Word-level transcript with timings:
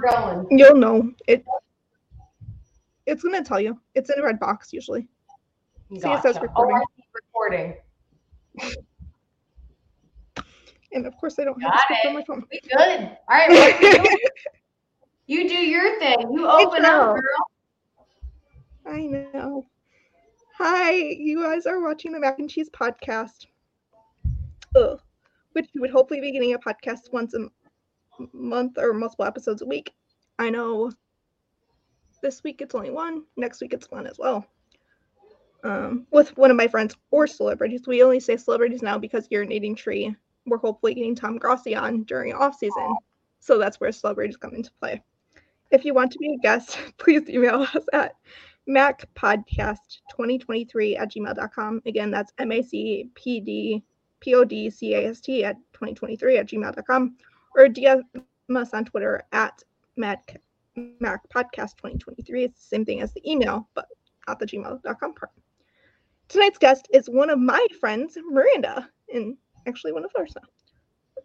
going. 0.00 0.46
You'll 0.50 0.76
know 0.76 1.12
it. 1.26 1.44
It's 3.06 3.22
gonna 3.22 3.44
tell 3.44 3.60
you. 3.60 3.78
It's 3.94 4.10
in 4.10 4.18
a 4.20 4.22
red 4.22 4.38
box 4.38 4.72
usually. 4.72 5.06
See, 5.90 6.08
it 6.08 6.22
says 6.22 6.38
recording. 6.40 6.76
Oh, 6.76 7.02
recording. 7.14 7.74
And 10.92 11.06
of 11.06 11.16
course, 11.16 11.38
I 11.38 11.44
don't 11.44 11.60
have 11.62 11.72
Got 11.72 11.78
a 11.78 11.82
script 11.82 12.06
on 12.06 12.14
my 12.14 12.24
phone. 12.24 12.44
We 12.50 12.60
good. 12.60 13.00
All 13.00 13.16
right. 13.28 13.48
what 13.50 13.80
you 13.80 14.18
you 15.42 15.48
do 15.48 15.54
your 15.54 15.98
thing. 15.98 16.32
You 16.32 16.48
open 16.48 16.84
up, 16.84 17.14
girl. 17.14 17.50
I 18.86 19.00
know. 19.02 19.66
Hi, 20.58 20.92
you 20.92 21.42
guys 21.42 21.66
are 21.66 21.80
watching 21.80 22.12
the 22.12 22.20
Mac 22.20 22.38
and 22.38 22.50
Cheese 22.50 22.68
podcast. 22.70 23.46
Ugh. 24.76 25.00
Which 25.52 25.68
you 25.72 25.80
would 25.80 25.90
hopefully 25.90 26.20
be 26.20 26.32
getting 26.32 26.54
a 26.54 26.58
podcast 26.58 27.12
once 27.12 27.34
a 27.34 27.38
m- 27.38 27.50
month 28.32 28.78
or 28.78 28.92
multiple 28.92 29.24
episodes 29.24 29.62
a 29.62 29.66
week. 29.66 29.92
I 30.38 30.50
know 30.50 30.92
this 32.22 32.42
week 32.42 32.60
it's 32.60 32.74
only 32.74 32.90
one, 32.90 33.24
next 33.36 33.60
week 33.60 33.72
it's 33.72 33.90
one 33.90 34.06
as 34.06 34.18
well. 34.18 34.46
Um, 35.62 36.06
with 36.10 36.36
one 36.38 36.50
of 36.50 36.56
my 36.56 36.68
friends 36.68 36.96
or 37.10 37.26
celebrities. 37.26 37.86
We 37.86 38.02
only 38.02 38.20
say 38.20 38.38
celebrities 38.38 38.82
now 38.82 38.98
because 38.98 39.28
Urinating 39.28 39.76
Tree. 39.76 40.14
We're 40.46 40.56
hopefully 40.56 40.94
getting 40.94 41.14
Tom 41.14 41.36
Grossi 41.36 41.74
on 41.74 42.04
during 42.04 42.32
off 42.32 42.56
season. 42.56 42.96
So 43.40 43.58
that's 43.58 43.78
where 43.78 43.92
celebrities 43.92 44.38
come 44.38 44.54
into 44.54 44.70
play. 44.80 45.02
If 45.70 45.84
you 45.84 45.92
want 45.94 46.10
to 46.12 46.18
be 46.18 46.34
a 46.34 46.38
guest, 46.38 46.78
please 46.98 47.28
email 47.28 47.66
us 47.74 47.84
at 47.92 48.14
macpodcast2023 48.68 50.98
at 50.98 51.12
gmail.com. 51.12 51.82
Again, 51.86 52.10
that's 52.10 52.32
M 52.38 52.52
A 52.52 52.62
C 52.62 53.10
P 53.14 53.40
D 53.40 53.82
P 54.20 54.34
O 54.34 54.44
D 54.44 54.70
C 54.70 54.94
A 54.94 55.08
S 55.08 55.20
T 55.20 55.44
at 55.44 55.56
2023 55.72 56.38
at 56.38 56.46
gmail.com. 56.46 57.16
Or 57.56 57.66
DM 57.66 58.02
us 58.54 58.74
on 58.74 58.84
Twitter 58.84 59.22
at 59.32 59.62
mac, 59.96 60.40
macpodcast2023. 60.76 62.44
It's 62.44 62.60
the 62.60 62.66
same 62.68 62.84
thing 62.84 63.00
as 63.00 63.12
the 63.12 63.30
email, 63.30 63.68
but 63.74 63.86
not 64.26 64.38
the 64.38 64.46
gmail.com 64.46 65.14
part. 65.14 65.30
Tonight's 66.28 66.58
guest 66.58 66.86
is 66.92 67.10
one 67.10 67.30
of 67.30 67.40
my 67.40 67.66
friends, 67.80 68.16
Miranda, 68.30 68.88
and 69.12 69.36
actually 69.66 69.92
one 69.92 70.04
of 70.04 70.12
ours 70.16 70.32
now. 70.36 70.48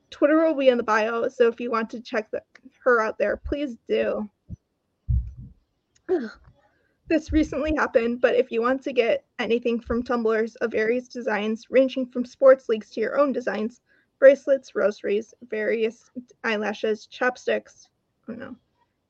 Twitter 0.09 0.43
will 0.43 0.55
be 0.55 0.69
in 0.69 0.77
the 0.77 0.83
bio, 0.83 1.27
so 1.27 1.47
if 1.47 1.59
you 1.59 1.69
want 1.69 1.89
to 1.91 1.99
check 1.99 2.31
the, 2.31 2.41
her 2.83 3.01
out 3.01 3.17
there, 3.17 3.37
please 3.37 3.77
do. 3.87 4.29
Ugh. 6.09 6.31
This 7.07 7.31
recently 7.31 7.75
happened, 7.75 8.19
but 8.19 8.35
if 8.35 8.51
you 8.51 8.61
want 8.61 8.81
to 8.83 8.91
get 8.91 9.25
anything 9.37 9.79
from 9.79 10.01
tumblers 10.01 10.55
of 10.55 10.71
various 10.71 11.07
designs, 11.07 11.67
ranging 11.69 12.07
from 12.07 12.25
sports 12.25 12.67
leagues 12.67 12.89
to 12.91 12.99
your 12.99 13.19
own 13.19 13.31
designs, 13.31 13.81
bracelets, 14.19 14.75
rosaries, 14.75 15.33
various 15.49 16.09
eyelashes, 16.43 17.07
chopsticks, 17.07 17.89
don't 18.27 18.39
know, 18.39 18.55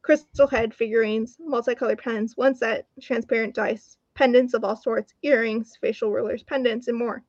crystal 0.01 0.47
head 0.47 0.73
figurines, 0.73 1.37
multicolored 1.39 1.99
pens, 1.99 2.37
one 2.37 2.55
set, 2.55 2.87
transparent 3.01 3.55
dice, 3.55 3.97
pendants 4.13 4.53
of 4.53 4.63
all 4.63 4.75
sorts, 4.75 5.13
earrings, 5.23 5.77
facial 5.79 6.11
rulers, 6.11 6.43
pendants, 6.43 6.87
and 6.87 6.97
more. 6.97 7.23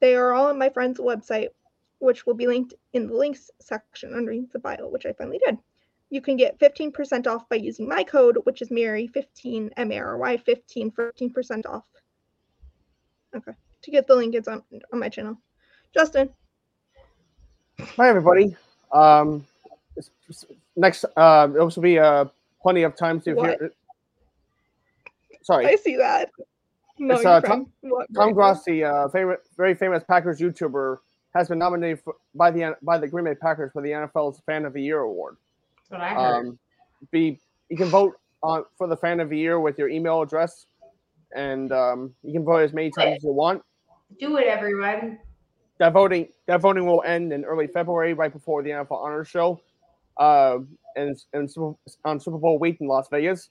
They 0.00 0.14
are 0.14 0.32
all 0.32 0.48
on 0.48 0.58
my 0.58 0.68
friend's 0.68 1.00
website, 1.00 1.48
which 1.98 2.26
will 2.26 2.34
be 2.34 2.46
linked 2.46 2.74
in 2.92 3.08
the 3.08 3.14
links 3.14 3.50
section 3.60 4.14
underneath 4.14 4.52
the 4.52 4.58
bio, 4.58 4.88
which 4.88 5.06
I 5.06 5.12
finally 5.12 5.40
did. 5.44 5.58
You 6.10 6.22
can 6.22 6.36
get 6.36 6.58
15% 6.58 7.26
off 7.26 7.48
by 7.48 7.56
using 7.56 7.88
my 7.88 8.02
code, 8.02 8.38
which 8.44 8.62
is 8.62 8.70
Mary15, 8.70 9.70
M 9.76 9.92
A 9.92 9.98
R 9.98 10.16
Y 10.16 10.36
15 10.38 10.90
for 10.90 11.12
15% 11.12 11.66
off. 11.66 11.84
Okay. 13.36 13.52
To 13.82 13.90
get 13.90 14.06
the 14.06 14.16
link, 14.16 14.34
it's 14.34 14.48
on, 14.48 14.62
on 14.92 14.98
my 14.98 15.08
channel. 15.08 15.38
Justin, 15.94 16.30
Hi, 17.96 18.08
everybody. 18.08 18.56
Um, 18.92 19.46
it's- 19.96 20.10
it's- 20.28 20.44
next, 20.76 21.04
uh, 21.16 21.46
there 21.48 21.64
will 21.64 21.82
be 21.82 21.98
uh, 21.98 22.26
plenty 22.62 22.82
of 22.82 22.96
time 22.96 23.20
to 23.22 23.34
What? 23.34 23.58
hear. 23.58 23.72
Sorry, 25.42 25.66
I 25.66 25.76
see 25.76 25.96
that. 25.96 26.30
No, 26.98 27.14
It's, 27.14 27.24
you're 27.24 27.32
uh, 27.32 27.40
fine. 27.40 27.66
What, 27.82 28.06
Tom 28.14 28.14
Miranda? 28.16 28.34
Grossi, 28.34 28.84
uh, 28.84 29.08
favorite, 29.08 29.40
very 29.56 29.74
famous 29.74 30.02
Packers 30.04 30.40
YouTuber, 30.40 30.98
has 31.34 31.48
been 31.48 31.58
nominated 31.58 32.00
for, 32.00 32.16
by 32.34 32.50
the 32.50 32.76
by 32.82 32.98
the 32.98 33.06
Green 33.06 33.24
Bay 33.24 33.34
Packers 33.34 33.72
for 33.72 33.82
the 33.82 33.90
NFL's 33.90 34.40
Fan 34.40 34.64
of 34.64 34.72
the 34.72 34.82
Year 34.82 35.00
award. 35.00 35.36
That's 35.76 35.90
what 35.90 36.00
I 36.00 36.08
heard. 36.14 36.46
Um, 36.48 36.58
be 37.10 37.38
you 37.68 37.76
can 37.76 37.88
vote 37.88 38.18
on 38.42 38.64
for 38.76 38.86
the 38.86 38.96
Fan 38.96 39.20
of 39.20 39.28
the 39.28 39.38
Year 39.38 39.60
with 39.60 39.78
your 39.78 39.88
email 39.88 40.20
address, 40.22 40.66
and 41.34 41.72
um, 41.72 42.14
you 42.22 42.32
can 42.32 42.44
vote 42.44 42.58
as 42.58 42.72
many 42.72 42.90
times 42.90 43.18
as 43.18 43.24
you 43.24 43.32
want. 43.32 43.62
Do 44.18 44.36
it, 44.36 44.46
everyone. 44.48 45.18
That 45.78 45.92
voting 45.92 46.28
that 46.46 46.60
voting 46.60 46.86
will 46.86 47.02
end 47.02 47.32
in 47.32 47.44
early 47.44 47.66
February, 47.66 48.12
right 48.12 48.32
before 48.32 48.62
the 48.62 48.70
NFL 48.70 49.02
Honors 49.02 49.28
Show, 49.28 49.60
uh, 50.18 50.58
and 50.96 51.16
and 51.32 51.48
on 52.04 52.20
Super 52.20 52.38
Bowl 52.38 52.58
week 52.58 52.80
in 52.80 52.88
Las 52.88 53.08
Vegas. 53.10 53.50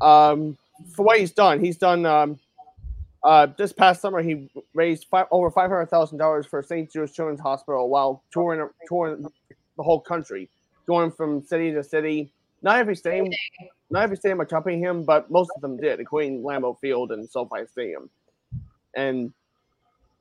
Um, 0.00 0.56
for 0.94 1.04
what 1.04 1.18
he's 1.18 1.32
done, 1.32 1.62
he's 1.62 1.76
done. 1.76 2.06
Um, 2.06 2.38
uh, 3.22 3.48
this 3.58 3.72
past 3.72 4.00
summer, 4.00 4.22
he 4.22 4.48
raised 4.74 5.06
five, 5.10 5.26
over 5.30 5.50
five 5.50 5.70
hundred 5.70 5.86
thousand 5.86 6.18
dollars 6.18 6.46
for 6.46 6.62
St. 6.62 6.90
Jude's 6.90 7.12
Children's 7.12 7.40
Hospital 7.40 7.88
while 7.88 8.22
touring 8.32 8.68
touring 8.88 9.26
the 9.76 9.82
whole 9.82 10.00
country, 10.00 10.48
going 10.86 11.10
from 11.10 11.42
city 11.44 11.72
to 11.72 11.84
city. 11.84 12.32
Not 12.62 12.76
every 12.78 12.96
stadium, 12.96 13.28
not 13.90 14.02
every 14.02 14.16
stadium 14.16 14.40
accompanied 14.40 14.80
him, 14.80 15.04
but 15.04 15.30
most 15.30 15.50
of 15.54 15.62
them 15.62 15.76
did, 15.76 16.00
including 16.00 16.42
Lambeau 16.42 16.78
Field 16.78 17.12
and 17.12 17.28
SoFi 17.28 17.66
Stadium, 17.66 18.10
and 18.96 19.32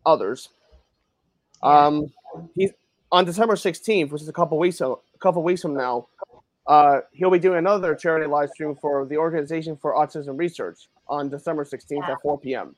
others. 0.06 0.50
Um, 1.64 2.12
he's 2.56 2.72
on 3.12 3.26
December 3.26 3.56
16th, 3.56 4.12
which 4.12 4.22
is 4.22 4.30
a 4.30 4.34
couple 4.34 4.58
weeks 4.58 4.82
a 4.82 4.96
couple 5.20 5.44
weeks 5.44 5.62
from 5.62 5.74
now. 5.74 6.08
Uh, 6.68 7.02
he'll 7.14 7.32
be 7.32 7.40
doing 7.40 7.58
another 7.58 7.96
charity 7.96 8.28
live 8.28 8.50
stream 8.52 8.76
for 8.76 9.06
the 9.06 9.18
Organization 9.18 9.76
for 9.76 9.96
Autism 9.96 10.38
Research 10.38 10.88
on 11.08 11.28
December 11.28 11.66
16th 11.66 12.08
at 12.08 12.22
4 12.22 12.40
p.m. 12.40 12.76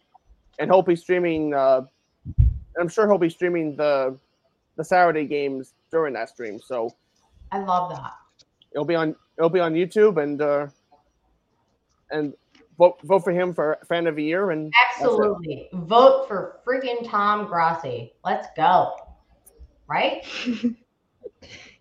And 0.59 0.71
he'll 0.71 0.81
be 0.81 0.95
streaming. 0.95 1.53
Uh, 1.53 1.81
I'm 2.79 2.87
sure 2.87 3.05
he'll 3.07 3.17
be 3.17 3.29
streaming 3.29 3.75
the 3.75 4.17
the 4.77 4.83
Saturday 4.83 5.25
games 5.25 5.73
during 5.91 6.13
that 6.13 6.29
stream. 6.29 6.59
So 6.59 6.95
I 7.51 7.59
love 7.59 7.91
that. 7.91 8.13
it'll 8.71 8.85
be 8.85 8.95
on 8.95 9.15
it'll 9.37 9.49
be 9.49 9.59
on 9.59 9.73
YouTube 9.73 10.21
and 10.21 10.41
uh, 10.41 10.67
and 12.11 12.33
vote 12.81 12.99
vote 13.03 13.23
for 13.23 13.31
him 13.31 13.53
for 13.53 13.77
fan 13.87 14.07
of 14.07 14.15
the 14.15 14.23
year 14.23 14.51
and. 14.51 14.73
Absolutely. 14.89 15.69
Vote 15.73 16.27
for 16.27 16.59
freaking 16.67 17.07
Tom 17.07 17.45
Grossi. 17.45 18.13
Let's 18.25 18.47
go. 18.57 18.95
Right? 19.87 20.25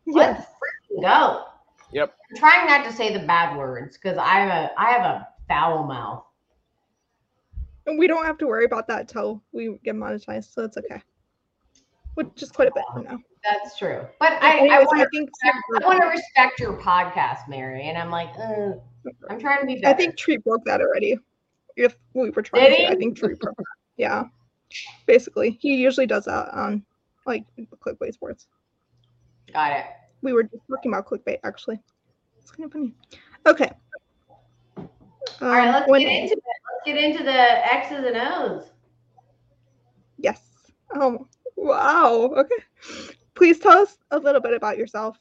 Yes. 0.06 0.16
Let's 0.16 0.40
freaking 0.42 1.02
go. 1.02 1.44
Yep. 1.92 2.14
I'm 2.30 2.36
trying 2.36 2.66
not 2.66 2.84
to 2.84 2.92
say 2.92 3.12
the 3.12 3.24
bad 3.26 3.56
words 3.56 3.96
because 3.96 4.18
I'm 4.18 4.48
a 4.48 4.70
I 4.76 4.90
have 4.90 5.04
a 5.04 5.28
foul 5.46 5.84
mouth. 5.84 6.24
And 7.86 7.96
we 7.96 8.08
don't 8.08 8.24
have 8.24 8.36
to 8.38 8.46
worry 8.46 8.64
about 8.64 8.88
that 8.88 9.08
till 9.08 9.40
we 9.52 9.78
get 9.84 9.94
monetized, 9.94 10.52
so 10.52 10.64
it's 10.64 10.76
okay. 10.78 11.00
Which 12.14 12.42
is 12.42 12.50
quite 12.50 12.68
a 12.68 12.72
bit 12.74 12.82
from 12.92 13.04
now. 13.04 13.18
That's 13.44 13.78
true. 13.78 14.04
But 14.18 14.32
I, 14.42 14.48
I 14.48 14.58
Anyways, 14.58 14.86
want 14.86 15.00
to 15.00 15.08
think 15.12 15.30
I 15.44 15.86
want 15.86 16.00
to 16.00 16.08
respect 16.08 16.58
your 16.58 16.76
podcast, 16.78 17.48
Mary. 17.48 17.84
And 17.84 17.96
I'm 17.96 18.10
like, 18.10 18.30
uh, 18.36 18.72
I'm 19.28 19.40
trying 19.40 19.60
to 19.60 19.66
be 19.66 19.76
better. 19.80 19.94
I 19.94 19.96
think 19.96 20.16
Tree 20.16 20.36
broke 20.36 20.64
that 20.66 20.80
already. 20.80 21.18
If 21.76 21.96
we 22.14 22.30
were 22.30 22.42
trying 22.42 22.74
to, 22.76 22.86
I 22.88 22.94
think 22.96 23.16
Treat 23.16 23.38
broke. 23.38 23.56
that. 23.56 23.64
Yeah, 23.96 24.24
basically, 25.06 25.58
he 25.60 25.76
usually 25.76 26.06
does 26.06 26.24
that 26.26 26.48
on 26.52 26.84
like 27.26 27.44
clickbait 27.84 28.14
sports. 28.14 28.46
got 29.52 29.72
it. 29.72 29.84
We 30.22 30.32
were 30.32 30.42
just 30.42 30.62
talking 30.68 30.92
about 30.92 31.06
clickbait 31.06 31.38
actually. 31.44 31.78
It's 32.40 32.50
kind 32.50 32.66
of 32.66 32.72
funny. 32.72 32.94
Okay. 33.46 33.70
All 34.76 34.88
right, 35.48 35.68
Um, 35.68 35.72
let's 35.74 35.88
when- 35.88 36.00
get 36.02 36.10
into 36.22 36.34
it. 36.34 36.42
Let's 36.42 36.84
get 36.84 36.96
into 36.96 37.24
the 37.24 37.74
X's 37.74 38.04
and 38.04 38.16
O's. 38.16 38.70
Yes. 40.18 40.40
Oh, 40.94 41.26
wow. 41.56 42.30
Okay. 42.36 42.56
Please 43.34 43.58
tell 43.58 43.78
us 43.78 43.96
a 44.10 44.18
little 44.18 44.40
bit 44.40 44.54
about 44.54 44.76
yourself. 44.76 45.18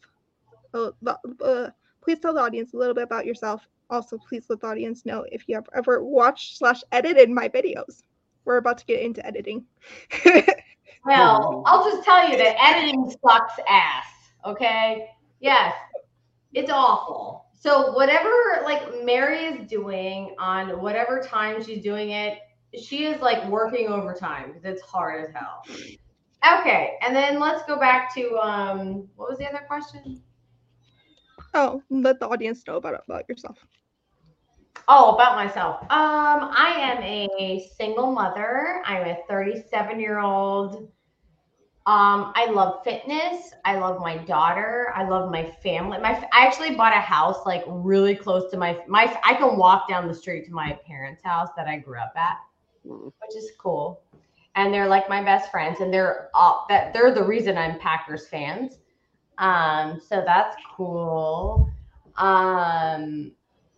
Uh, 0.74 0.92
uh, 1.42 1.70
please 2.02 2.20
tell 2.20 2.34
the 2.34 2.42
audience 2.42 2.74
a 2.74 2.78
little 2.78 2.94
bit 2.96 3.04
about 3.04 3.26
yourself. 3.26 3.68
Also, 3.90 4.18
please 4.18 4.46
let 4.50 4.62
the 4.62 4.68
audience 4.68 5.06
know 5.06 5.26
if 5.32 5.48
you 5.48 5.56
have 5.56 5.68
ever 5.76 6.04
watched 6.04 6.58
slash 6.58 6.82
edited 6.92 7.30
my 7.30 7.50
videos. 7.50 8.04
We're 8.46 8.58
about 8.58 8.78
to 8.80 8.86
get 8.86 9.02
into 9.02 9.26
editing. 9.26 9.66
Well, 11.06 11.64
I'll 11.66 11.90
just 11.90 12.04
tell 12.04 12.30
you 12.30 12.38
that 12.38 12.62
editing 12.62 13.10
sucks 13.26 13.54
ass. 13.68 14.06
Okay. 14.46 15.10
Yes, 15.40 15.74
it's 16.54 16.70
awful. 16.72 17.46
So 17.54 17.92
whatever 17.94 18.30
like 18.64 19.04
Mary 19.04 19.46
is 19.46 19.68
doing 19.68 20.36
on 20.40 20.82
whatever 20.82 21.22
time 21.22 21.64
she's 21.64 21.84
doing 21.84 22.12
it, 22.12 22.40
she 22.80 23.06
is 23.06 23.22
like 23.22 23.46
working 23.48 23.88
overtime 23.88 24.52
because 24.54 24.64
it's 24.66 24.82
hard 24.82 25.26
as 25.26 25.34
hell. 25.34 25.64
Okay, 26.60 26.94
and 27.02 27.16
then 27.16 27.40
let's 27.40 27.64
go 27.64 27.78
back 27.78 28.14
to 28.16 28.38
um 28.38 29.08
what 29.16 29.30
was 29.30 29.40
the 29.40 29.48
other 29.48 29.64
question? 29.68 30.22
Oh, 31.54 31.84
let 31.90 32.20
the 32.20 32.28
audience 32.28 32.66
know 32.68 32.78
about 32.78 33.04
about 33.08 33.28
yourself. 33.30 33.58
Oh, 34.88 35.16
about 35.16 35.36
myself. 35.36 35.82
Um, 35.84 36.52
I 36.56 36.74
am 36.78 37.02
a 37.04 37.70
single 37.78 38.12
mother. 38.12 38.82
I'm 38.86 39.08
a 39.08 39.18
37 39.30 40.00
year 40.00 40.20
old 40.20 40.90
Um, 41.86 42.32
I 42.36 42.46
love 42.52 42.84
fitness. 42.84 43.52
I 43.66 43.78
love 43.80 44.00
my 44.00 44.18
daughter. 44.18 44.94
I 44.96 45.04
love 45.08 45.32
my 45.32 45.50
family. 45.64 45.98
My 46.00 46.12
I 46.34 46.46
actually 46.46 46.76
bought 46.76 46.94
a 46.94 47.00
house 47.00 47.46
like 47.46 47.64
really 47.68 48.16
close 48.16 48.52
to 48.52 48.58
my 48.58 48.80
my. 48.88 49.04
I 49.24 49.34
can 49.36 49.58
walk 49.58 49.88
down 49.90 50.08
the 50.08 50.14
street 50.14 50.46
to 50.46 50.52
my 50.54 50.78
parents' 50.86 51.24
house 51.24 51.50
that 51.58 51.68
I 51.68 51.78
grew 51.80 52.00
up 52.00 52.14
at, 52.16 52.38
Mm. 52.86 53.12
which 53.22 53.36
is 53.38 53.52
cool. 53.58 54.02
And 54.56 54.74
they're 54.74 54.88
like 54.88 55.10
my 55.10 55.24
best 55.24 55.52
friends, 55.52 55.80
and 55.82 55.94
they're 55.94 56.30
all 56.34 56.66
that 56.70 56.94
they're 56.94 57.14
the 57.14 57.24
reason 57.24 57.58
I'm 57.58 57.80
Packers 57.80 58.28
fans. 58.28 58.80
Um, 59.40 60.00
so 60.00 60.22
that's 60.26 60.56
cool. 60.76 61.72
Um, 62.18 63.32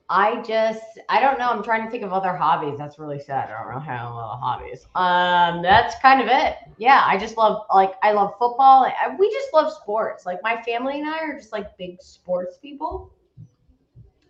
I 0.10 0.42
just 0.42 0.84
I 1.08 1.22
don't 1.22 1.40
know. 1.40 1.50
I'm 1.50 1.64
trying 1.64 1.86
to 1.86 1.90
think 1.90 2.04
of 2.04 2.12
other 2.12 2.36
hobbies. 2.36 2.78
That's 2.78 3.00
really 3.00 3.20
sad. 3.20 3.50
I 3.50 3.64
don't 3.64 3.72
know 3.72 3.80
how 3.80 4.08
of 4.08 4.40
hobbies. 4.42 4.86
Um, 4.94 5.62
that's 5.62 5.96
kind 6.02 6.22
of 6.22 6.28
it. 6.28 6.58
Yeah, 6.78 7.04
I 7.06 7.18
just 7.18 7.38
love 7.38 7.66
like 7.74 7.94
I 8.04 8.12
love 8.12 8.34
football. 8.38 8.86
I, 8.86 9.16
we 9.18 9.32
just 9.32 9.54
love 9.54 9.72
sports. 9.72 10.26
Like 10.26 10.40
my 10.44 10.62
family 10.64 11.00
and 11.00 11.08
I 11.08 11.20
are 11.20 11.38
just 11.38 11.54
like 11.54 11.78
big 11.78 12.02
sports 12.02 12.58
people, 12.62 13.14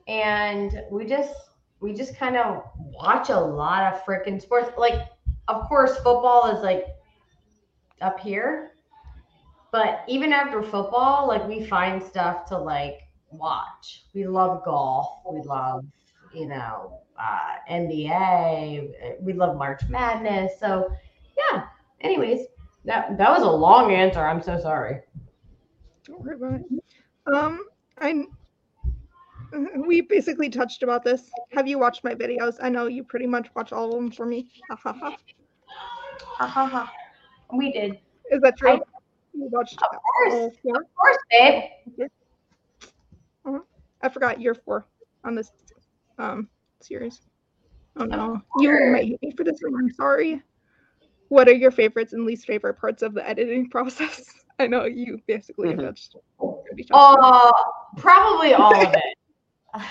and 0.07 0.83
we 0.91 1.05
just 1.05 1.33
we 1.79 1.93
just 1.93 2.15
kind 2.15 2.37
of 2.37 2.63
watch 2.77 3.29
a 3.29 3.39
lot 3.39 3.91
of 3.91 4.05
freaking 4.05 4.39
sports. 4.39 4.69
Like, 4.77 5.07
of 5.47 5.67
course, 5.67 5.95
football 5.95 6.55
is 6.55 6.61
like 6.61 6.85
up 8.01 8.19
here, 8.19 8.70
but 9.71 10.03
even 10.07 10.33
after 10.33 10.61
football, 10.61 11.27
like 11.27 11.47
we 11.47 11.65
find 11.65 12.01
stuff 12.01 12.45
to 12.47 12.57
like 12.57 12.99
watch. 13.31 14.03
We 14.13 14.27
love 14.27 14.63
golf. 14.65 15.21
We 15.31 15.41
love, 15.41 15.85
you 16.33 16.47
know, 16.47 16.99
uh, 17.17 17.55
NBA. 17.69 19.21
We 19.21 19.33
love 19.33 19.57
March 19.57 19.81
Madness. 19.89 20.59
So, 20.59 20.91
yeah. 21.37 21.63
Anyways, 22.01 22.47
that 22.85 23.17
that 23.17 23.29
was 23.29 23.43
a 23.43 23.49
long 23.49 23.91
answer. 23.93 24.19
I'm 24.19 24.41
so 24.41 24.59
sorry. 24.59 25.01
Don't 26.05 26.21
worry 26.21 26.35
about 26.35 26.59
it. 26.59 27.33
Um, 27.33 27.65
I 27.99 28.25
we 29.85 30.01
basically 30.01 30.49
touched 30.49 30.83
about 30.83 31.03
this. 31.03 31.29
Have 31.51 31.67
you 31.67 31.77
watched 31.77 32.03
my 32.03 32.15
videos? 32.15 32.57
I 32.61 32.69
know 32.69 32.87
you 32.87 33.03
pretty 33.03 33.27
much 33.27 33.49
watch 33.55 33.71
all 33.71 33.89
of 33.89 33.95
them 33.95 34.11
for 34.11 34.25
me. 34.25 34.49
Ha 34.69 34.75
ha 34.75 34.93
ha. 34.93 35.17
Ha 36.37 36.47
ha 36.47 36.65
ha. 36.65 36.91
We 37.53 37.71
did. 37.71 37.99
Is 38.31 38.41
that 38.41 38.57
true? 38.57 38.71
I- 38.71 38.81
you 39.33 39.49
watched 39.51 39.77
Of 39.81 39.89
course. 39.89 40.33
all 40.33 40.53
four? 40.63 40.77
Of 40.81 40.87
course, 40.95 41.17
babe. 41.31 41.63
I 44.03 44.09
forgot 44.09 44.41
you're 44.41 44.55
four 44.55 44.85
on 45.23 45.35
this 45.35 45.51
um 46.17 46.49
series. 46.81 47.21
Oh 47.97 48.05
no, 48.05 48.41
you 48.59 48.71
might 48.91 49.05
hate 49.05 49.21
me 49.21 49.31
for 49.37 49.43
this 49.43 49.59
one. 49.61 49.75
I'm 49.79 49.91
sorry. 49.93 50.41
What 51.29 51.47
are 51.47 51.53
your 51.53 51.71
favorites 51.71 52.13
and 52.13 52.25
least 52.25 52.45
favorite 52.45 52.79
parts 52.79 53.03
of 53.03 53.13
the 53.13 53.27
editing 53.27 53.69
process? 53.71 54.23
I 54.59 54.67
know 54.67 54.85
you 54.85 55.19
basically 55.27 55.69
Mhm. 55.69 55.81
touched. 55.85 56.15
already 56.39 56.83
touched 56.83 56.93
on 56.93 57.17
it. 57.19 57.23
Uh, 57.23 57.51
probably 57.97 58.53
all 58.53 58.73
of 58.87 58.93
it. 58.93 59.17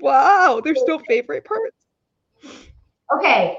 Wow, 0.00 0.62
there's 0.64 0.80
still 0.80 0.98
favorite 1.00 1.44
parts. 1.44 1.76
Okay. 3.14 3.58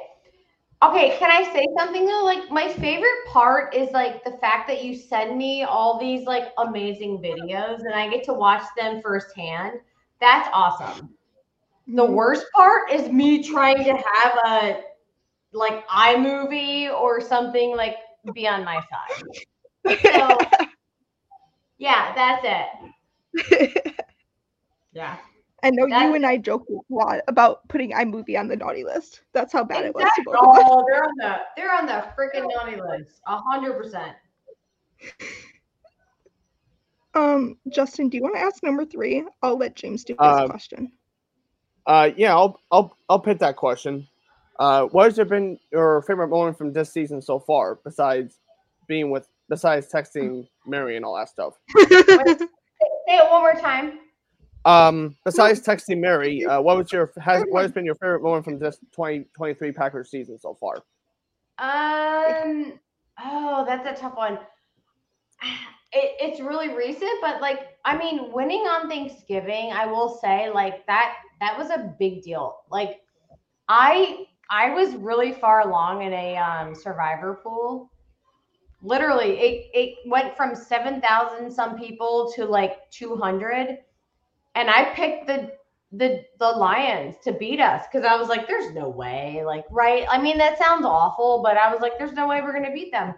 Okay, 0.83 1.15
can 1.19 1.29
I 1.29 1.43
say 1.53 1.67
something 1.77 2.05
though? 2.05 2.23
Like 2.23 2.49
my 2.49 2.67
favorite 2.67 3.25
part 3.27 3.75
is 3.75 3.91
like 3.91 4.23
the 4.23 4.31
fact 4.37 4.67
that 4.67 4.83
you 4.83 4.95
send 4.95 5.37
me 5.37 5.63
all 5.63 5.99
these 5.99 6.25
like 6.25 6.53
amazing 6.57 7.19
videos 7.19 7.79
and 7.79 7.93
I 7.93 8.09
get 8.09 8.23
to 8.25 8.33
watch 8.33 8.63
them 8.75 9.01
firsthand. 9.01 9.79
That's 10.19 10.49
awesome. 10.51 11.09
The 11.87 12.01
mm-hmm. 12.03 12.13
worst 12.13 12.45
part 12.55 12.91
is 12.91 13.11
me 13.11 13.43
trying 13.43 13.83
to 13.83 13.93
have 13.93 14.37
a 14.45 14.81
like 15.53 15.87
iMovie 15.87 16.91
or 16.91 17.21
something 17.21 17.75
like 17.75 17.97
be 18.33 18.47
on 18.47 18.63
my 18.63 18.79
side. 18.89 19.97
So 20.01 20.37
yeah, 21.77 22.13
that's 22.15 22.43
it. 22.43 23.95
Yeah. 24.93 25.17
I 25.63 25.69
know 25.69 25.87
That- 25.87 26.03
you 26.05 26.15
and 26.15 26.25
I 26.25 26.37
joke 26.37 26.65
a 26.69 26.93
lot 26.93 27.19
about 27.27 27.67
putting 27.67 27.91
iMovie 27.91 28.39
on 28.39 28.47
the 28.47 28.55
naughty 28.55 28.83
list. 28.83 29.21
That's 29.33 29.53
how 29.53 29.63
bad 29.63 29.85
it 29.85 29.93
was 29.93 30.03
to 30.03 30.07
Exactly. 30.07 30.23
both 30.33 30.57
of 30.57 30.57
us. 30.57 30.63
Oh, 30.69 30.85
they're 30.87 31.03
on 31.03 31.13
the 31.17 31.35
they're 31.55 31.73
on 31.75 31.85
the 31.85 32.05
freaking 32.17 32.47
naughty 32.53 32.81
list. 32.81 33.21
A 33.27 33.37
hundred 33.37 33.73
percent. 33.73 34.15
Um, 37.13 37.57
Justin, 37.67 38.07
do 38.07 38.15
you 38.17 38.23
want 38.23 38.35
to 38.35 38.41
ask 38.41 38.63
number 38.63 38.85
three? 38.85 39.25
I'll 39.43 39.57
let 39.57 39.75
James 39.75 40.05
do 40.05 40.13
this 40.13 40.25
Um, 40.25 40.49
question. 40.49 40.91
Uh, 41.85 42.11
yeah, 42.15 42.33
I'll 42.33 42.57
I'll 42.71 42.95
I'll 43.09 43.19
pick 43.19 43.39
that 43.39 43.57
question. 43.57 44.07
Uh, 44.59 44.85
what 44.85 45.13
has 45.13 45.27
been 45.27 45.59
your 45.73 46.03
favorite 46.03 46.29
moment 46.29 46.57
from 46.57 46.71
this 46.71 46.91
season 46.93 47.21
so 47.21 47.39
far, 47.39 47.79
besides 47.83 48.39
being 48.87 49.09
with, 49.09 49.27
besides 49.49 49.91
texting 49.91 50.47
Mary 50.65 50.95
and 50.95 51.03
all 51.03 51.17
that 51.17 51.27
stuff? 51.27 51.59
Say 51.77 51.87
it 53.09 53.29
one 53.29 53.41
more 53.41 53.55
time. 53.55 53.99
Um, 54.65 55.15
besides 55.25 55.61
texting 55.61 55.99
Mary, 55.99 56.45
uh, 56.45 56.61
what 56.61 56.77
was 56.77 56.91
your 56.91 57.11
has 57.19 57.43
what 57.49 57.63
has 57.63 57.71
been 57.71 57.85
your 57.85 57.95
favorite 57.95 58.21
moment 58.21 58.45
from 58.45 58.59
this 58.59 58.77
2023 58.91 59.71
Packers 59.71 60.11
season 60.11 60.37
so 60.37 60.55
far? 60.59 60.75
Um. 61.57 62.79
Oh, 63.23 63.65
that's 63.67 63.87
a 63.87 64.01
tough 64.01 64.15
one. 64.15 64.39
It, 65.93 66.15
it's 66.21 66.39
really 66.39 66.73
recent, 66.73 67.11
but 67.19 67.41
like, 67.41 67.77
I 67.83 67.97
mean, 67.97 68.31
winning 68.31 68.61
on 68.61 68.87
Thanksgiving, 68.87 69.73
I 69.73 69.85
will 69.85 70.17
say, 70.23 70.49
like 70.49 70.87
that 70.87 71.17
that 71.41 71.57
was 71.57 71.69
a 71.69 71.93
big 71.99 72.21
deal. 72.21 72.59
Like, 72.71 73.01
I 73.67 74.25
I 74.49 74.69
was 74.69 74.95
really 74.95 75.33
far 75.33 75.67
along 75.67 76.03
in 76.03 76.13
a 76.13 76.37
um, 76.37 76.73
survivor 76.75 77.41
pool. 77.43 77.91
Literally, 78.81 79.37
it 79.37 79.65
it 79.73 79.95
went 80.05 80.37
from 80.37 80.55
seven 80.55 81.01
thousand 81.01 81.51
some 81.51 81.77
people 81.77 82.31
to 82.37 82.45
like 82.45 82.89
two 82.89 83.17
hundred, 83.17 83.79
and 84.55 84.69
I 84.69 84.93
picked 84.93 85.27
the 85.27 85.51
the 85.93 86.23
the 86.39 86.47
Lions 86.47 87.15
to 87.23 87.33
beat 87.33 87.59
us 87.59 87.85
because 87.91 88.05
I 88.05 88.15
was 88.15 88.29
like, 88.29 88.47
there's 88.47 88.73
no 88.73 88.89
way, 88.89 89.43
like, 89.45 89.65
right? 89.69 90.05
I 90.09 90.21
mean, 90.21 90.37
that 90.37 90.57
sounds 90.57 90.85
awful, 90.85 91.41
but 91.43 91.57
I 91.57 91.71
was 91.71 91.81
like, 91.81 91.97
there's 91.97 92.13
no 92.13 92.27
way 92.27 92.41
we're 92.41 92.53
gonna 92.53 92.73
beat 92.73 92.91
them. 92.91 93.13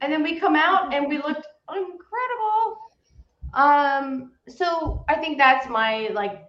And 0.00 0.12
then 0.12 0.22
we 0.22 0.38
come 0.38 0.54
out 0.54 0.94
and 0.94 1.08
we 1.08 1.16
looked 1.18 1.46
incredible. 1.68 2.78
Um, 3.54 4.32
so 4.48 5.04
I 5.08 5.16
think 5.16 5.38
that's 5.38 5.68
my 5.68 6.08
like, 6.12 6.44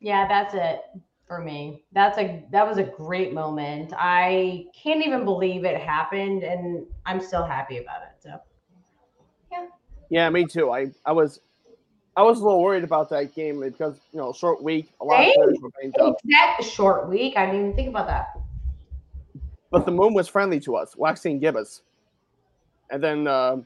yeah, 0.00 0.28
that's 0.28 0.54
it 0.54 0.80
for 1.26 1.40
me. 1.40 1.82
That's 1.92 2.18
a 2.18 2.44
that 2.52 2.66
was 2.66 2.78
a 2.78 2.84
great 2.84 3.32
moment. 3.34 3.92
I 3.96 4.66
can't 4.80 5.04
even 5.04 5.24
believe 5.24 5.64
it 5.64 5.80
happened, 5.80 6.44
and 6.44 6.86
I'm 7.04 7.20
still 7.20 7.44
happy 7.44 7.78
about 7.78 8.02
it. 8.02 8.22
So 8.22 8.38
Yeah, 9.50 9.66
Yeah, 10.10 10.30
me 10.30 10.46
too. 10.46 10.70
I 10.70 10.86
I 11.04 11.12
was 11.12 11.40
I 12.16 12.22
was 12.22 12.40
a 12.40 12.44
little 12.44 12.62
worried 12.62 12.84
about 12.84 13.10
that 13.10 13.34
game 13.34 13.60
because 13.60 13.96
you 14.12 14.18
know 14.18 14.32
short 14.32 14.62
week, 14.62 14.88
a 15.00 15.04
lot 15.04 15.20
of 15.20 15.26
Same. 15.26 15.34
players 15.34 15.58
were 15.60 15.70
banged 15.80 15.98
up, 16.00 16.16
exact 16.24 16.64
short 16.64 17.08
week. 17.08 17.36
I 17.36 17.46
didn't 17.46 17.60
even 17.60 17.76
think 17.76 17.88
about 17.90 18.06
that. 18.06 18.28
but 19.70 19.84
the 19.84 19.92
moon 19.92 20.14
was 20.14 20.26
friendly 20.28 20.58
to 20.60 20.76
us, 20.76 20.96
waxing 20.96 21.38
gibbous, 21.38 21.82
and 22.90 23.02
then. 23.02 23.26
Uh, 23.26 23.58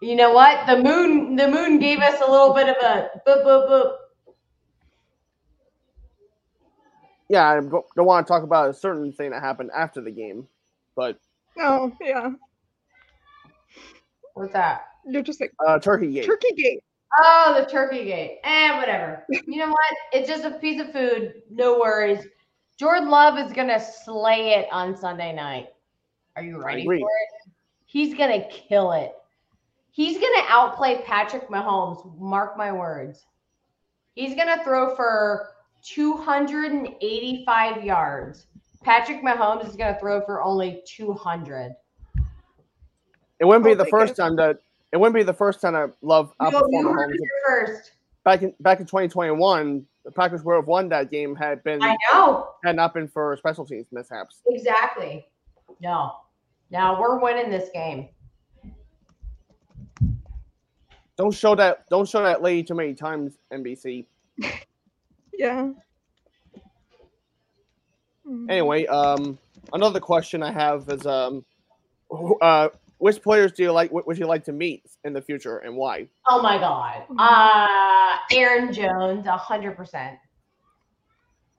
You 0.00 0.14
know 0.14 0.32
what? 0.32 0.66
The 0.66 0.76
moon 0.82 1.34
the 1.36 1.48
moon 1.48 1.78
gave 1.80 1.98
us 2.00 2.20
a 2.20 2.30
little 2.30 2.54
bit 2.54 2.68
of 2.68 2.76
a 2.82 3.10
boop 3.26 3.44
boop 3.44 3.68
boop. 3.68 3.92
yeah, 7.28 7.48
I 7.50 7.54
don't, 7.56 7.70
don't 7.70 8.06
want 8.06 8.24
to 8.26 8.30
talk 8.30 8.44
about 8.44 8.70
a 8.70 8.74
certain 8.74 9.12
thing 9.12 9.30
that 9.30 9.42
happened 9.42 9.70
after 9.74 10.00
the 10.00 10.12
game, 10.12 10.46
but 10.94 11.18
Oh, 11.58 11.90
yeah. 12.00 12.30
What's 14.34 14.52
that? 14.52 14.84
You're 15.08 15.22
just 15.22 15.40
like 15.40 15.52
uh, 15.66 15.78
Turkey 15.78 16.12
Gate. 16.12 16.26
Turkey 16.26 16.52
Gate. 16.54 16.84
Oh, 17.18 17.56
the 17.58 17.70
turkey 17.70 18.04
gate. 18.04 18.38
Eh, 18.44 18.78
whatever. 18.78 19.24
You 19.46 19.58
know 19.58 19.68
what? 19.68 19.96
It's 20.12 20.28
just 20.28 20.44
a 20.44 20.58
piece 20.58 20.80
of 20.80 20.92
food. 20.92 21.42
No 21.50 21.78
worries. 21.78 22.26
Jordan 22.78 23.08
Love 23.08 23.38
is 23.38 23.52
gonna 23.52 23.80
slay 23.80 24.54
it 24.54 24.68
on 24.70 24.96
Sunday 24.96 25.34
night. 25.34 25.68
Are 26.36 26.42
you 26.42 26.62
ready 26.62 26.84
for 26.84 26.94
it? 26.94 27.02
He's 27.86 28.14
gonna 28.14 28.46
kill 28.50 28.92
it. 28.92 29.14
He's 29.90 30.18
gonna 30.18 30.44
outplay 30.48 31.02
Patrick 31.06 31.48
Mahomes. 31.48 32.18
Mark 32.18 32.58
my 32.58 32.70
words. 32.70 33.24
He's 34.14 34.34
gonna 34.34 34.62
throw 34.62 34.94
for 34.94 35.48
285 35.82 37.84
yards. 37.84 38.46
Patrick 38.82 39.22
Mahomes 39.22 39.66
is 39.66 39.76
gonna 39.76 39.98
throw 39.98 40.20
for 40.26 40.42
only 40.42 40.82
200. 40.86 41.74
It 43.38 43.44
wouldn't 43.44 43.64
be 43.64 43.70
I'll 43.70 43.76
the 43.76 43.86
first 43.86 44.16
time 44.16 44.36
that 44.36 44.60
it 44.92 44.96
wouldn't 44.98 45.14
be 45.14 45.22
the 45.22 45.32
first 45.34 45.60
time 45.60 45.74
I 45.74 45.86
Love 46.02 46.32
You, 46.40 46.46
outperformed 46.46 46.66
you 46.70 46.88
heard 46.88 47.10
Mahomes. 47.10 47.14
it 47.14 47.20
here 47.20 47.66
first. 47.66 47.92
Back 48.24 48.42
in 48.42 48.54
back 48.60 48.80
in 48.80 48.86
2021, 48.86 49.86
the 50.04 50.10
Packers 50.10 50.42
would 50.44 50.54
have 50.54 50.66
won 50.66 50.88
that 50.88 51.10
game 51.10 51.34
had 51.36 51.62
been 51.64 51.82
I 51.82 51.96
know. 52.12 52.50
had 52.64 52.76
not 52.76 52.94
been 52.94 53.08
for 53.08 53.36
special 53.36 53.64
teams 53.64 53.86
mishaps. 53.92 54.42
Exactly. 54.46 55.26
No. 55.80 56.12
Now 56.70 57.00
we're 57.00 57.20
winning 57.20 57.50
this 57.50 57.70
game. 57.72 58.08
Don't 61.16 61.32
show 61.32 61.54
that 61.54 61.88
don't 61.88 62.08
show 62.08 62.22
that 62.22 62.42
lady 62.42 62.62
too 62.62 62.74
many 62.74 62.94
times, 62.94 63.38
NBC. 63.52 64.06
Yeah. 65.38 65.68
Anyway, 68.48 68.86
um, 68.86 69.38
another 69.74 70.00
question 70.00 70.42
I 70.42 70.50
have 70.50 70.88
is 70.88 71.04
um, 71.04 71.44
uh, 72.40 72.70
which 72.98 73.22
players 73.22 73.52
do 73.52 73.62
you 73.62 73.72
like? 73.72 73.92
Would 73.92 74.18
you 74.18 74.26
like 74.26 74.44
to 74.44 74.52
meet 74.52 74.84
in 75.04 75.12
the 75.12 75.20
future, 75.20 75.58
and 75.58 75.76
why? 75.76 76.08
Oh 76.28 76.42
my 76.42 76.58
god, 76.58 77.04
uh, 77.18 78.16
Aaron 78.34 78.72
Jones, 78.72 79.26
a 79.26 79.36
hundred 79.36 79.76
percent. 79.76 80.18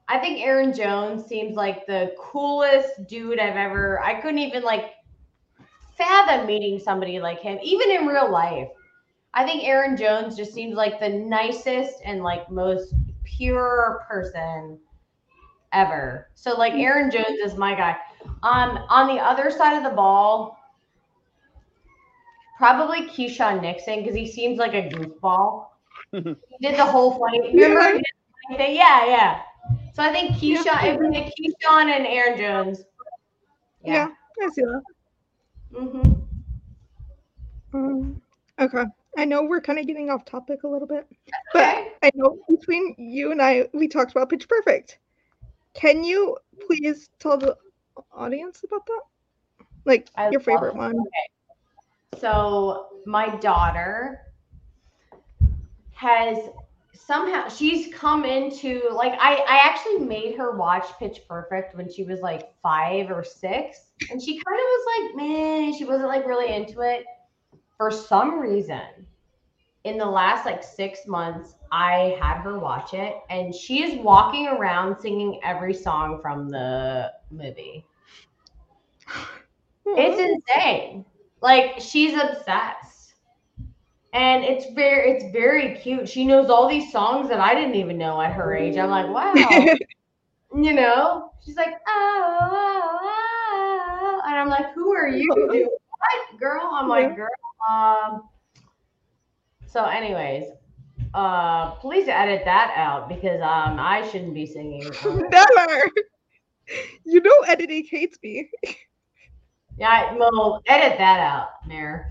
I 0.07 0.17
think 0.19 0.39
Aaron 0.39 0.73
Jones 0.73 1.25
seems 1.25 1.55
like 1.55 1.85
the 1.85 2.13
coolest 2.17 3.07
dude 3.07 3.39
I've 3.39 3.57
ever. 3.57 4.01
I 4.01 4.19
couldn't 4.21 4.39
even 4.39 4.63
like 4.63 4.93
fathom 5.97 6.47
meeting 6.47 6.79
somebody 6.79 7.19
like 7.19 7.39
him, 7.39 7.59
even 7.61 7.91
in 7.91 8.07
real 8.07 8.31
life. 8.31 8.69
I 9.33 9.45
think 9.45 9.63
Aaron 9.63 9.97
Jones 9.97 10.35
just 10.35 10.53
seems 10.53 10.75
like 10.75 10.99
the 10.99 11.09
nicest 11.09 11.95
and 12.05 12.23
like 12.23 12.49
most 12.49 12.93
pure 13.23 14.05
person 14.09 14.79
ever. 15.73 16.29
So 16.35 16.57
like 16.57 16.73
Aaron 16.73 17.11
Jones 17.11 17.39
is 17.43 17.55
my 17.55 17.75
guy. 17.75 17.97
Um, 18.43 18.79
on 18.89 19.13
the 19.13 19.21
other 19.21 19.51
side 19.51 19.77
of 19.77 19.83
the 19.83 19.95
ball, 19.95 20.56
probably 22.57 23.07
Keisean 23.07 23.61
Nixon 23.61 23.99
because 23.99 24.15
he 24.15 24.29
seems 24.29 24.57
like 24.57 24.73
a 24.73 24.89
goofball. 24.89 25.67
he 26.11 26.21
did 26.59 26.77
the 26.77 26.85
whole 26.85 27.19
funny. 27.19 27.53
Remember? 27.53 27.87
he 27.87 27.93
did 27.93 28.03
the 28.03 28.47
funny 28.47 28.57
thing? 28.57 28.75
Yeah, 28.75 29.05
yeah. 29.05 29.41
So 29.93 30.03
I 30.03 30.11
think 30.11 30.31
Keisean, 30.31 30.65
Yeah. 30.65 30.85
it 30.85 30.99
would 30.99 31.11
be 31.11 31.19
Keisean 31.19 31.89
and 31.89 32.07
Aaron 32.07 32.37
Jones. 32.37 32.83
Yeah, 33.85 34.09
I 34.41 34.49
see 34.49 34.61
that. 34.63 34.81
hmm 35.73 36.13
Um, 37.73 38.21
okay. 38.59 38.83
I 39.17 39.25
know 39.25 39.43
we're 39.43 39.61
kind 39.61 39.79
of 39.79 39.87
getting 39.87 40.09
off 40.09 40.25
topic 40.25 40.63
a 40.63 40.67
little 40.67 40.87
bit, 40.87 41.07
but 41.53 41.63
Okay. 41.63 41.91
I 42.03 42.11
know 42.13 42.37
between 42.49 42.95
you 42.97 43.31
and 43.31 43.41
I, 43.41 43.67
we 43.73 43.87
talked 43.87 44.11
about 44.11 44.29
Pitch 44.29 44.47
Perfect. 44.47 44.99
Can 45.73 46.03
you 46.03 46.37
please 46.67 47.09
tell 47.19 47.37
the 47.37 47.57
audience 48.11 48.63
about 48.63 48.85
that? 48.85 49.01
Like 49.85 50.07
I 50.15 50.29
your 50.29 50.39
favorite 50.39 50.75
it. 50.75 50.77
one? 50.77 50.95
So 52.19 52.87
my 53.05 53.35
daughter 53.37 54.21
has 55.93 56.37
somehow 56.93 57.47
she's 57.47 57.93
come 57.93 58.25
into 58.25 58.81
like 58.91 59.13
I 59.13 59.35
I 59.35 59.61
actually 59.63 59.99
made 59.99 60.35
her 60.37 60.57
watch 60.57 60.85
Pitch 60.99 61.21
Perfect 61.27 61.75
when 61.75 61.91
she 61.91 62.03
was 62.03 62.19
like 62.19 62.53
five 62.61 63.09
or 63.09 63.23
six, 63.23 63.85
and 64.11 64.21
she 64.21 64.33
kind 64.33 64.59
of 64.59 64.65
was 64.65 64.85
like, 64.99 65.15
man, 65.15 65.77
she 65.77 65.85
wasn't 65.85 66.09
like 66.09 66.25
really 66.25 66.53
into 66.53 66.81
it. 66.81 67.05
For 67.77 67.91
some 67.91 68.39
reason, 68.39 68.81
in 69.83 69.97
the 69.97 70.05
last 70.05 70.45
like 70.45 70.63
six 70.63 71.07
months, 71.07 71.55
I 71.71 72.17
had 72.19 72.41
her 72.41 72.59
watch 72.59 72.93
it, 72.93 73.15
and 73.29 73.53
she 73.53 73.83
is 73.83 73.99
walking 73.99 74.47
around 74.47 74.99
singing 74.99 75.39
every 75.43 75.73
song 75.73 76.19
from 76.21 76.49
the 76.49 77.11
movie. 77.31 77.85
It's 79.85 80.19
insane. 80.19 81.05
Like 81.41 81.79
she's 81.79 82.13
obsessed. 82.13 83.13
And 84.13 84.43
it's 84.43 84.73
very 84.73 85.11
it's 85.11 85.31
very 85.31 85.75
cute. 85.75 86.09
She 86.09 86.25
knows 86.25 86.49
all 86.49 86.67
these 86.67 86.91
songs 86.91 87.29
that 87.29 87.39
I 87.39 87.53
didn't 87.53 87.75
even 87.75 87.97
know 87.97 88.19
at 88.21 88.33
her 88.33 88.55
age. 88.55 88.77
I'm 88.77 88.89
like, 88.89 89.07
wow. 89.09 89.33
you 90.55 90.73
know? 90.73 91.31
She's 91.45 91.55
like, 91.55 91.75
oh, 91.87 92.37
oh, 92.41 92.99
oh. 93.03 94.21
and 94.25 94.35
I'm 94.35 94.49
like, 94.49 94.73
who 94.73 94.93
are 94.93 95.07
you? 95.07 95.31
dude? 95.51 95.67
What 95.99 96.39
girl? 96.39 96.69
I'm 96.73 96.87
like, 96.87 97.15
girl. 97.15 97.27
Um 97.67 98.29
so 99.65 99.83
anyways, 99.83 100.45
uh 101.13 101.71
please 101.71 102.07
edit 102.07 102.43
that 102.45 102.73
out 102.75 103.09
because 103.09 103.41
um 103.41 103.79
I 103.79 104.07
shouldn't 104.09 104.33
be 104.33 104.45
singing. 104.45 104.89
Never. 105.05 105.91
You 107.03 107.21
know, 107.21 107.39
editing 107.47 107.85
hates 107.89 108.17
me. 108.23 108.49
Yeah, 109.77 109.89
I 109.89 110.17
well, 110.17 110.61
edit 110.65 110.97
that 110.97 111.19
out, 111.19 111.49
Mary. 111.67 112.03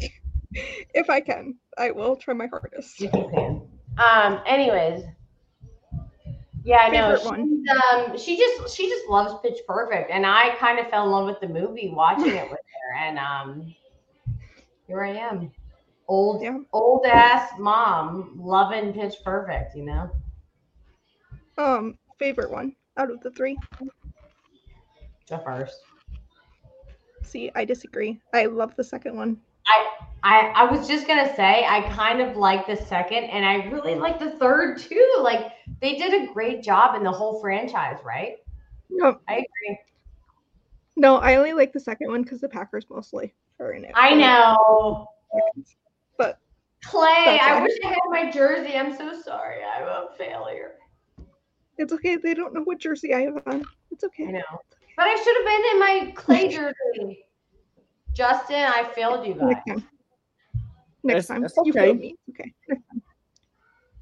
If 0.95 1.11
I 1.11 1.21
can, 1.21 1.57
I 1.77 1.91
will 1.91 2.17
try 2.17 2.33
my 2.35 2.47
hardest. 2.47 3.01
If 3.01 3.13
you 3.13 3.31
can. 3.35 3.63
Um. 3.99 4.41
Anyways. 4.47 5.05
Yeah, 6.65 6.79
I 6.79 6.89
know. 6.89 7.17
She's, 7.17 7.29
um, 7.31 8.19
she 8.19 8.37
just 8.37 8.77
she 8.77 8.89
just 8.89 9.07
loves 9.09 9.35
Pitch 9.43 9.59
Perfect, 9.69 10.11
and 10.11 10.27
I 10.27 10.57
kind 10.57 10.81
of 10.81 10.89
fell 10.91 11.05
in 11.05 11.13
love 11.13 11.27
with 11.27 11.41
the 11.41 11.49
movie 11.49 11.91
watching 11.95 12.35
it 12.35 12.51
with 12.51 12.59
her, 12.59 12.97
and 12.99 13.19
um, 13.19 13.75
here 14.89 15.05
I 15.05 15.11
am, 15.11 15.53
old 16.09 16.43
Yeah. 16.43 16.59
old 16.73 17.07
ass 17.07 17.53
mom 17.59 18.33
loving 18.37 18.93
Pitch 18.93 19.15
Perfect. 19.25 19.77
You 19.77 19.85
know. 19.85 20.11
Um, 21.59 21.99
favorite 22.19 22.51
one 22.51 22.75
out 22.97 23.11
of 23.11 23.21
the 23.21 23.31
three. 23.31 23.57
The 25.29 25.39
first. 25.39 25.81
See, 27.27 27.51
I 27.57 27.65
disagree. 27.65 28.21
I 28.33 28.47
love 28.47 28.77
the 28.77 28.85
second 28.85 29.17
one. 29.17 29.39
I 29.67 29.87
I 30.23 30.41
I 30.55 30.65
was 30.71 30.87
just 30.87 31.09
gonna 31.09 31.35
say 31.35 31.65
I 31.65 31.83
kind 31.91 32.21
of 32.21 32.37
like 32.37 32.69
the 32.69 32.77
second, 32.77 33.25
and 33.25 33.45
I 33.45 33.67
really 33.67 33.97
like 33.97 34.21
the 34.21 34.31
third 34.31 34.79
too. 34.79 35.17
Like 35.21 35.53
they 35.81 35.97
did 35.97 36.15
a 36.15 36.33
great 36.33 36.63
job 36.63 36.95
in 36.95 37.03
the 37.03 37.11
whole 37.11 37.41
franchise, 37.41 37.99
right? 38.05 38.37
No, 38.91 39.19
I 39.29 39.35
agree. 39.35 39.79
no, 40.97 41.17
I 41.17 41.35
only 41.35 41.53
like 41.53 41.73
the 41.73 41.81
second 41.81 42.11
one 42.11 42.23
because 42.23 42.41
the 42.41 42.49
Packers 42.49 42.87
mostly 42.89 43.35
are 43.59 43.73
in 43.73 43.85
it. 43.85 43.93
I 43.97 44.15
know. 44.15 45.09
But 46.17 46.39
Clay, 46.85 47.41
I 47.43 47.61
wish 47.61 47.73
I 47.85 47.89
had 47.89 47.99
my 48.09 48.31
jersey. 48.31 48.77
I'm 48.77 48.97
so 48.97 49.21
sorry. 49.21 49.65
I'm 49.65 49.83
a 49.83 50.09
failure. 50.17 50.75
it's 51.77 51.93
okay. 51.93 52.17
They 52.17 52.35
don't 52.35 52.55
know 52.55 52.63
what 52.63 52.79
jersey 52.79 53.13
I 53.15 53.23
have 53.23 53.43
on. 53.47 53.65
It's 53.91 54.05
okay. 54.05 54.29
I 54.29 54.31
know. 54.31 54.61
But 54.97 55.07
I 55.09 55.17
should 55.17 55.37
have 55.37 55.45
been 55.47 55.65
in 55.73 55.79
my 56.07 56.13
Clay 56.15 56.49
jersey. 56.99 57.25
Justin, 58.15 58.57
I 58.65 58.85
failed 58.95 59.27
you 59.27 59.35
guys. 59.35 59.57
Next 59.67 59.67
time. 59.67 59.85
Next 61.05 61.25
It's- 61.25 61.27
time. 61.29 61.45
it's 61.45 61.55
You 61.65 61.73
failed 61.73 61.99
me. 62.01 62.17
Okay. 62.31 62.53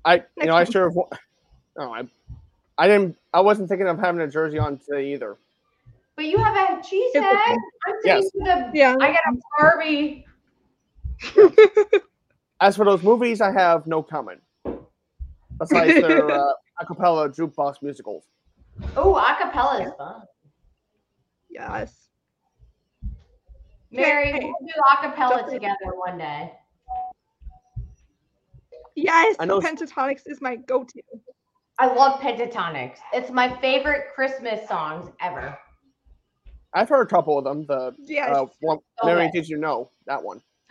I, 0.05 0.15
you 0.17 0.23
Next 0.37 0.47
know, 0.47 0.53
I 0.53 0.57
one. 0.63 0.67
should 0.67 0.83
have. 0.83 0.95
No, 1.77 1.95
I, 1.95 2.03
I 2.79 2.87
didn't. 2.87 3.17
I 3.33 3.41
wasn't 3.41 3.69
thinking 3.69 3.89
of 3.89 3.99
having 3.99 4.21
a 4.21 4.29
jersey 4.29 4.59
on 4.59 4.79
today 4.79 5.13
either. 5.15 5.37
But 6.17 6.27
you 6.27 6.39
have 6.39 6.79
a 6.79 6.83
cheese 6.83 7.11
It's 7.15 7.25
head. 7.25 7.35
okay. 7.35 7.57
I'm 7.89 7.95
Yes. 8.05 8.31
saying 8.33 8.45
the 8.45 8.71
Yeah. 8.79 8.95
I 9.01 9.09
got 9.13 9.21
a 9.33 9.37
Barbie. 9.59 10.27
As 12.61 12.77
for 12.77 12.85
those 12.85 13.03
movies, 13.03 13.41
I 13.41 13.51
have 13.51 13.87
no 13.87 14.03
comment. 14.03 14.41
Besides 15.59 16.01
their 16.01 16.31
uh, 16.41 16.53
acapella 16.81 17.35
jukebox 17.35 17.83
musicals. 17.83 18.25
Oh, 18.97 19.15
acapella 19.15 19.87
is 19.87 19.93
fun. 19.99 20.23
Yes. 21.55 22.09
Mary, 23.93 24.33
Hey, 24.33 24.53
we'll 24.61 24.67
do 24.69 24.73
acapella 24.93 25.31
Justin. 25.41 25.53
together 25.55 25.95
one 25.95 26.19
day. 26.19 26.53
Yes. 28.97 29.37
I 29.39 29.45
know- 29.45 29.61
Pentatonix 29.61 30.23
is 30.27 30.41
my 30.41 30.57
go-to. 30.57 31.01
I 31.79 31.87
love 31.95 32.21
Pentatonix. 32.21 32.99
It's 33.13 33.31
my 33.31 33.49
favorite 33.61 34.07
Christmas 34.15 34.67
songs 34.69 35.11
ever. 35.21 35.57
I've 36.73 36.89
heard 36.89 37.07
a 37.07 37.11
couple 37.11 37.39
of 37.39 37.45
them. 37.45 37.67
The 37.67 37.95
Yes. 37.99 38.31
uh, 38.31 38.47
one, 38.61 38.79
So 39.01 39.07
Mary, 39.07 39.27
good. 39.27 39.33
did 39.33 39.49
you 39.49 39.57
know 39.59 39.91
that 40.07 40.23
one? 40.23 40.43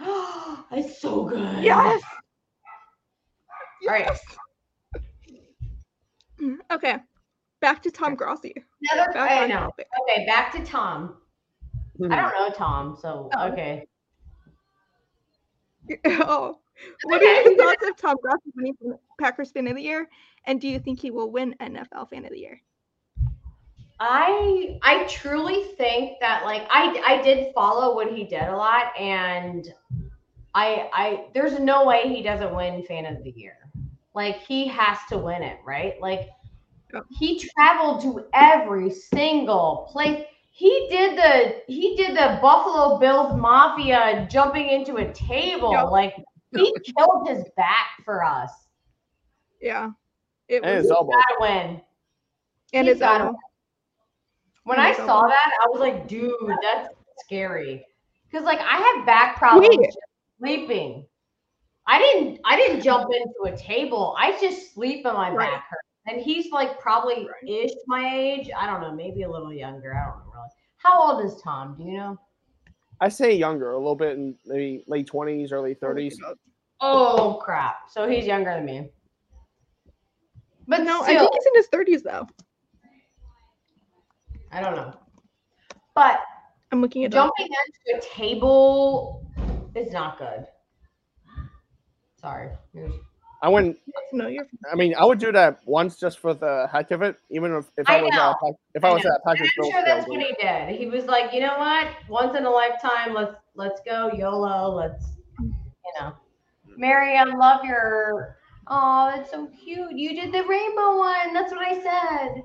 it's 0.72 1.00
so 1.02 1.24
good. 1.24 1.63
yes. 1.63 2.02
All 3.84 3.90
right. 3.90 4.20
Mm, 6.40 6.58
Okay. 6.72 6.98
Back 7.63 7.82
to 7.84 7.91
Tom 7.91 8.15
Grossi. 8.15 8.53
Another, 8.91 9.13
Back. 9.13 9.50
Okay, 10.01 10.25
back 10.25 10.51
to 10.51 10.65
Tom. 10.65 11.15
I 12.03 12.08
don't 12.08 12.10
mm-hmm. 12.10 12.43
know 12.43 12.50
Tom, 12.53 12.98
so 13.01 13.29
Oh. 13.34 13.48
okay. 13.48 13.88
oh. 16.05 16.60
What 17.03 17.22
Okay. 17.22 17.25
are 17.25 17.43
your 17.43 17.55
thoughts 17.55 17.88
of 17.88 17.96
Tom 17.96 18.17
Grossi 18.22 18.51
winning 18.53 18.75
Packers 19.17 19.51
Fan 19.51 19.67
of 19.67 19.77
the 19.77 19.82
Year? 19.82 20.10
And 20.43 20.60
do 20.60 20.67
you 20.67 20.77
think 20.77 21.00
he 21.00 21.10
will 21.10 21.32
win 21.32 21.55
NFL 21.62 22.10
Fan 22.10 22.25
of 22.25 22.32
the 22.32 22.39
Year? 22.39 22.62
I 23.98 24.77
I 24.84 25.05
truly 25.05 25.63
think 25.77 26.20
that 26.20 26.43
like 26.43 26.67
I 26.70 27.01
I 27.08 27.22
did 27.22 27.53
follow 27.55 27.96
what 27.96 28.12
he 28.12 28.25
did 28.25 28.43
a 28.43 28.58
lot 28.58 28.91
and 29.00 29.74
I 30.53 30.89
I 30.91 31.27
there's 31.34 31.58
no 31.62 31.86
way 31.86 32.13
he 32.13 32.22
doesn't 32.22 32.53
win 32.53 32.84
fan 32.84 33.05
of 33.05 33.24
the 33.24 33.32
year. 33.32 33.55
Like 34.13 34.39
he 34.39 34.67
has 34.67 34.98
to 35.08 35.17
win 35.17 35.43
it, 35.43 35.60
right? 35.65 35.93
Like. 36.01 36.27
He 37.10 37.40
traveled 37.58 38.02
to 38.02 38.26
every 38.34 38.90
single 38.92 39.90
place. 39.92 40.24
He 40.52 40.88
did 40.92 41.18
the 41.18 41.62
he 41.68 41.96
did 41.96 42.12
the 42.16 42.40
Buffalo 42.42 43.00
Bills 43.00 43.36
mafia 43.40 44.28
jumping 44.30 44.70
into 44.70 44.98
a 44.98 45.12
table. 45.14 45.72
Yep. 45.72 45.90
Like 45.92 46.16
he 46.56 46.74
killed 46.98 47.28
his 47.28 47.44
back 47.58 47.88
for 48.06 48.24
us. 48.24 48.52
Yeah. 49.62 49.92
It 50.48 50.64
And 50.64 50.76
was 50.76 50.84
his 50.84 50.92
elbow. 50.92 51.12
Gotta 51.12 51.38
win. 51.40 51.82
and 52.74 52.88
he's 52.88 52.96
his 52.96 53.00
gotta 53.00 53.24
elbow. 53.26 53.38
When 54.66 54.78
And 54.78 54.88
I 54.88 54.94
saw 54.94 55.22
elbow. 55.22 55.30
that, 55.30 55.52
I 55.62 55.68
was 55.70 55.80
like, 55.80 56.08
dude, 56.08 56.32
that's 56.62 56.90
scary. 57.26 57.86
Because 58.30 58.46
like 58.46 58.60
I 58.60 58.78
have 58.98 59.06
back 59.06 59.38
problems 59.38 59.76
Wait. 59.78 59.86
just 59.88 59.98
sleeping. 60.40 61.06
I 61.88 61.98
didn't 62.00 62.40
I 62.46 62.56
didn't 62.56 62.82
jump 62.82 63.10
into 63.12 63.54
a 63.54 63.58
table. 63.58 64.16
I 64.18 64.38
just 64.40 64.74
sleep 64.74 65.06
and 65.06 65.16
my 65.16 65.32
Right. 65.32 65.50
back 65.52 65.66
hurts. 65.70 65.88
And 66.07 66.19
he's 66.22 66.51
like 66.51 66.79
probably 66.79 67.27
Right. 67.27 67.65
ish 67.65 67.72
my 67.88 68.13
age. 68.13 68.50
I 68.57 68.65
don't 68.67 68.81
know, 68.81 68.91
maybe 68.91 69.24
a 69.24 69.29
little 69.29 69.53
younger. 69.53 69.95
I 69.95 70.05
don't 70.05 70.17
know 70.25 70.31
really. 70.33 70.50
How 70.77 71.01
old 71.01 71.24
is 71.25 71.41
Tom? 71.41 71.75
Do 71.77 71.83
you 71.83 71.98
know? 71.98 72.19
I 73.00 73.10
say 73.10 73.33
younger, 73.36 73.72
a 73.72 73.77
little 73.77 73.95
bit 73.95 74.17
in 74.17 74.36
maybe 74.45 74.83
late 74.88 75.07
twenties, 75.07 75.51
early 75.51 75.74
thirties. 75.74 76.19
Oh 76.81 77.39
crap! 77.41 77.89
So 77.89 78.07
he's 78.07 78.25
younger 78.25 78.51
than 78.51 78.65
me. 78.65 78.91
But 80.67 80.81
No, 80.83 81.01
I 81.01 81.17
think 81.17 81.33
he's 81.33 81.45
in 81.45 81.55
his 81.55 81.67
thirties 81.67 82.03
though. 82.03 82.27
I 84.51 84.62
don't 84.62 84.75
know. 84.75 84.93
But 85.95 86.19
I'm 86.72 86.81
looking 86.81 87.05
at 87.05 87.12
jumping 87.12 87.48
next 87.50 87.79
to 87.88 87.98
a 88.07 88.13
table 88.15 89.25
is 89.75 89.91
not 89.93 90.17
good. 90.17 90.45
Sorry. 92.19 92.50
Here's- 92.74 92.93
I 93.44 93.50
wouldn't. 93.50 93.78
No, 94.14 94.28
you're 94.28 94.48
I 94.72 94.76
mean, 94.76 94.96
I 94.96 95.04
would 95.04 95.20
do 95.20 95.34
that 95.34 95.60
once 95.66 96.00
just 96.00 96.20
for 96.20 96.34
the 96.34 96.70
heck 96.72 96.92
of 96.92 97.02
it, 97.02 97.18
even 97.30 97.52
if, 97.52 97.66
if 97.78 97.90
I, 97.90 97.98
I 97.98 98.02
was 98.02 98.12
know. 98.14 98.30
at 98.30 98.56
if 98.74 98.84
I, 98.86 98.88
I 98.88 98.94
was 98.94 99.04
know. 99.04 99.10
at 99.10 99.18
a 99.18 99.20
Packers 99.26 99.52
I'm 99.60 99.70
sure 99.70 99.84
that's 99.86 100.08
what 100.08 100.22
he 100.22 100.34
did. 100.40 100.80
He 100.80 100.86
was 100.86 101.06
like, 101.06 101.34
you 101.34 101.42
know 101.42 101.58
what? 101.58 101.90
Once 102.08 102.38
in 102.38 102.46
a 102.46 102.50
lifetime, 102.50 103.14
let's 103.14 103.36
let's 103.56 103.82
go 103.86 104.12
YOLO. 104.14 104.74
Let's, 104.74 105.18
you 105.42 105.54
know. 106.00 106.14
Mary, 106.78 107.18
I 107.18 107.26
love 107.26 107.66
your. 107.66 108.38
Oh, 108.68 109.12
that's 109.14 109.30
so 109.30 109.48
cute. 109.48 109.92
You 109.92 110.16
did 110.16 110.34
the 110.34 110.48
rainbow 110.48 110.98
one. 110.98 111.34
That's 111.34 111.52
what 111.52 111.68
I 111.68 111.84
said. 111.84 112.44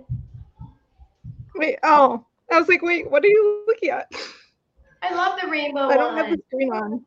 wait. 1.54 1.78
Oh, 1.84 2.24
I 2.50 2.58
was 2.58 2.68
like, 2.68 2.82
wait, 2.82 3.08
what 3.08 3.22
are 3.22 3.28
you 3.28 3.62
looking 3.68 3.90
at? 3.90 4.10
I 5.02 5.14
love 5.14 5.38
the 5.40 5.46
rainbow 5.46 5.88
I 5.88 5.96
don't 5.96 6.16
one. 6.16 6.24
have 6.24 6.36
the 6.36 6.42
screen 6.48 6.72
on. 6.72 7.04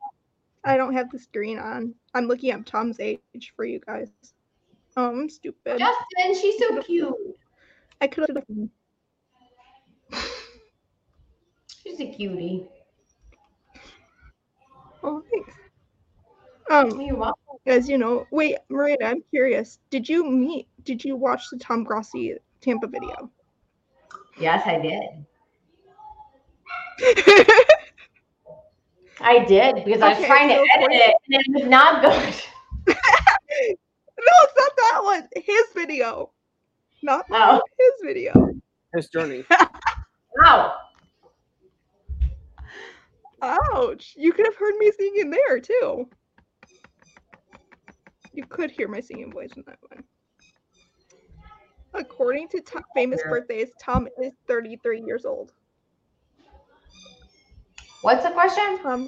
I 0.63 0.77
don't 0.77 0.94
have 0.94 1.10
the 1.12 1.20
screen 1.20 1.58
on. 1.58 1.96
I'm 2.13 2.27
looking 2.27 2.51
at 2.51 2.65
Tom's 2.65 3.00
age 3.00 3.20
for 3.56 3.65
you 3.65 3.80
guys. 3.86 4.10
Oh, 4.96 5.08
I'm 5.08 5.30
stupid. 5.30 5.80
Justin, 5.80 6.41
she's 6.41 6.60
so 6.60 6.82
cute. 6.84 7.15
I 8.00 8.08
could 8.08 8.30
have. 8.30 8.44
She's 11.84 12.00
a 12.00 12.12
cutie. 12.12 12.68
Oh, 15.03 15.24
thanks. 15.32 15.53
Um, 16.70 17.01
You're 17.01 17.15
welcome. 17.15 17.58
as 17.65 17.89
you 17.89 17.98
know, 17.98 18.27
wait, 18.32 18.58
Miranda, 18.70 19.06
I'm 19.06 19.24
curious. 19.30 19.80
Did 19.89 20.08
you 20.08 20.30
meet? 20.30 20.68
Did 20.84 21.03
you 21.03 21.15
watch 21.15 21.50
the 21.51 21.58
Tom 21.58 21.84
Grossi 21.84 22.36
Tampa 22.62 22.88
video? 22.88 23.32
Yes, 24.39 24.63
I 24.65 24.80
did. 24.80 25.25
I 29.24 29.46
did 29.46 29.84
because 29.86 30.01
I 30.01 30.10
was 30.10 30.18
Okay, 30.18 30.28
trying 30.28 30.50
to 30.50 30.56
edit 30.56 30.68
for- 30.80 30.90
it 30.92 31.16
and 31.32 31.56
it 31.56 31.62
was 31.62 31.70
not 31.70 32.01
good. 32.01 32.36
no, 32.88 34.34
it's 34.44 34.54
not 34.58 34.72
that 34.78 35.00
one. 35.04 35.28
His 35.36 35.63
video, 35.75 36.32
not 37.04 37.28
that 37.30 37.50
Oh. 37.50 37.54
one, 37.54 37.62
his 37.78 37.92
video. 38.04 38.50
His 38.94 39.10
journey. 39.10 39.44
Wow. 40.42 40.75
Ouch! 43.42 44.13
You 44.16 44.32
could 44.32 44.46
have 44.46 44.56
heard 44.56 44.75
me 44.78 44.90
singing 44.98 45.30
there 45.30 45.60
too. 45.60 46.08
You 48.32 48.46
could 48.46 48.72
hear 48.72 48.88
my 48.88 49.01
singing 49.01 49.30
voice 49.30 49.51
in 49.58 49.63
that 49.68 49.78
one. 49.90 50.04
According 51.94 52.48
to 52.50 52.62
Tom, 52.62 52.84
famous 52.96 53.22
birthdays, 53.24 53.72
Tom 53.78 54.08
is 54.24 54.32
33 54.48 55.01
years 55.06 55.25
old. 55.25 55.51
What's 58.01 58.24
the 58.24 58.31
question? 58.31 58.79
Tom, 58.81 59.08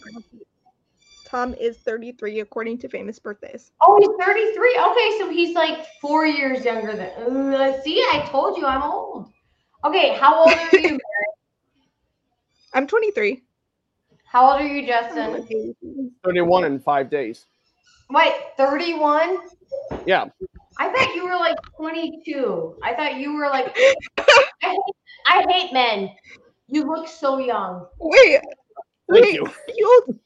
Tom 1.26 1.56
is 1.56 1.78
33 1.78 2.42
according 2.42 2.78
to 2.80 2.90
famous 2.90 3.18
birthdays. 3.18 3.72
Oh, 3.82 3.98
he's 4.00 4.26
33. 4.26 4.80
Okay, 4.80 5.18
so 5.20 5.30
he's 5.30 5.56
like 5.56 5.86
four 6.00 6.26
years 6.26 6.64
younger 6.64 6.96
than. 6.96 7.54
Uh, 7.54 7.82
see, 7.82 8.00
I 8.00 8.24
told 8.30 8.58
you 8.58 8.66
I'm 8.66 8.84
old. 8.84 9.32
Okay, 9.84 10.16
how 10.16 10.40
old 10.40 10.54
are 10.54 10.80
you? 10.80 11.00
I'm 12.74 12.88
23. 12.88 13.42
how 14.26 14.52
old 14.52 14.62
are 14.62 14.68
you, 14.68 14.86
Justin? 14.86 15.46
31 16.24 16.66
in 16.66 16.80
five 16.80 17.10
days. 17.10 17.46
Wait, 18.10 18.34
31? 18.58 19.38
Yeah. 20.06 20.26
I 20.78 20.92
thought 20.92 21.16
you 21.16 21.26
were 21.26 21.36
like 21.36 21.58
22. 21.78 22.78
I 22.84 22.94
thought 22.94 23.16
you 23.16 23.34
were 23.34 23.48
like. 23.48 23.76
I 24.18 24.70
hate, 24.70 24.80
I 25.26 25.46
hate 25.50 25.74
men. 25.74 26.10
You 26.68 26.84
look 26.84 27.08
so 27.08 27.38
young. 27.40 27.86
Wait, 28.00 28.40
Thank 29.14 29.26
wait, 29.26 29.34
you. 29.36 29.50
you. 29.76 30.20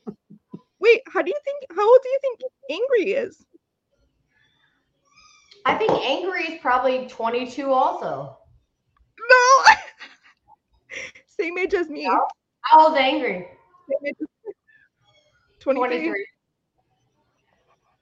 Wait, 0.80 1.02
how 1.08 1.21
do 1.21 1.30
you 1.30 1.39
think? 1.43 1.78
How 1.78 1.88
old 1.88 2.00
do 2.02 2.10
you 2.10 2.19
think 2.21 2.39
Angry 2.71 3.12
is? 3.13 3.45
I 5.65 5.76
think 5.76 5.91
Angry 5.91 6.43
is 6.43 6.62
probably 6.62 7.08
22 7.10 7.71
also. 7.71 8.38
No. 9.30 9.63
Same 11.28 11.58
age 11.58 11.73
as 11.73 11.89
me. 11.89 12.08
No. 12.08 12.26
How 12.62 12.88
old's 12.88 12.97
Angry? 12.97 13.47
Same 13.89 14.08
age 14.08 14.15
as 14.21 14.28
me. 14.45 14.54
23. 15.60 15.97
23. 15.97 16.28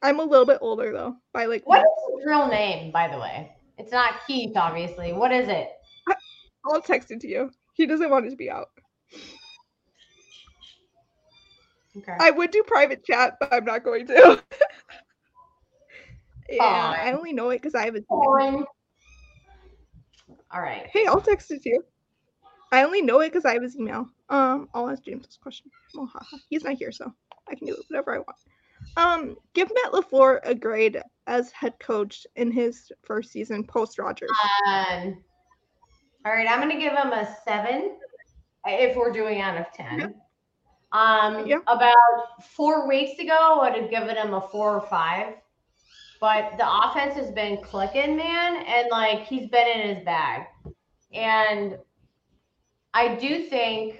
I'm 0.03 0.19
a 0.19 0.23
little 0.23 0.45
bit 0.45 0.59
older 0.61 0.91
though, 0.91 1.15
by 1.33 1.45
like. 1.45 1.63
What 1.65 1.79
is 1.79 2.17
his 2.17 2.27
real 2.27 2.47
name, 2.47 2.91
by 2.91 3.07
the 3.07 3.17
way? 3.17 3.51
It's 3.79 3.91
not 3.91 4.25
Keith, 4.27 4.55
obviously. 4.55 5.13
What 5.13 5.31
is 5.31 5.47
it? 5.47 5.69
I'll 6.67 6.81
text 6.81 7.11
it 7.11 7.19
to 7.21 7.27
you. 7.27 7.51
He 7.73 7.85
doesn't 7.85 8.09
want 8.09 8.25
it 8.25 8.29
to 8.29 8.35
be 8.35 8.49
out. 8.49 8.69
Okay. 11.97 12.15
I 12.19 12.31
would 12.31 12.51
do 12.51 12.63
private 12.63 13.05
chat, 13.05 13.35
but 13.39 13.53
I'm 13.53 13.65
not 13.65 13.83
going 13.83 14.07
to. 14.07 14.15
yeah, 16.49 16.95
I 17.01 17.13
only 17.13 17.33
know 17.33 17.49
it 17.49 17.61
because 17.61 17.75
I 17.75 17.85
have 17.85 17.95
a. 17.95 18.01
Fine. 18.09 18.65
All 20.51 20.61
right. 20.61 20.87
Hey, 20.91 21.05
I'll 21.05 21.21
text 21.21 21.51
it 21.51 21.61
to 21.63 21.69
you. 21.69 21.83
I 22.71 22.83
only 22.83 23.01
know 23.01 23.21
it 23.21 23.29
because 23.29 23.45
I 23.45 23.53
have 23.53 23.63
his 23.63 23.77
email. 23.77 24.09
Um, 24.29 24.67
I'll 24.73 24.89
ask 24.89 25.03
James 25.03 25.25
this 25.25 25.37
question. 25.37 25.71
Oh, 25.95 26.07
haha. 26.11 26.37
He's 26.49 26.63
not 26.63 26.75
here, 26.75 26.91
so 26.91 27.13
I 27.49 27.55
can 27.55 27.67
do 27.67 27.75
whatever 27.89 28.15
I 28.15 28.19
want. 28.19 28.37
Um, 28.97 29.35
give 29.53 29.69
Matt 29.73 29.93
LaFleur 29.93 30.39
a 30.43 30.55
grade 30.55 31.01
as 31.27 31.51
head 31.51 31.73
coach 31.79 32.25
in 32.35 32.51
his 32.51 32.91
first 33.03 33.31
season 33.31 33.63
post 33.63 33.99
Rodgers. 33.99 34.29
Um, 34.67 35.23
all 36.25 36.33
right, 36.33 36.49
I'm 36.49 36.59
gonna 36.59 36.79
give 36.79 36.93
him 36.93 37.11
a 37.11 37.35
seven 37.47 37.97
if 38.65 38.95
we're 38.95 39.11
doing 39.11 39.41
out 39.41 39.57
of 39.57 39.71
ten. 39.73 40.15
Um, 40.95 41.45
Yeah. 41.45 41.57
about 41.67 42.43
four 42.55 42.87
weeks 42.87 43.19
ago, 43.19 43.59
I'd 43.61 43.75
have 43.75 43.89
given 43.89 44.15
him 44.15 44.33
a 44.33 44.41
four 44.41 44.75
or 44.75 44.81
five. 44.87 45.35
But 46.21 46.57
the 46.57 46.67
offense 46.83 47.15
has 47.15 47.31
been 47.31 47.57
clicking, 47.61 48.15
man, 48.15 48.63
and 48.65 48.87
like 48.89 49.25
he's 49.25 49.49
been 49.49 49.67
in 49.67 49.95
his 49.95 50.05
bag. 50.05 50.47
And 51.13 51.77
I 52.93 53.15
do 53.15 53.43
think 53.43 53.99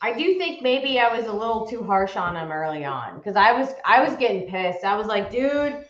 I 0.00 0.12
do 0.12 0.38
think 0.38 0.62
maybe 0.62 0.98
I 0.98 1.16
was 1.16 1.26
a 1.26 1.32
little 1.32 1.66
too 1.66 1.82
harsh 1.84 2.16
on 2.16 2.36
him 2.36 2.50
early 2.50 2.84
on 2.84 3.18
because 3.18 3.36
I 3.36 3.52
was 3.52 3.68
I 3.84 4.02
was 4.02 4.16
getting 4.16 4.48
pissed. 4.48 4.84
I 4.84 4.96
was 4.96 5.06
like, 5.08 5.30
dude, 5.30 5.84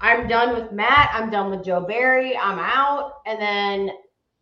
I'm 0.00 0.28
done 0.28 0.54
with 0.54 0.72
Matt. 0.72 1.10
I'm 1.12 1.30
done 1.30 1.50
with 1.50 1.64
Joe 1.64 1.80
Barry. 1.80 2.36
I'm 2.36 2.58
out. 2.58 3.20
And 3.26 3.40
then 3.40 3.90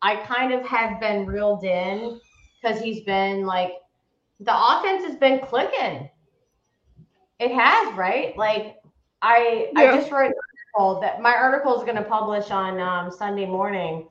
I 0.02 0.16
kind 0.16 0.52
of 0.52 0.66
have 0.66 1.00
been 1.00 1.26
reeled 1.26 1.64
in 1.64 2.20
because 2.60 2.80
he's 2.80 3.02
been 3.04 3.46
like, 3.46 3.72
the 4.40 4.54
offense 4.54 5.04
has 5.04 5.16
been 5.16 5.40
clicking. 5.40 6.08
It 7.38 7.52
has, 7.52 7.94
right? 7.94 8.36
Like, 8.36 8.76
I 9.22 9.70
I 9.76 9.86
just 9.96 10.10
wrote 10.10 10.26
an 10.26 10.34
article 10.76 11.00
that 11.00 11.20
my 11.20 11.34
article 11.34 11.76
is 11.76 11.84
going 11.84 11.96
to 11.96 12.02
publish 12.02 12.50
on 12.50 12.80
um, 12.80 13.10
Sunday 13.10 13.46
morning. 13.46 14.08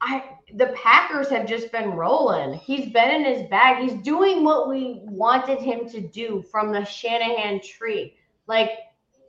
I 0.00 0.24
the 0.54 0.68
Packers 0.80 1.28
have 1.28 1.46
just 1.46 1.72
been 1.72 1.90
rolling. 1.90 2.54
He's 2.54 2.92
been 2.92 3.10
in 3.10 3.24
his 3.24 3.48
bag. 3.48 3.82
He's 3.82 4.00
doing 4.02 4.44
what 4.44 4.68
we 4.68 5.00
wanted 5.02 5.58
him 5.58 5.88
to 5.90 6.00
do 6.00 6.44
from 6.50 6.72
the 6.72 6.84
Shanahan 6.84 7.60
tree. 7.60 8.14
Like 8.46 8.70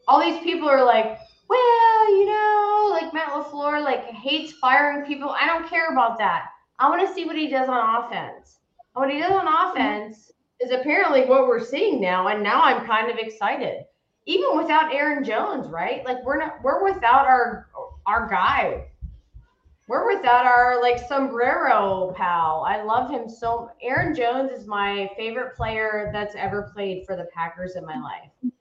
all 0.07 0.21
these 0.21 0.41
people 0.43 0.69
are 0.69 0.86
like, 0.86 1.17
well, 1.49 2.12
you 2.12 2.25
know, 2.25 2.89
like 2.91 3.13
Matt 3.13 3.29
LaFleur 3.29 3.83
like 3.83 4.05
hates 4.05 4.53
firing 4.53 5.05
people. 5.05 5.29
I 5.29 5.47
don't 5.47 5.67
care 5.67 5.89
about 5.91 6.17
that. 6.19 6.49
I 6.79 6.89
want 6.89 7.07
to 7.07 7.13
see 7.13 7.25
what 7.25 7.36
he 7.36 7.47
does 7.47 7.67
on 7.67 8.03
offense. 8.03 8.60
And 8.97 9.05
what 9.05 9.13
he 9.13 9.21
does 9.21 9.31
on 9.31 9.45
mm-hmm. 9.45 9.77
offense 9.77 10.31
is 10.60 10.71
apparently 10.71 11.25
what 11.25 11.47
we're 11.47 11.63
seeing 11.63 12.01
now, 12.01 12.29
and 12.29 12.41
now 12.41 12.63
I'm 12.63 12.86
kind 12.86 13.12
of 13.12 13.17
excited. 13.17 13.83
Even 14.25 14.57
without 14.57 14.93
Aaron 14.93 15.23
Jones, 15.23 15.67
right? 15.67 16.03
Like 16.03 16.23
we're 16.25 16.38
not 16.38 16.62
we're 16.63 16.83
without 16.83 17.27
our 17.27 17.69
our 18.07 18.27
guy. 18.27 18.88
We're 19.88 20.13
without 20.13 20.45
our 20.45 20.81
like 20.81 20.99
sombrero 21.07 22.13
pal. 22.17 22.65
I 22.67 22.81
love 22.81 23.10
him 23.10 23.29
so. 23.29 23.69
Aaron 23.81 24.13
Jones 24.15 24.51
is 24.51 24.67
my 24.67 25.10
favorite 25.15 25.55
player 25.55 26.10
that's 26.12 26.36
ever 26.36 26.71
played 26.73 27.05
for 27.05 27.15
the 27.15 27.27
Packers 27.33 27.75
in 27.75 27.86
my 27.86 28.01
life. 28.01 28.51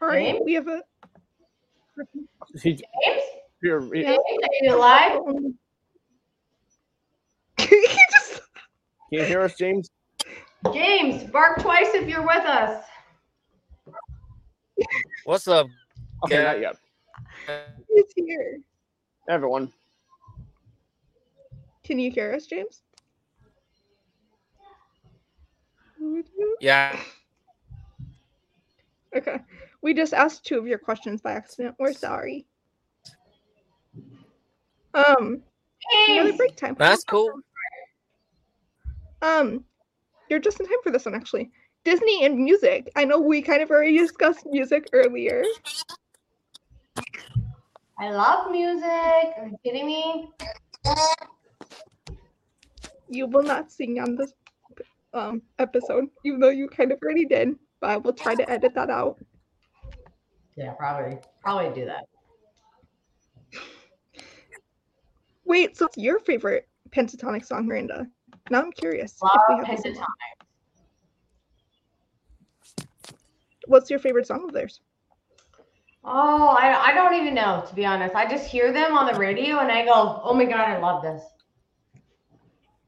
All 0.00 0.08
right, 0.08 0.34
James? 0.34 0.42
we 0.44 0.54
have 0.54 0.68
a. 0.68 0.82
He, 2.62 2.74
James, 2.74 3.22
you're- 3.62 4.00
Yeah. 4.00 4.12
James, 4.12 4.18
are 4.18 4.64
you 4.64 4.76
alive? 4.76 5.20
he 7.68 7.98
just. 8.12 8.40
Can 9.10 9.20
you 9.20 9.24
hear 9.24 9.40
us, 9.40 9.54
James? 9.56 9.90
James, 10.72 11.24
bark 11.30 11.60
twice 11.60 11.88
if 11.94 12.08
you're 12.08 12.22
with 12.26 12.44
us. 12.44 12.84
What's 15.24 15.46
up, 15.48 15.66
Okay, 16.24 16.36
Yeah. 16.36 16.42
not 16.44 16.60
yet. 16.60 16.76
He's 17.88 18.04
here. 18.16 18.60
Everyone. 19.28 19.72
Can 21.84 21.98
you 21.98 22.10
hear 22.10 22.34
us, 22.34 22.46
James? 22.46 22.82
Yeah. 26.60 26.98
Okay. 29.16 29.38
We 29.82 29.94
just 29.94 30.14
asked 30.14 30.44
two 30.44 30.58
of 30.58 30.66
your 30.66 30.78
questions 30.78 31.20
by 31.20 31.32
accident. 31.32 31.76
We're 31.78 31.92
sorry. 31.92 32.46
Um, 34.94 35.42
another 36.08 36.32
break 36.32 36.56
time. 36.56 36.74
That's 36.78 37.04
cool. 37.04 37.30
Um, 39.24 39.64
you're 40.28 40.38
just 40.38 40.60
in 40.60 40.66
time 40.66 40.76
for 40.82 40.92
this 40.92 41.06
one, 41.06 41.14
actually. 41.14 41.50
Disney 41.82 42.26
and 42.26 42.38
music. 42.38 42.90
I 42.94 43.04
know 43.04 43.18
we 43.18 43.40
kind 43.40 43.62
of 43.62 43.70
already 43.70 43.96
discussed 43.96 44.44
music 44.44 44.88
earlier. 44.92 45.42
I 47.98 48.10
love 48.10 48.50
music. 48.50 48.84
Are 48.84 49.48
you 49.50 49.56
kidding 49.64 49.86
me? 49.86 50.28
You 53.08 53.26
will 53.26 53.42
not 53.42 53.72
sing 53.72 53.98
on 53.98 54.16
this 54.16 54.32
um 55.14 55.40
episode, 55.58 56.06
even 56.24 56.40
though 56.40 56.50
you 56.50 56.68
kind 56.68 56.92
of 56.92 56.98
already 57.02 57.24
did. 57.24 57.56
But 57.80 57.90
I 57.90 57.96
will 57.96 58.12
try 58.12 58.34
to 58.34 58.50
edit 58.50 58.74
that 58.74 58.90
out. 58.90 59.18
Yeah, 60.56 60.72
probably. 60.72 61.18
Probably 61.42 61.74
do 61.74 61.86
that. 61.86 62.04
Wait, 65.46 65.76
so 65.76 65.86
what's 65.86 65.96
your 65.96 66.20
favorite 66.20 66.68
pentatonic 66.90 67.44
song, 67.44 67.66
Miranda? 67.66 68.06
Now 68.50 68.60
I'm 68.62 68.72
curious. 68.72 69.12
if 69.22 69.30
we 69.48 69.54
Love 69.56 69.66
have 69.66 69.76
the 69.76 69.82
same- 69.82 69.94
pentatonic. 69.94 70.06
What's 73.66 73.88
your 73.90 73.98
favorite 73.98 74.26
song 74.26 74.44
of 74.44 74.52
theirs? 74.52 74.80
Oh, 76.04 76.48
I, 76.60 76.90
I 76.90 76.94
don't 76.94 77.14
even 77.14 77.34
know, 77.34 77.64
to 77.66 77.74
be 77.74 77.86
honest. 77.86 78.14
I 78.14 78.28
just 78.28 78.46
hear 78.46 78.72
them 78.72 78.94
on 78.96 79.10
the 79.10 79.18
radio 79.18 79.60
and 79.60 79.72
I 79.72 79.86
go, 79.86 80.20
oh 80.22 80.34
my 80.34 80.44
God, 80.44 80.60
I 80.60 80.78
love 80.78 81.02
this. 81.02 81.22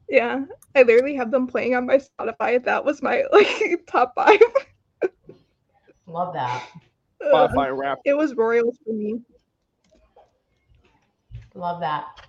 Yeah, 0.09 0.45
I 0.75 0.83
literally 0.83 1.15
have 1.17 1.31
them 1.31 1.47
playing 1.47 1.75
on 1.75 1.87
my 1.87 1.97
Spotify. 1.99 2.63
That 2.63 2.85
was 2.85 3.03
my 3.03 3.25
like 3.33 3.87
top 3.87 4.13
five. 4.15 4.39
Love 6.07 6.35
that. 6.35 6.63
Uh, 7.25 7.49
Spotify 7.49 7.75
rap. 7.77 7.99
it 8.05 8.15
was 8.15 8.35
Royals 8.35 8.77
for 8.85 8.93
me. 8.93 9.21
Love 11.55 11.81
that. 11.81 12.21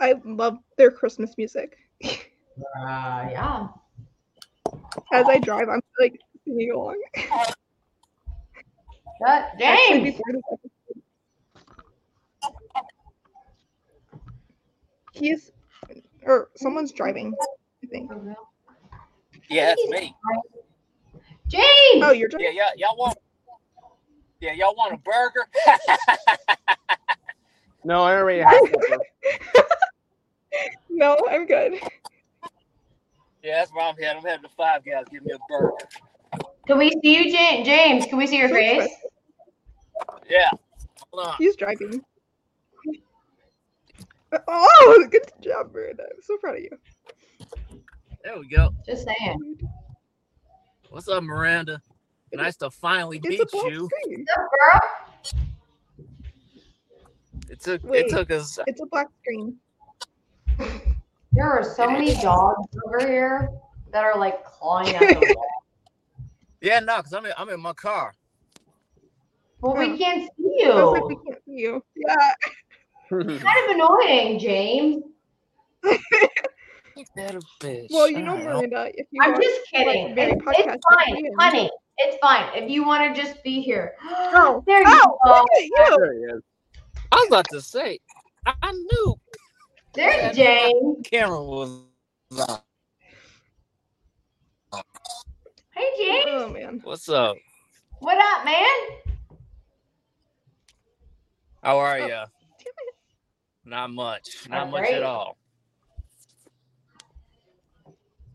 I 0.00 0.14
love 0.24 0.58
their 0.76 0.90
Christmas 0.90 1.36
music. 1.36 1.76
Uh, 2.04 2.08
yeah. 3.30 3.68
As 5.12 5.26
I 5.26 5.38
drive, 5.38 5.68
I'm 5.68 5.80
like 5.98 6.18
singing 6.44 6.72
along. 6.72 7.00
That, 9.20 9.52
Actually, 9.62 9.98
James. 9.98 10.04
before 10.04 10.32
this 10.32 10.42
episode. 10.52 11.02
He's 15.12 15.52
or 16.24 16.50
someone's 16.56 16.92
driving, 16.92 17.34
I 17.82 17.86
think. 17.86 18.10
Yeah, 19.48 19.66
that's 19.66 19.88
me. 19.88 20.14
James. 21.48 21.64
Oh, 22.04 22.12
you're 22.12 22.28
driving. 22.28 22.54
Yeah, 22.54 22.70
y'all, 22.76 22.90
y'all 22.90 22.96
want. 22.96 23.18
Yeah, 24.40 24.52
y'all 24.52 24.74
want 24.74 24.94
a 24.94 24.98
burger? 24.98 25.46
No, 27.84 28.02
I 28.02 28.14
already 28.16 28.40
have 28.40 28.52
that. 28.52 29.00
No, 30.90 31.16
I'm 31.30 31.46
good. 31.46 31.74
yeah, 33.42 33.58
that's 33.60 33.72
where 33.72 33.84
I'm 33.86 33.96
headed. 33.96 34.16
I'm 34.18 34.22
heading 34.22 34.42
to 34.42 34.48
Five 34.50 34.84
Guys. 34.84 35.04
Give 35.10 35.24
me 35.24 35.32
a 35.32 35.38
burger. 35.48 35.72
Can 36.66 36.78
we 36.78 36.90
see 37.02 37.16
you, 37.24 37.32
James? 37.32 38.06
Can 38.06 38.18
we 38.18 38.26
see 38.26 38.36
your 38.38 38.48
face? 38.50 38.90
Yeah. 40.28 40.50
Hold 41.10 41.26
on. 41.26 41.34
He's 41.38 41.56
driving. 41.56 42.02
Oh, 44.46 45.06
good 45.10 45.22
job, 45.40 45.72
Miranda. 45.72 46.04
I'm 46.04 46.22
so 46.22 46.36
proud 46.36 46.56
of 46.56 46.62
you. 46.62 46.78
There 48.22 48.38
we 48.38 48.48
go. 48.48 48.74
Just 48.86 49.06
saying. 49.06 49.58
What's 50.90 51.08
up, 51.08 51.22
Miranda? 51.22 51.80
Nice 52.32 52.56
to 52.56 52.70
finally 52.70 53.18
It's 53.24 53.26
a 53.26 53.30
meet 53.30 53.50
black 53.50 53.72
you. 53.72 53.88
screen. 54.02 54.26
What's 54.26 54.38
up, 54.38 54.48
girl? 54.52 54.80
It 57.48 57.60
took 57.60 57.82
Wait. 57.84 58.06
it 58.06 58.10
took 58.10 58.30
us. 58.30 58.58
It's 58.66 58.80
a 58.80 58.86
black 58.86 59.08
screen. 59.22 59.56
There 61.40 61.48
are 61.48 61.64
so 61.64 61.88
many 61.90 62.12
dogs 62.16 62.68
over 62.86 62.98
here 63.00 63.48
that 63.92 64.04
are 64.04 64.18
like 64.18 64.44
clawing 64.44 64.94
at 64.94 65.00
the 65.00 65.34
wall. 65.36 65.46
Yeah, 66.60 66.80
no, 66.80 66.98
because 66.98 67.14
I'm 67.14 67.24
in, 67.24 67.32
I'm 67.38 67.48
in 67.48 67.60
my 67.60 67.72
car. 67.72 68.12
Well, 69.62 69.74
we 69.74 69.88
hmm. 69.88 69.96
can't 69.96 70.30
see 70.36 70.64
I 70.66 70.68
was 70.68 70.92
like, 70.92 71.04
we 71.06 71.14
you. 71.14 71.22
can't 71.24 71.44
see 71.46 71.52
you. 71.52 71.84
Yeah. 71.96 72.34
Kind 73.08 73.30
of 73.40 73.74
annoying, 73.74 74.38
James. 74.38 75.02
Ain't 75.86 77.08
that 77.16 77.34
a 77.36 77.40
bitch? 77.58 77.86
Well, 77.88 78.10
you 78.10 78.18
know, 78.18 78.36
Miranda, 78.36 78.90
if 78.94 79.06
you 79.10 79.22
I'm 79.22 79.32
want, 79.32 79.42
just 79.42 79.60
kidding. 79.72 80.14
very 80.14 80.32
It's, 80.32 80.42
it's 80.46 80.84
fine, 80.94 81.12
opinion. 81.14 81.32
honey. 81.38 81.70
It's 81.96 82.18
fine. 82.18 82.50
If 82.54 82.68
you 82.68 82.86
want 82.86 83.16
to 83.16 83.22
just 83.22 83.42
be 83.42 83.62
here. 83.62 83.94
Oh, 84.04 84.62
there 84.66 84.80
you 84.80 84.84
oh, 84.88 85.18
go. 85.24 85.30
look 85.30 85.46
at 85.56 85.64
you. 85.64 85.96
there 85.96 86.12
he 86.12 86.20
is. 86.36 86.42
I 87.12 87.16
was 87.16 87.28
about 87.28 87.46
to 87.52 87.62
say, 87.62 87.98
I, 88.44 88.52
I 88.62 88.72
knew 88.72 89.18
There's 89.92 90.36
James. 90.36 91.06
camera 91.10 91.42
was 91.42 91.80
on. 92.38 92.58
Hey, 95.74 95.88
James. 95.98 96.24
Oh 96.28 96.48
man. 96.50 96.80
What's 96.84 97.08
up? 97.08 97.36
What 97.98 98.18
up, 98.18 98.44
man? 98.44 98.66
How 101.62 101.78
are 101.78 101.98
Oh, 102.00 102.06
ya? 102.06 102.26
Not 103.64 103.90
much. 103.90 104.48
Not 104.48 104.68
Oh, 104.68 104.70
much 104.70 104.80
great. 104.82 104.94
at 104.94 105.02
all. 105.02 105.36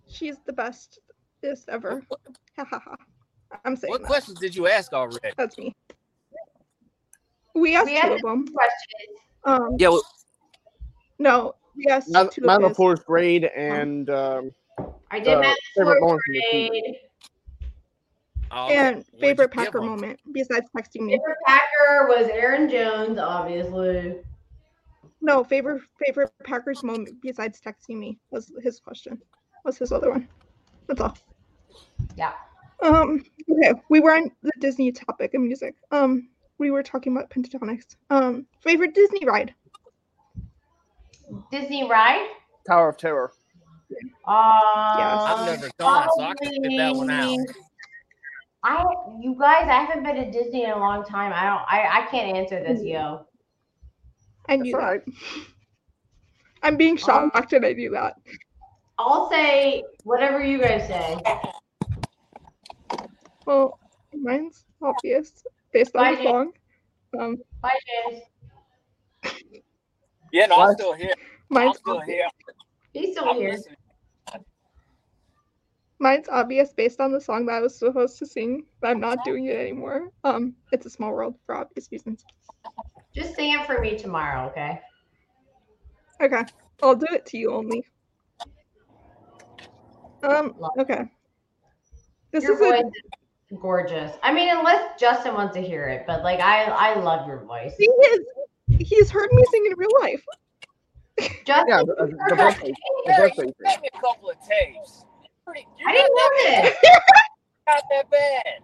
She's 0.08 0.36
the 0.46 0.54
best 0.54 1.00
this 1.41 1.65
ever. 1.68 2.04
I'm 3.65 3.76
saying 3.76 3.91
what 3.91 4.02
that. 4.02 4.08
questions 4.08 4.39
did 4.39 4.56
you 4.56 4.68
ask 4.68 4.94
already? 4.94 5.32
That's 5.38 5.58
me. 5.58 5.74
We 7.56 7.76
asked 7.76 7.88
We 7.88 8.00
two 8.02 8.13
of 8.13 8.22
them. 8.22 8.46
Questions. 8.48 9.20
Um, 9.46 9.76
Yeah, 9.80 9.89
well, 9.89 10.04
no, 11.19 11.56
yes. 11.75 12.06
asked 12.06 12.12
My, 12.12 12.28
two 12.28 12.41
my 12.41 12.56
of 12.56 12.62
his. 12.63 12.78
fourth 12.78 13.06
grade 13.06 13.45
and 13.45 14.10
um, 14.10 14.51
I 15.12 15.19
did 15.19 15.36
uh, 15.36 15.41
math 15.41 15.58
favorite 15.75 15.99
fourth 15.99 16.01
moment 16.01 16.21
from 16.25 16.34
the 16.34 16.41
team. 16.51 16.95
oh. 18.51 18.67
And 18.67 19.06
favorite 19.19 19.51
Packer 19.51 19.65
give 19.65 19.73
Packer 19.73 19.78
'em? 19.80 19.86
moment 19.86 20.19
besides 20.32 20.67
texting 20.75 21.01
me. 21.01 21.13
Favorite 21.13 21.38
Packer 21.45 22.08
was 22.08 22.28
Aaron 22.28 22.69
Jones, 22.69 23.17
obviously. 23.17 24.17
No, 25.21 25.43
favorite 25.43 25.82
favorite 26.06 26.32
Packers 26.43 26.84
moment 26.84 27.10
besides 27.21 27.60
texting 27.60 27.97
me 27.97 28.17
was 28.32 28.51
his 28.62 28.80
question. 28.80 29.21
Was 29.63 29.78
his 29.78 29.91
other 29.91 30.12
one. 30.12 30.28
That's 30.88 31.01
all. 31.01 31.17
Yeah. 32.15 32.34
Um. 32.84 33.23
Okay, 33.49 33.73
we 33.89 33.99
were 33.99 34.15
on 34.15 34.32
the 34.43 34.51
Disney 34.60 34.91
topic 34.91 35.34
of 35.34 35.41
music. 35.41 35.75
Um, 35.91 36.30
we 36.58 36.71
were 36.71 36.84
talking 36.84 37.15
about 37.15 37.30
Pentatonix. 37.30 37.95
Um, 38.10 38.45
favorite 38.62 38.93
Disney 38.93 39.25
ride. 39.25 39.54
Disney 41.52 41.90
ride. 41.90 42.28
Tower 42.68 42.90
of 42.90 42.98
Terror. 42.98 43.32
Um, 44.28 44.36
I've 44.36 45.46
never 45.46 45.70
gone, 45.80 46.10
so 46.18 46.24
I 46.24 46.34
can 46.42 46.62
get 46.64 46.78
that 46.78 46.96
one 46.96 47.10
out. 47.12 47.38
I, 48.64 48.84
you 49.22 49.36
guys, 49.40 49.68
I 49.70 49.84
haven't 49.84 50.04
been 50.04 50.16
to 50.16 50.32
Disney 50.32 50.64
in 50.64 50.72
a 50.72 50.80
long 50.80 51.06
time. 51.06 51.32
I 51.34 51.44
don't, 51.46 51.62
I, 51.70 52.02
I 52.02 52.08
can't 52.08 52.36
answer 52.36 52.64
this, 52.64 52.82
yo. 52.84 53.26
I 54.50 54.56
That's 54.56 54.62
knew 54.64 54.76
all 54.76 54.82
that. 54.82 54.88
right. 54.88 55.02
I'm 56.64 56.76
being 56.78 56.98
shocked 56.98 57.54
and 57.54 57.64
I 57.64 57.74
knew 57.74 57.92
that. 57.92 58.16
I'll 58.98 59.30
say 59.30 59.84
whatever 60.04 60.44
you 60.44 60.60
guys 60.60 60.88
say. 60.88 61.18
Well, 63.46 63.78
mine's 64.14 64.66
obvious 64.82 65.44
based 65.72 65.96
on 65.96 66.04
Bye, 66.04 66.12
the 66.16 66.18
Jane. 66.18 66.28
song. 66.28 66.52
Um, 67.20 67.38
Bye, 67.62 67.70
James. 68.10 68.24
Yeah, 70.36 70.48
no, 70.48 70.58
I'm 70.58 70.74
still 70.74 70.91
here. 70.91 71.13
I'm 71.17 71.24
mine's 71.50 71.78
still 71.78 72.00
obvious. 72.00 72.17
here. 72.17 72.28
He's 72.91 73.15
still 73.15 73.30
I'm 73.30 73.38
here. 73.38 73.52
listening. 73.52 73.78
Mine's 76.00 76.28
obvious 76.28 76.74
based 76.74 77.00
on 77.00 77.13
the 77.13 77.21
song 77.21 77.45
that 77.45 77.54
I 77.54 77.62
was 77.62 77.80
supposed 77.80 78.19
to 78.19 78.26
sing, 78.26 78.65
but 78.82 78.89
I'm 78.89 79.00
not 79.00 79.24
doing 79.24 79.45
it 79.45 79.56
anymore. 79.56 80.10
Um, 80.26 80.54
it's 80.74 80.86
a 80.86 80.89
small 80.89 81.13
world 81.13 81.36
for 81.45 81.56
obvious 81.56 81.88
reasons. 81.89 82.26
Just 83.15 83.34
sing 83.38 83.54
it 83.54 83.65
for 83.65 83.80
me 83.80 83.98
tomorrow, 83.98 84.50
okay? 84.50 84.82
Okay, 86.19 86.43
I'll 86.84 86.98
do 86.98 87.08
it 87.13 87.26
to 87.28 87.38
you 87.38 87.54
only. 87.54 87.86
Um, 90.21 90.54
okay. 90.78 91.06
This 92.32 92.43
Your 92.43 92.56
is 92.56 92.84
a, 92.84 92.88
is 92.88 93.60
gorgeous. 93.62 94.12
I 94.21 94.34
mean, 94.34 94.50
unless 94.50 95.00
Justin 95.00 95.34
wants 95.34 95.56
to 95.56 95.62
hear 95.62 95.88
it, 95.88 96.04
but 96.06 96.24
like 96.24 96.41
I, 96.41 96.65
I 96.65 97.00
love 97.00 97.26
your 97.26 97.45
voice. 97.45 97.74
he 97.78 97.86
is, 97.86 98.19
he's 98.67 99.10
heard 99.10 99.30
me 99.32 99.43
sing 99.51 99.65
in 99.71 99.78
real 99.78 99.89
life. 100.01 100.23
Justin, 101.45 101.65
Yeah, 101.67 101.84
the, 101.84 101.95
the, 101.97 102.17
the 102.30 102.36
birthday. 102.36 102.73
The 103.06 103.13
birthday 103.17 103.43
you 103.45 103.54
thing. 103.60 103.69
sent 103.69 103.82
me 103.82 103.89
a 103.93 103.99
couple 103.99 104.30
of 104.30 104.36
tapes. 104.47 105.06
Pretty, 105.45 105.65
I 105.86 105.91
didn't 105.93 106.15
know 106.15 106.30
this. 106.63 106.75
not 107.67 107.84
that 107.91 108.10
bad. 108.10 108.62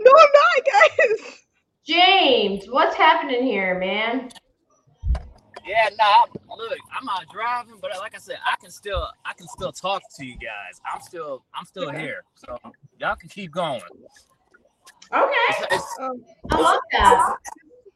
No, 0.00 0.10
I'm 0.12 0.28
not, 0.34 0.66
guys. 0.98 1.38
James, 1.86 2.66
what's 2.68 2.96
happening 2.96 3.42
here, 3.44 3.78
man? 3.78 4.30
Yeah, 5.66 5.88
nah. 5.98 6.04
I'm- 6.04 6.28
look, 6.56 6.78
I'm 6.98 7.08
out 7.08 7.24
driving, 7.32 7.74
but 7.80 7.90
like 7.98 8.14
I 8.14 8.18
said, 8.18 8.36
I 8.46 8.56
can 8.60 8.70
still 8.70 9.08
I 9.24 9.32
can 9.34 9.46
still 9.48 9.72
talk 9.72 10.02
to 10.16 10.24
you 10.26 10.34
guys. 10.34 10.80
I'm 10.92 11.00
still 11.00 11.44
I'm 11.54 11.64
still 11.64 11.88
Okay. 11.88 12.00
here. 12.00 12.24
So 12.34 12.58
y'all 12.98 13.16
can 13.16 13.28
keep 13.28 13.50
going. 13.52 13.80
Okay. 15.12 15.32
It's, 15.50 15.66
it's, 15.74 15.98
Um, 16.00 16.22
I 16.50 16.60
love 16.60 16.80
that. 16.92 17.36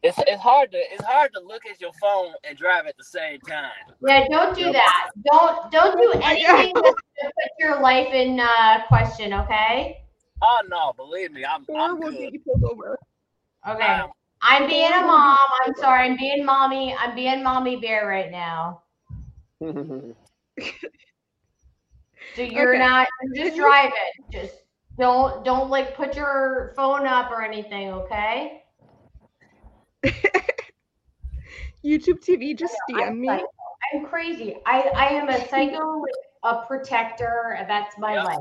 It's, 0.05 0.19
it's 0.27 0.41
hard 0.43 0.71
to 0.73 0.79
it's 0.79 1.03
hard 1.05 1.33
to 1.35 1.41
look 1.41 1.63
at 1.69 1.81
your 1.81 1.93
phone 2.01 2.33
and 2.45 2.57
drive 2.57 2.87
at 2.87 2.97
the 2.97 3.05
same 3.05 3.41
time. 3.41 3.71
Yeah, 4.07 4.27
don't 4.31 4.55
do 4.57 4.71
that. 4.73 5.11
Don't 5.33 5.71
don't 5.73 5.97
do 6.01 6.13
anything 6.23 6.73
that's 6.75 6.85
gonna 6.85 7.33
put 7.33 7.51
your 7.59 7.81
life 7.81 8.13
in 8.13 8.39
uh, 8.39 8.83
question. 8.87 9.33
Okay. 9.33 10.03
Oh 10.43 10.61
no, 10.69 10.93
believe 10.97 11.33
me, 11.33 11.45
I'm 11.45 11.65
or 11.69 11.81
I'm 11.81 11.99
we'll 11.99 12.11
good. 12.11 12.19
get 12.21 12.33
you 12.35 12.41
pulled 12.41 12.65
over. 12.65 12.99
Okay. 13.69 13.87
Um, 13.87 14.11
I'm 14.43 14.67
being 14.69 14.93
a 14.93 15.01
mom. 15.01 15.39
I'm 15.65 15.75
sorry. 15.77 16.07
I'm 16.07 16.17
being 16.19 16.45
mommy. 16.45 16.95
I'm 16.95 17.15
being 17.15 17.43
mommy 17.43 17.77
bear 17.77 18.07
right 18.07 18.31
now. 18.31 18.83
So 22.37 22.43
you're 22.43 22.71
Okay. 22.75 22.79
not. 22.85 23.07
Just 23.35 23.49
Can 23.51 23.55
you- 23.57 23.63
driving. 23.63 23.93
Just 24.33 24.55
don't 24.99 25.45
don't 25.45 25.71
like 25.71 25.95
put 25.97 26.17
your 26.17 26.73
phone 26.75 27.07
up 27.07 27.31
or 27.31 27.43
anything. 27.43 27.91
Okay. 27.93 28.64
YouTube 31.85 32.21
TV, 32.25 32.57
just 32.57 32.75
DM 32.91 33.09
I'm 33.09 33.21
me. 33.21 33.29
psycho. 33.29 33.47
I'm 33.95 34.05
crazy. 34.07 34.57
I 34.67 34.81
I 34.95 35.07
am 35.11 35.29
a 35.29 35.47
psycho, 35.49 36.05
a 36.43 36.63
protector. 36.67 37.59
That's 37.69 37.97
my 37.99 38.15
Yep. 38.15 38.25
life. 38.25 38.39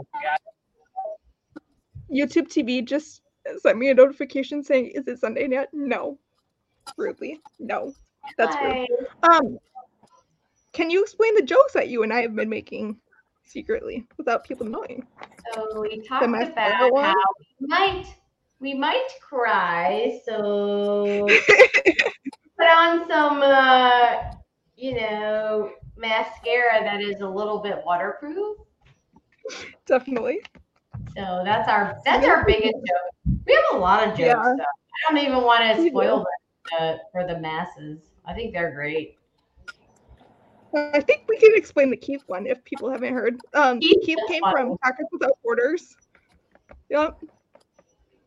yeah, 2.12 2.23
YouTube 2.23 2.47
TV, 2.47 2.84
just 2.86 3.21
sent 3.60 3.78
me 3.78 3.89
a 3.89 3.93
notification 3.93 4.63
saying, 4.63 4.91
"Is 4.95 5.08
it 5.08 5.19
Sunday 5.19 5.47
yet?" 5.49 5.69
No. 5.73 6.17
Rudely, 6.97 7.39
no. 7.60 7.93
That's 8.38 8.56
rude. 8.62 8.88
Um, 9.23 9.58
can 10.73 10.89
you 10.89 11.02
explain 11.02 11.36
the 11.36 11.41
jokes 11.41 11.73
that 11.73 11.89
you 11.89 12.04
and 12.04 12.12
I 12.13 12.21
have 12.21 12.36
been 12.36 12.49
making 12.49 12.97
secretly 13.45 14.06
without 14.17 14.43
people 14.43 14.65
knowing? 14.65 15.06
So 15.54 15.82
we 15.82 16.02
talked 16.02 16.26
about 16.26 16.58
how 16.58 16.89
we 17.60 17.67
might 17.67 18.15
we 18.63 18.73
might 18.73 19.10
cry. 19.21 20.19
So 20.26 21.28
put 22.58 22.67
on 22.67 23.08
some 23.08 23.41
uh, 23.43 24.32
you 24.78 24.95
know 24.95 25.71
mascara 25.97 26.84
that 26.84 27.02
is 27.02 27.21
a 27.21 27.28
little 27.28 27.60
bit 27.60 27.84
waterproof. 27.86 28.58
Definitely. 29.86 30.41
So 31.15 31.41
that's 31.43 31.67
our 31.67 31.99
that's 32.06 32.26
our 32.26 32.45
biggest 32.45 32.73
joke. 32.73 33.38
We 33.45 33.54
have 33.54 33.76
a 33.76 33.78
lot 33.78 34.08
of 34.08 34.10
jokes. 34.12 34.19
Yeah. 34.19 34.36
Though. 34.36 34.63
I 34.63 35.13
don't 35.13 35.17
even 35.21 35.43
want 35.43 35.63
to 35.76 35.89
spoil 35.89 36.17
them 36.19 36.80
uh, 36.80 36.97
for 37.12 37.28
the 37.28 37.39
masses. 37.39 37.99
I 38.26 38.34
think 38.34 38.54
they're 38.54 38.73
great. 38.73 39.17
I 40.76 41.02
think 41.02 41.26
we 41.28 41.38
can 41.38 41.52
explain 41.56 41.91
the 41.91 41.97
Keith 41.97 42.23
one 42.28 42.47
if 42.47 42.63
people 42.63 42.89
haven't 42.89 43.13
heard. 43.13 43.39
Um, 43.54 43.80
Keith 43.80 43.99
Keith 44.04 44.17
came 44.28 44.41
from 44.41 44.78
Packers 44.82 45.06
Without 45.12 45.38
Borders. 45.43 45.95
Yep. 46.89 47.19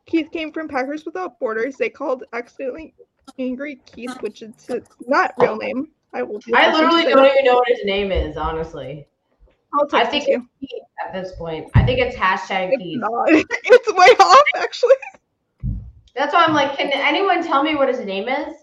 Keith 0.07 0.31
came 0.33 0.53
from 0.53 0.69
Packers 0.69 1.05
Without 1.05 1.39
Borders. 1.41 1.77
They 1.77 1.91
called 1.91 2.25
accidentally 2.33 2.95
angry 3.39 3.81
Keith, 3.87 4.17
which 4.21 4.43
is 4.43 4.65
his 4.65 4.83
not 5.07 5.33
real 5.39 5.57
name. 5.57 5.89
I 6.15 6.23
will. 6.23 6.41
I 6.55 6.73
literally 6.73 7.05
don't 7.05 7.27
even 7.27 7.45
know 7.45 7.57
what 7.57 7.69
his 7.69 7.85
name 7.85 8.13
is. 8.13 8.37
Honestly, 8.37 9.07
I'll 9.75 9.87
I 9.93 10.05
text 10.05 10.11
think 10.13 10.25
it's 10.29 10.47
Keith 10.61 10.83
at 11.05 11.13
this 11.13 11.33
point. 11.37 11.69
I 11.75 11.85
think 11.85 11.99
it's 11.99 12.17
hashtag 12.17 12.71
It's 12.73 12.83
Keith. 12.83 13.01
not. 13.01 13.29
It's 13.65 13.93
way 13.93 14.07
off, 14.21 14.45
actually. 14.57 14.95
That's 16.15 16.33
why 16.33 16.45
I'm 16.45 16.55
like, 16.55 16.79
can 16.79 16.91
anyone 16.93 17.45
tell 17.45 17.63
me 17.63 17.75
what 17.75 17.89
his 17.89 18.01
name 18.01 18.29
is? 18.29 18.55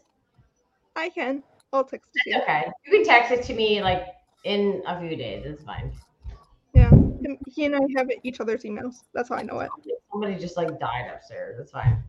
I 0.95 1.09
can. 1.09 1.43
I'll 1.71 1.83
text 1.83 2.09
it 2.15 2.23
to 2.23 2.29
you. 2.37 2.41
Okay. 2.41 2.63
You 2.87 2.93
can 2.93 3.05
text 3.05 3.31
it 3.31 3.43
to 3.43 3.53
me 3.53 3.81
like 3.81 4.07
in 4.43 4.81
a 4.87 4.99
few 4.99 5.15
days. 5.15 5.43
It's 5.45 5.63
fine. 5.63 5.91
Yeah. 7.23 7.29
Him- 7.29 7.37
He 7.47 7.65
and 7.65 7.75
I 7.75 7.79
have 7.97 8.09
each 8.23 8.39
other's 8.39 8.63
emails. 8.63 9.03
That's 9.13 9.29
how 9.29 9.35
I 9.35 9.43
know 9.43 9.59
it. 9.59 9.71
Somebody 10.11 10.35
just 10.35 10.57
like 10.57 10.79
died 10.79 11.09
upstairs. 11.13 11.57
That's 11.57 11.71
fine. 11.71 12.03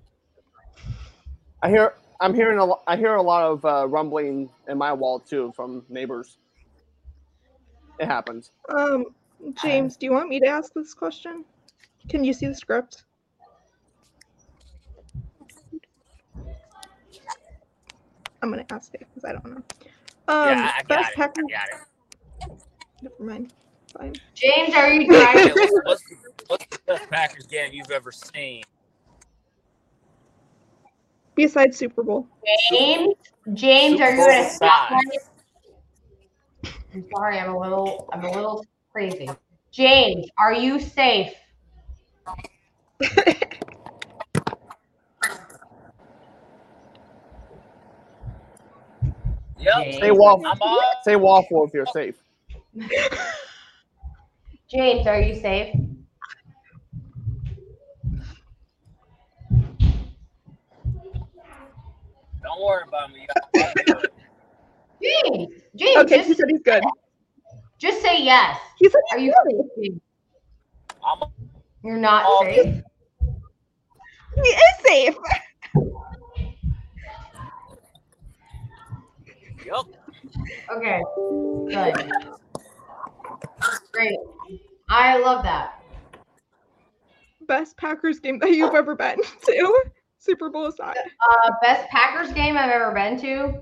I 1.62 1.70
hear 1.70 1.94
I'm 2.20 2.34
hearing 2.34 2.58
a 2.58 2.64
lo- 2.64 2.82
I 2.86 2.96
hear 2.96 3.14
a 3.14 3.22
lot 3.22 3.44
of 3.44 3.64
uh, 3.64 3.88
rumbling 3.88 4.50
in 4.68 4.78
my 4.78 4.92
wall 4.92 5.18
too 5.18 5.52
from 5.56 5.84
neighbors. 5.88 6.38
It 7.98 8.06
happens. 8.06 8.50
Um, 8.68 9.06
James, 9.62 9.96
do 9.96 10.06
you 10.06 10.12
want 10.12 10.28
me 10.28 10.40
to 10.40 10.46
ask 10.46 10.72
this 10.74 10.94
question? 10.94 11.44
Can 12.08 12.24
you 12.24 12.32
see 12.32 12.46
the 12.46 12.54
script? 12.54 13.04
I'm 18.42 18.50
gonna 18.50 18.66
ask 18.70 18.92
it 18.94 19.00
because 19.00 19.24
I 19.24 19.32
don't 19.32 19.46
know. 19.46 19.62
Um, 20.28 20.48
yeah, 20.48 20.72
I, 20.74 20.78
I 20.80 20.82
got 20.82 20.88
best 20.88 21.10
it. 21.10 21.16
Packer- 21.16 21.40
I 21.48 21.52
got 21.52 21.68
it. 22.50 22.62
Never 23.02 23.14
mind. 23.24 23.52
Fine. 23.98 24.14
James, 24.34 24.74
are 24.74 24.92
you 24.92 25.02
Yeah, 25.02 25.32
driving? 25.32 25.52
what's, 25.54 25.72
what's, 25.84 26.02
the, 26.02 26.16
what's 26.48 26.66
the 26.70 26.78
best 26.86 27.10
Packers 27.10 27.46
game 27.46 27.70
you've 27.72 27.90
ever 27.90 28.10
seen? 28.12 28.62
Besides 31.36 31.76
Super 31.76 32.02
Bowl, 32.02 32.28
James, 32.70 33.14
James, 33.54 34.00
are 34.00 34.14
you 34.14 34.22
Super 34.22 34.30
at 34.30 34.90
a 34.90 34.94
Bowl. 34.94 35.10
I'm 36.94 37.04
sorry, 37.12 37.38
I'm 37.40 37.50
a 37.50 37.58
little, 37.58 38.08
I'm 38.12 38.24
a 38.24 38.30
little 38.30 38.64
crazy. 38.92 39.28
James, 39.72 40.26
are 40.38 40.52
you 40.52 40.78
safe? 40.78 41.32
Yep. 49.58 49.94
Say 50.00 50.10
waffle. 50.10 50.46
I'm 50.46 50.58
all 50.60 50.82
Say 51.04 51.16
waffle 51.16 51.64
if 51.64 51.72
you're 51.74 51.86
safe. 51.86 52.16
James, 54.68 55.06
are 55.06 55.20
you 55.20 55.34
safe? 55.34 55.74
Don't 62.42 62.62
worry 62.62 62.84
about 62.88 63.12
me. 63.12 63.26
y'all. 63.54 63.64
I'm 63.66 63.72
good. 63.84 64.10
James, 65.02 65.48
James, 65.76 65.96
okay, 65.98 66.18
he 66.22 66.28
just, 66.28 66.38
said 66.38 66.48
he's 66.48 66.62
good. 66.62 66.82
just 67.78 68.00
say 68.02 68.22
yes. 68.22 68.58
He 68.78 68.88
said 68.88 69.00
Are 69.12 69.18
he's 69.18 69.26
you 69.26 69.34
good. 69.44 69.68
safe? 69.76 69.92
I'm 71.06 71.28
You're 71.82 71.98
not 71.98 72.24
all 72.24 72.42
safe. 72.42 72.82
He 74.34 74.40
is 74.40 74.76
safe. 74.86 75.16
Yep. 79.66 79.84
Okay, 80.76 81.02
good. 81.70 82.12
Great. 83.92 84.18
I 84.94 85.18
love 85.18 85.42
that. 85.42 85.82
Best 87.48 87.76
Packers 87.76 88.20
game 88.20 88.38
that 88.38 88.52
you've 88.52 88.74
ever 88.74 88.94
been 88.94 89.18
to. 89.46 89.82
Super 90.18 90.48
Bowl 90.48 90.66
aside. 90.66 90.96
Uh, 91.30 91.50
best 91.60 91.88
Packers 91.90 92.32
game 92.32 92.56
I've 92.56 92.70
ever 92.70 92.92
been 92.92 93.20
to. 93.20 93.60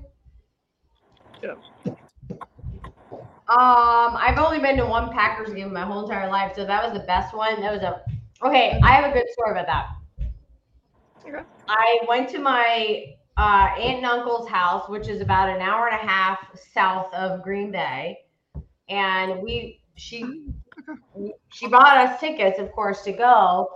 Yeah. 1.41 1.55
Um, 3.49 4.15
I've 4.15 4.37
only 4.37 4.59
been 4.59 4.77
to 4.77 4.85
one 4.85 5.11
Packers 5.11 5.53
game 5.53 5.73
my 5.73 5.81
whole 5.81 6.03
entire 6.03 6.29
life, 6.29 6.53
so 6.55 6.65
that 6.65 6.83
was 6.83 6.93
the 6.93 7.05
best 7.05 7.35
one. 7.35 7.59
That 7.61 7.73
was 7.73 7.81
a 7.81 8.03
okay. 8.45 8.79
I 8.83 8.91
have 8.91 9.09
a 9.09 9.13
good 9.13 9.27
story 9.31 9.51
about 9.51 9.65
that. 9.65 9.87
Okay. 11.27 11.43
I 11.67 11.99
went 12.07 12.29
to 12.29 12.39
my 12.39 13.05
uh, 13.37 13.69
aunt 13.77 13.97
and 13.97 14.05
uncle's 14.05 14.47
house, 14.47 14.87
which 14.87 15.07
is 15.07 15.19
about 15.19 15.49
an 15.49 15.61
hour 15.61 15.87
and 15.87 15.95
a 15.95 16.07
half 16.07 16.39
south 16.73 17.11
of 17.13 17.41
Green 17.43 17.71
Bay, 17.71 18.19
and 18.87 19.41
we 19.41 19.81
she 19.95 20.45
she 21.49 21.67
bought 21.67 21.97
us 21.97 22.19
tickets, 22.19 22.59
of 22.59 22.71
course, 22.71 23.03
to 23.03 23.11
go. 23.11 23.69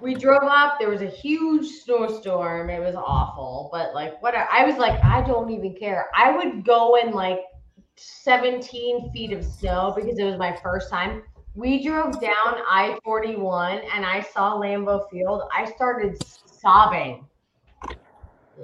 We 0.00 0.14
drove 0.14 0.42
up. 0.44 0.78
There 0.78 0.88
was 0.88 1.02
a 1.02 1.08
huge 1.08 1.66
snowstorm. 1.66 2.70
It 2.70 2.80
was 2.80 2.94
awful, 2.94 3.68
but 3.72 3.94
like 3.94 4.20
what 4.22 4.34
I 4.34 4.64
was 4.64 4.76
like, 4.76 5.02
I 5.04 5.22
don't 5.26 5.50
even 5.50 5.74
care. 5.74 6.08
I 6.16 6.34
would 6.34 6.64
go 6.64 6.96
in 6.96 7.12
like 7.12 7.40
17 7.96 9.12
feet 9.12 9.32
of 9.32 9.44
snow 9.44 9.92
because 9.94 10.18
it 10.18 10.24
was 10.24 10.38
my 10.38 10.56
first 10.62 10.90
time. 10.90 11.22
We 11.54 11.84
drove 11.84 12.20
down 12.20 12.32
I 12.66 12.98
41 13.04 13.80
and 13.94 14.06
I 14.06 14.22
saw 14.22 14.54
Lambeau 14.54 15.10
Field. 15.10 15.42
I 15.54 15.70
started 15.70 16.16
sobbing 16.46 17.26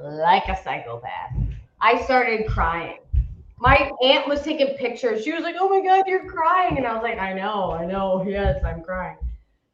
like 0.03 0.49
a 0.49 0.57
psychopath. 0.63 1.37
I 1.81 2.03
started 2.05 2.47
crying. 2.47 2.99
My 3.59 3.91
aunt 4.03 4.29
was 4.29 4.43
taking 4.43 4.77
pictures. 4.77 5.25
She 5.25 5.33
was 5.33 5.43
like, 5.43 5.57
"Oh 5.59 5.69
my 5.69 5.81
god, 5.81 6.07
you're 6.07 6.27
crying," 6.27 6.77
and 6.77 6.87
I 6.87 6.93
was 6.93 7.03
like, 7.03 7.19
"I 7.19 7.33
know, 7.33 7.73
I 7.73 7.87
know. 7.87 8.25
Yes, 8.27 8.63
I'm 8.63 8.83
crying." 8.83 9.17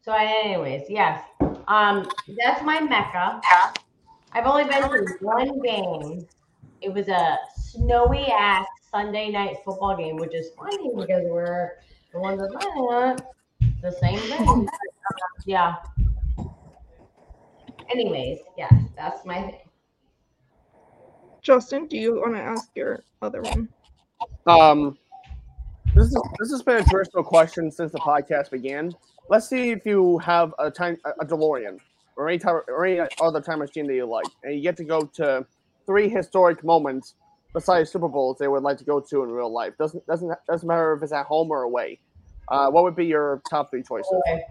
So, 0.03 0.13
anyways, 0.13 0.89
yes, 0.89 1.25
um, 1.69 2.09
that's 2.39 2.63
my 2.65 2.81
mecca. 2.81 3.41
I've 4.33 4.47
only 4.47 4.65
been 4.65 4.83
to 4.83 5.17
one 5.21 5.61
game. 5.61 6.27
It 6.81 6.93
was 6.93 7.09
a 7.09 7.39
snowy 7.57 8.27
ass 8.27 8.67
Sunday 8.91 9.31
night 9.31 9.57
football 9.65 9.97
game, 9.97 10.17
which 10.17 10.35
is 10.35 10.51
funny 10.57 10.91
because 10.95 11.23
we're 11.25 11.73
the 12.13 12.19
ones 12.21 12.41
that 12.41 12.51
went 12.53 13.23
the 13.83 13.91
same 13.91 14.19
thing. 14.19 14.69
yeah. 15.47 15.77
Anyways, 17.91 18.39
yes, 18.57 18.73
that's 18.97 19.25
my 19.25 19.43
thing. 19.43 19.62
Justin, 21.43 21.87
do 21.87 21.97
you 21.97 22.21
want 22.21 22.35
to 22.35 22.41
ask 22.41 22.71
your 22.75 23.03
other 23.21 23.43
one? 23.43 23.69
Um, 24.47 24.97
this 25.95 26.07
is 26.07 26.23
this 26.39 26.51
has 26.51 26.63
been 26.63 26.77
a 26.77 26.85
traditional 26.85 27.25
question 27.25 27.71
since 27.71 27.91
the 27.91 27.99
podcast 27.99 28.51
began. 28.51 28.95
Let's 29.29 29.49
see 29.49 29.71
if 29.71 29.85
you 29.85 30.19
have 30.19 30.55
a 30.59 30.71
time 30.71 30.99
a 31.21 31.25
DeLorean 31.25 31.79
or 32.17 32.29
any 32.29 32.39
time 32.39 32.61
or 32.69 32.87
any 32.87 33.01
other 33.21 33.41
time 33.41 33.59
machine 33.59 33.87
that 33.89 33.95
you 33.95 34.07
like, 34.07 34.27
and 34.45 34.55
you 34.55 34.63
get 34.63 34.77
to 34.77 34.85
go 34.85 35.03
to 35.17 35.45
three 35.85 36.09
historic 36.09 36.63
moments 36.63 37.15
besides 37.53 37.91
Super 37.91 38.09
Bowls 38.09 38.39
they 38.39 38.49
would 38.49 38.63
like 38.63 38.79
to 38.79 38.85
go 38.85 39.01
to 39.01 39.25
in 39.25 39.31
real 39.31 39.53
life. 39.53 39.77
Doesn't 39.79 40.07
doesn't 40.07 40.33
doesn't 40.49 40.67
matter 40.67 40.93
if 40.95 41.03
it's 41.03 41.13
at 41.13 41.27
home 41.27 41.51
or 41.51 41.63
away. 41.63 41.99
Uh, 42.49 42.71
what 42.71 42.85
would 42.85 42.97
be 42.97 43.07
your 43.07 43.43
top 43.49 43.71
three 43.71 43.83
choices? 43.83 44.13
Okay. 44.29 44.45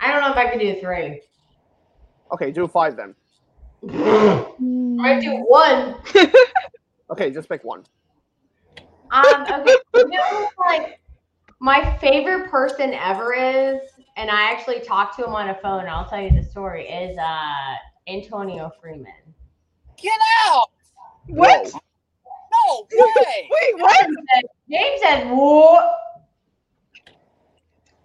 I 0.00 0.12
don't 0.12 0.20
know 0.20 0.30
if 0.30 0.36
I 0.36 0.48
can 0.48 0.58
do 0.58 0.80
three. 0.80 1.20
Okay, 2.32 2.50
do 2.50 2.66
five 2.68 2.96
then. 2.96 3.14
I 3.90 5.18
do 5.20 5.44
one. 5.46 5.96
Okay, 7.12 7.30
just 7.30 7.46
pick 7.46 7.62
one. 7.62 7.84
Um, 9.10 9.24
okay, 9.42 9.76
you 9.96 10.08
know, 10.08 10.48
like 10.66 10.98
my 11.60 11.94
favorite 11.98 12.50
person 12.50 12.94
ever 12.94 13.34
is, 13.34 13.80
and 14.16 14.30
I 14.30 14.50
actually 14.50 14.80
talked 14.80 15.16
to 15.18 15.24
him 15.26 15.34
on 15.34 15.50
a 15.50 15.54
phone. 15.56 15.86
I'll 15.86 16.08
tell 16.08 16.22
you 16.22 16.30
the 16.30 16.42
story. 16.42 16.88
Is 16.88 17.18
uh 17.18 17.74
Antonio 18.08 18.72
Freeman. 18.80 19.12
Get 19.98 20.18
out! 20.46 20.70
What? 21.26 21.70
No 21.74 22.86
way! 22.92 23.50
Wait, 23.50 23.80
what? 23.82 24.06
James 24.70 25.00
said 25.02 25.30
what? 25.30 25.98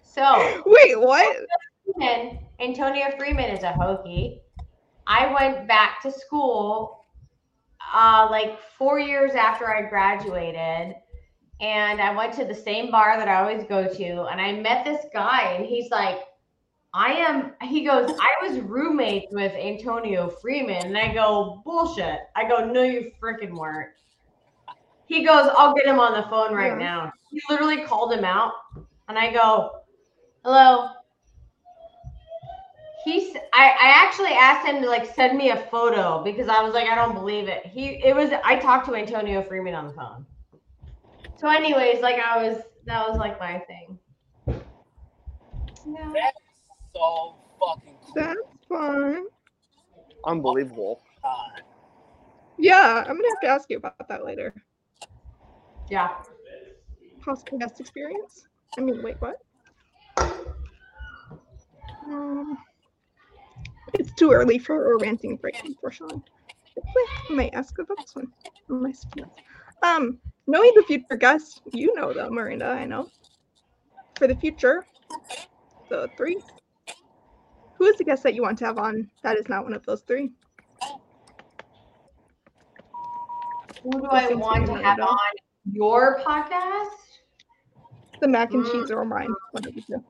So 0.01 0.61
Wait, 0.65 0.99
what? 0.99 1.37
Freeman, 1.85 2.39
Antonio 2.59 3.05
Freeman 3.17 3.51
is 3.51 3.63
a 3.63 3.71
Hokie. 3.71 4.41
I 5.07 5.33
went 5.33 5.67
back 5.67 6.01
to 6.01 6.11
school 6.11 7.05
uh, 7.93 8.27
like 8.29 8.59
four 8.77 8.99
years 8.99 9.31
after 9.31 9.69
I 9.69 9.83
graduated, 9.89 10.95
and 11.61 12.01
I 12.01 12.13
went 12.15 12.33
to 12.33 12.45
the 12.45 12.53
same 12.53 12.91
bar 12.91 13.17
that 13.17 13.27
I 13.27 13.35
always 13.41 13.63
go 13.63 13.87
to, 13.87 14.23
and 14.25 14.41
I 14.41 14.51
met 14.53 14.85
this 14.85 15.05
guy, 15.13 15.53
and 15.53 15.65
he's 15.65 15.89
like, 15.89 16.19
I 16.93 17.11
am, 17.11 17.53
he 17.61 17.83
goes, 17.85 18.09
I 18.19 18.47
was 18.47 18.59
roommates 18.59 19.27
with 19.31 19.53
Antonio 19.53 20.29
Freeman. 20.29 20.87
And 20.87 20.97
I 20.97 21.13
go, 21.13 21.61
bullshit. 21.63 22.21
I 22.35 22.47
go, 22.47 22.65
no, 22.65 22.81
you 22.83 23.11
freaking 23.21 23.55
weren't. 23.55 23.91
He 25.05 25.23
goes, 25.23 25.49
I'll 25.55 25.75
get 25.75 25.85
him 25.85 25.99
on 25.99 26.13
the 26.13 26.27
phone 26.27 26.53
right 26.53 26.71
Yeah. 26.71 26.85
now. 26.85 27.11
He 27.29 27.39
literally 27.49 27.83
called 27.83 28.13
him 28.13 28.25
out, 28.25 28.53
and 29.09 29.17
I 29.17 29.31
go, 29.31 29.81
hello. 30.43 30.89
He's 33.07 33.33
I, 33.53 33.69
I 33.69 34.05
actually 34.05 34.33
asked 34.33 34.67
him 34.67 34.81
to 34.81 34.89
like 34.89 35.05
send 35.05 35.37
me 35.37 35.51
a 35.51 35.55
photo 35.55 36.21
because 36.25 36.49
I 36.49 36.61
was 36.61 36.73
like, 36.73 36.89
I 36.89 36.95
don't 36.95 37.13
believe 37.13 37.47
it. 37.47 37.65
He 37.65 38.03
it 38.03 38.13
was 38.13 38.31
I 38.43 38.57
talked 38.57 38.85
to 38.87 38.95
Antonio 38.95 39.41
Freeman 39.41 39.73
on 39.75 39.87
the 39.87 39.93
phone. 39.93 40.25
So, 41.37 41.47
anyways, 41.47 42.01
like 42.01 42.19
I 42.19 42.43
was 42.43 42.61
that 42.85 43.07
was 43.07 43.17
like 43.17 43.39
my 43.39 43.59
thing. 43.59 43.97
Yeah. 44.45 46.11
That 46.13 46.33
is 46.35 46.91
so 46.93 47.35
fucking 47.57 47.95
cool. 48.01 48.13
That's 48.13 48.39
fine. 48.67 49.23
Unbelievable. 50.25 50.99
God. 51.23 51.61
Yeah, 52.59 53.05
I'm 53.07 53.15
gonna 53.15 53.29
have 53.29 53.39
to 53.39 53.47
ask 53.47 53.69
you 53.69 53.77
about 53.77 54.09
that 54.09 54.25
later. 54.25 54.53
Yeah. 55.89 56.09
Possible 57.23 57.57
guest 57.57 57.79
experience. 57.79 58.47
I 58.77 58.81
mean, 58.81 59.01
wait, 59.01 59.15
what? 59.19 59.37
Um, 62.05 62.57
it's 62.57 62.76
too 64.17 64.31
early 64.31 64.59
for 64.59 64.93
a 64.93 64.97
ranting 64.97 65.37
break, 65.37 65.55
unfortunately. 65.63 66.21
I 67.29 67.33
might 67.33 67.53
ask 67.53 67.77
about 67.79 67.97
this 67.99 68.15
one. 68.15 68.27
my. 68.67 68.91
Um, 69.83 70.19
knowing 70.47 70.71
the 70.75 70.83
future 70.83 71.15
guests, 71.15 71.61
you 71.71 71.95
know 71.95 72.11
them, 72.13 72.33
Miranda. 72.33 72.65
I 72.65 72.85
know. 72.85 73.09
For 74.17 74.27
the 74.27 74.35
future, 74.35 74.85
the 75.89 76.09
three. 76.17 76.37
Who 77.77 77.85
is 77.85 77.97
the 77.97 78.03
guest 78.03 78.23
that 78.23 78.33
you 78.33 78.41
want 78.41 78.57
to 78.59 78.65
have 78.65 78.79
on? 78.79 79.07
That 79.23 79.37
is 79.37 79.47
not 79.47 79.63
one 79.63 79.73
of 79.73 79.85
those 79.85 80.01
three. 80.01 80.31
Who 83.83 83.91
do 84.01 84.07
I 84.07 84.33
want 84.33 84.65
to 84.65 84.73
have 84.73 84.99
on 84.99 85.17
your 85.71 86.19
podcast? 86.25 86.89
The 88.19 88.27
mac 88.27 88.53
and 88.53 88.65
Mm. 88.65 88.71
cheese 88.71 88.91
or 88.91 89.05
mine. 89.05 89.33
One 89.51 89.67
of 89.67 89.75
the 89.75 89.81
two. 89.81 90.03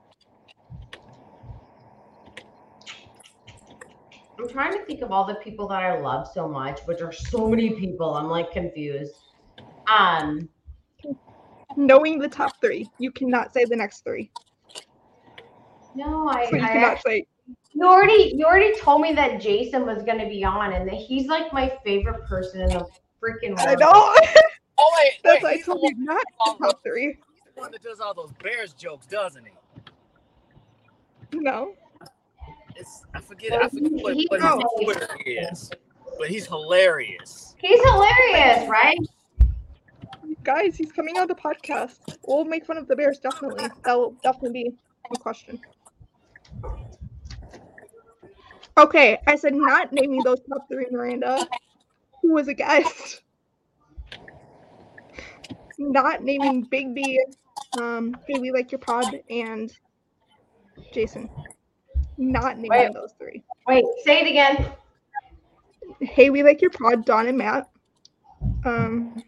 I'm 4.39 4.47
trying 4.47 4.73
to 4.73 4.85
think 4.85 5.01
of 5.01 5.11
all 5.11 5.25
the 5.25 5.35
people 5.35 5.67
that 5.69 5.81
I 5.81 5.99
love 5.99 6.27
so 6.31 6.47
much, 6.47 6.79
which 6.85 7.01
are 7.01 7.11
so 7.11 7.47
many 7.49 7.71
people. 7.71 8.13
I'm 8.13 8.27
like 8.27 8.51
confused. 8.51 9.15
Um, 9.91 10.47
Knowing 11.75 12.19
the 12.19 12.27
top 12.27 12.59
three, 12.61 12.89
you 12.99 13.11
cannot 13.11 13.53
say 13.53 13.65
the 13.65 13.75
next 13.75 14.03
three. 14.03 14.31
no, 15.95 16.27
I, 16.27 16.45
So 16.49 16.55
you 16.55 16.63
I 16.63 16.67
cannot 16.67 16.91
actually, 16.93 17.21
say 17.21 17.27
you 17.73 17.85
already 17.87 18.33
you 18.35 18.45
already 18.45 18.77
told 18.79 19.01
me 19.01 19.13
that 19.13 19.41
Jason 19.41 19.85
was 19.85 20.03
going 20.03 20.19
to 20.19 20.27
be 20.27 20.43
on, 20.43 20.73
and 20.73 20.87
that 20.87 20.95
he's 20.95 21.27
like 21.27 21.51
my 21.53 21.71
favorite 21.83 22.25
person 22.27 22.61
in 22.61 22.67
the 22.67 22.85
freaking 23.23 23.55
world. 23.55 23.59
I 23.59 23.75
know. 23.75 24.13
Oh 24.79 24.93
wait, 25.01 25.13
That's 25.23 25.43
wait, 25.43 25.43
why 25.43 25.53
I 25.53 25.61
told 25.61 25.81
you 25.81 25.95
not 25.97 26.23
the 26.45 26.53
top 26.59 26.83
three. 26.83 27.17
the 27.55 27.61
one 27.61 27.71
that 27.71 27.81
does 27.81 27.99
all 27.99 28.13
those 28.13 28.31
Bears 28.43 28.73
jokes, 28.73 29.07
doesn't 29.07 29.43
he? 29.43 29.53
No. 31.33 31.73
It's 32.77 33.03
I 33.13 33.21
forget 33.21 33.53
I 33.53 33.67
forget 33.69 33.91
what, 33.91 34.15
what 34.29 34.41
his 34.41 34.85
Twitter 34.85 35.17
is, 35.25 35.71
but 36.19 36.29
he's 36.29 36.45
hilarious. 36.45 37.55
He's 37.59 37.81
hilarious, 37.81 38.69
right? 38.69 38.99
Guys, 40.43 40.77
he's 40.77 40.91
coming 40.91 41.17
on 41.17 41.27
the 41.27 41.35
podcast. 41.35 41.97
We'll 42.25 42.45
make 42.45 42.65
fun 42.65 42.77
of 42.77 42.87
the 42.87 42.95
Bears, 42.95 43.19
definitely. 43.19 43.67
That 43.83 43.97
will 43.97 44.15
definitely 44.23 44.63
be 44.63 44.77
a 45.13 45.17
question. 45.17 45.59
Okay, 48.77 49.17
I 49.25 49.35
said 49.35 49.55
not 49.55 49.91
naming 49.91 50.21
those 50.23 50.39
top 50.47 50.67
three, 50.69 50.85
Miranda. 50.91 51.47
Who 52.21 52.33
was 52.33 52.47
a 52.47 52.53
guest? 52.53 53.23
Not 55.79 56.23
naming 56.23 56.63
Big 56.63 56.93
B, 56.93 57.19
um, 57.79 58.15
Hey, 58.27 58.39
we 58.39 58.51
like 58.51 58.71
your 58.71 58.79
pod, 58.79 59.19
and 59.29 59.75
Jason. 60.93 61.29
Not 62.17 62.57
naming 62.57 62.69
Wait. 62.69 62.93
those 62.93 63.13
three. 63.17 63.43
Wait, 63.67 63.83
say 64.03 64.21
it 64.21 64.27
again. 64.27 64.71
Hey, 65.99 66.29
we 66.29 66.43
like 66.43 66.61
your 66.61 66.71
pod, 66.71 67.05
Don 67.05 67.27
and 67.27 67.37
Matt. 67.37 67.69
Um, 68.65 69.23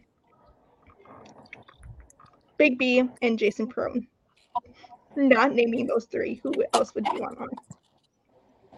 Big 2.58 2.78
B 2.78 3.04
and 3.22 3.40
Jason 3.40 3.68
Perone. 3.68 4.08
Not 5.16 5.54
naming 5.54 5.88
those 5.88 6.06
three. 6.06 6.40
Who 6.44 6.54
else 6.74 6.94
would 6.96 7.08
you 7.08 7.22
want 7.22 7.40
on? 7.40 7.50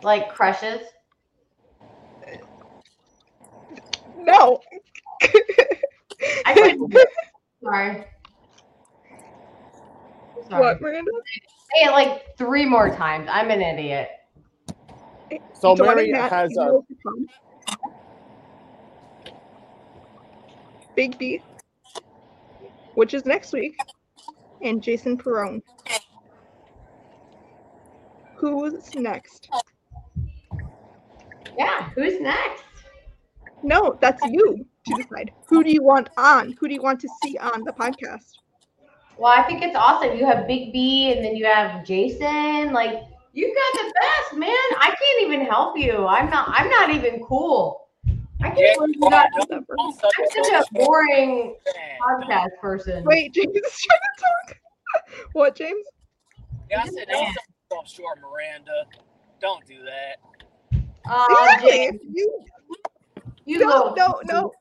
Like 0.04 0.30
crushes. 0.34 0.82
No. 4.18 4.60
I. 6.46 6.54
Sorry. 6.56 6.78
Sorry. 7.64 8.06
what, 10.50 10.82
Miranda? 10.82 11.12
Say 11.74 11.86
it 11.86 11.92
like 11.92 12.38
three 12.38 12.66
more 12.66 12.90
times. 12.90 13.28
I'm 13.32 13.50
an 13.50 13.62
idiot. 13.62 14.10
So 15.54 15.76
Dawn 15.76 15.88
and 15.88 15.96
Mary 15.98 16.12
Matt, 16.12 16.32
has 16.32 16.52
a 16.52 16.66
know 16.66 16.86
your 16.90 16.98
pod. 17.06 17.78
Big 20.96 21.18
B, 21.18 21.42
which 22.96 23.14
is 23.14 23.26
next 23.26 23.54
week, 23.54 23.78
and 24.62 24.84
Jason 24.84 25.18
Perone. 25.18 25.62
Who's 28.36 28.94
next? 28.96 29.50
Yeah. 31.58 31.90
Who's 31.92 32.20
next? 32.20 32.64
No, 33.64 33.98
that's 34.02 34.22
you 34.26 34.66
to 34.88 34.96
decide. 34.96 35.32
Who 35.46 35.64
do 35.64 35.72
you 35.72 35.84
want 35.84 36.10
on? 36.18 36.54
Who 36.60 36.68
do 36.68 36.74
you 36.74 36.82
want 36.82 37.00
to 37.02 37.10
see 37.22 37.38
on 37.38 37.64
the 37.64 37.72
podcast? 37.72 38.41
Well, 39.22 39.32
I 39.32 39.44
think 39.44 39.62
it's 39.62 39.76
awesome. 39.76 40.18
You 40.18 40.26
have 40.26 40.48
Big 40.48 40.74
B 40.74 41.14
and 41.14 41.24
then 41.24 41.36
you 41.36 41.46
have 41.46 41.86
Jason. 41.86 42.74
Like 42.74 43.04
you 43.34 43.54
got 43.54 43.84
the 43.84 43.94
best, 44.02 44.40
man. 44.40 44.50
I 44.50 44.88
can't 45.00 45.22
even 45.22 45.46
help 45.46 45.78
you. 45.78 46.08
I'm 46.08 46.28
not 46.32 46.48
I'm 46.50 46.68
not 46.72 46.90
even 46.90 47.22
cool. 47.24 47.88
I 48.42 48.50
can't 48.50 48.80
believe 48.80 48.96
you 48.96 49.10
got 49.12 49.30
I'm 49.38 49.94
such 49.94 50.52
a 50.52 50.64
boring 50.72 51.56
podcast 52.02 52.58
person. 52.60 53.04
Wait, 53.04 53.32
James 53.36 53.56
is 53.56 53.62
trying 53.62 54.00
to 54.00 54.24
talk. 54.24 54.58
What, 55.34 55.56
James? 55.56 55.86
Yeah, 56.72 56.82
I 56.82 56.88
said 56.88 57.06
don't 57.08 57.26
sell 57.28 57.44
yourself 57.86 57.90
short, 57.90 58.20
Miranda. 58.22 58.86
Don't 59.40 59.64
do 59.68 59.78
that. 59.84 60.82
Uh, 61.08 61.28
exactly. 61.30 61.70
James, 61.70 62.00
You 62.12 62.44
you 63.46 63.60
no, 63.60 63.94
go. 63.94 64.20
no, 64.26 64.52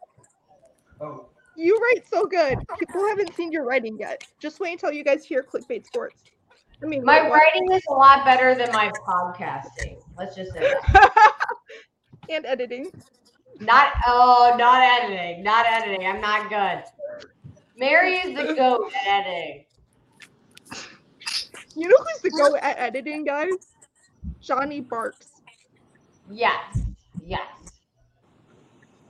no. 1.00 1.29
You 1.60 1.76
write 1.76 2.08
so 2.08 2.24
good. 2.24 2.56
People 2.78 3.06
haven't 3.06 3.34
seen 3.34 3.52
your 3.52 3.66
writing 3.66 3.98
yet. 4.00 4.24
Just 4.38 4.60
wait 4.60 4.72
until 4.72 4.92
you 4.92 5.04
guys 5.04 5.26
hear 5.26 5.42
clickbait 5.42 5.84
sports. 5.84 6.22
I 6.82 6.86
mean, 6.86 7.04
My 7.04 7.24
wait, 7.24 7.32
writing 7.32 7.70
is 7.70 7.82
a 7.90 7.92
lot 7.92 8.24
better 8.24 8.54
than 8.54 8.72
my 8.72 8.90
podcasting. 9.06 9.98
Let's 10.16 10.34
just 10.34 10.54
say 10.54 10.60
that. 10.60 11.36
and 12.30 12.46
editing. 12.46 12.90
Not 13.60 13.92
oh, 14.06 14.54
not 14.56 14.80
editing, 14.80 15.44
not 15.44 15.66
editing. 15.66 16.06
I'm 16.06 16.22
not 16.22 16.48
good. 16.48 16.82
Mary 17.76 18.14
is 18.14 18.34
the 18.34 18.54
goat 18.54 18.90
at 19.06 19.26
editing. 19.26 19.66
You 21.76 21.88
know 21.88 21.96
who's 21.98 22.22
the 22.22 22.30
go 22.30 22.56
at 22.56 22.78
editing, 22.78 23.26
guys? 23.26 23.74
Johnny 24.40 24.80
Barks. 24.80 25.42
Yes, 26.30 26.78
yes. 27.22 27.42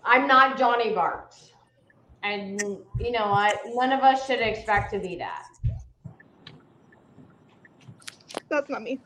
I'm 0.04 0.26
not 0.26 0.58
Johnny 0.58 0.92
Barks. 0.92 1.49
And 2.22 2.60
you 2.98 3.12
know 3.12 3.28
what? 3.30 3.58
None 3.66 3.92
of 3.92 4.00
us 4.00 4.26
should 4.26 4.40
expect 4.40 4.92
to 4.92 4.98
be 4.98 5.16
that. 5.16 5.46
That's 8.48 8.68
not 8.68 8.82
me. 8.82 9.00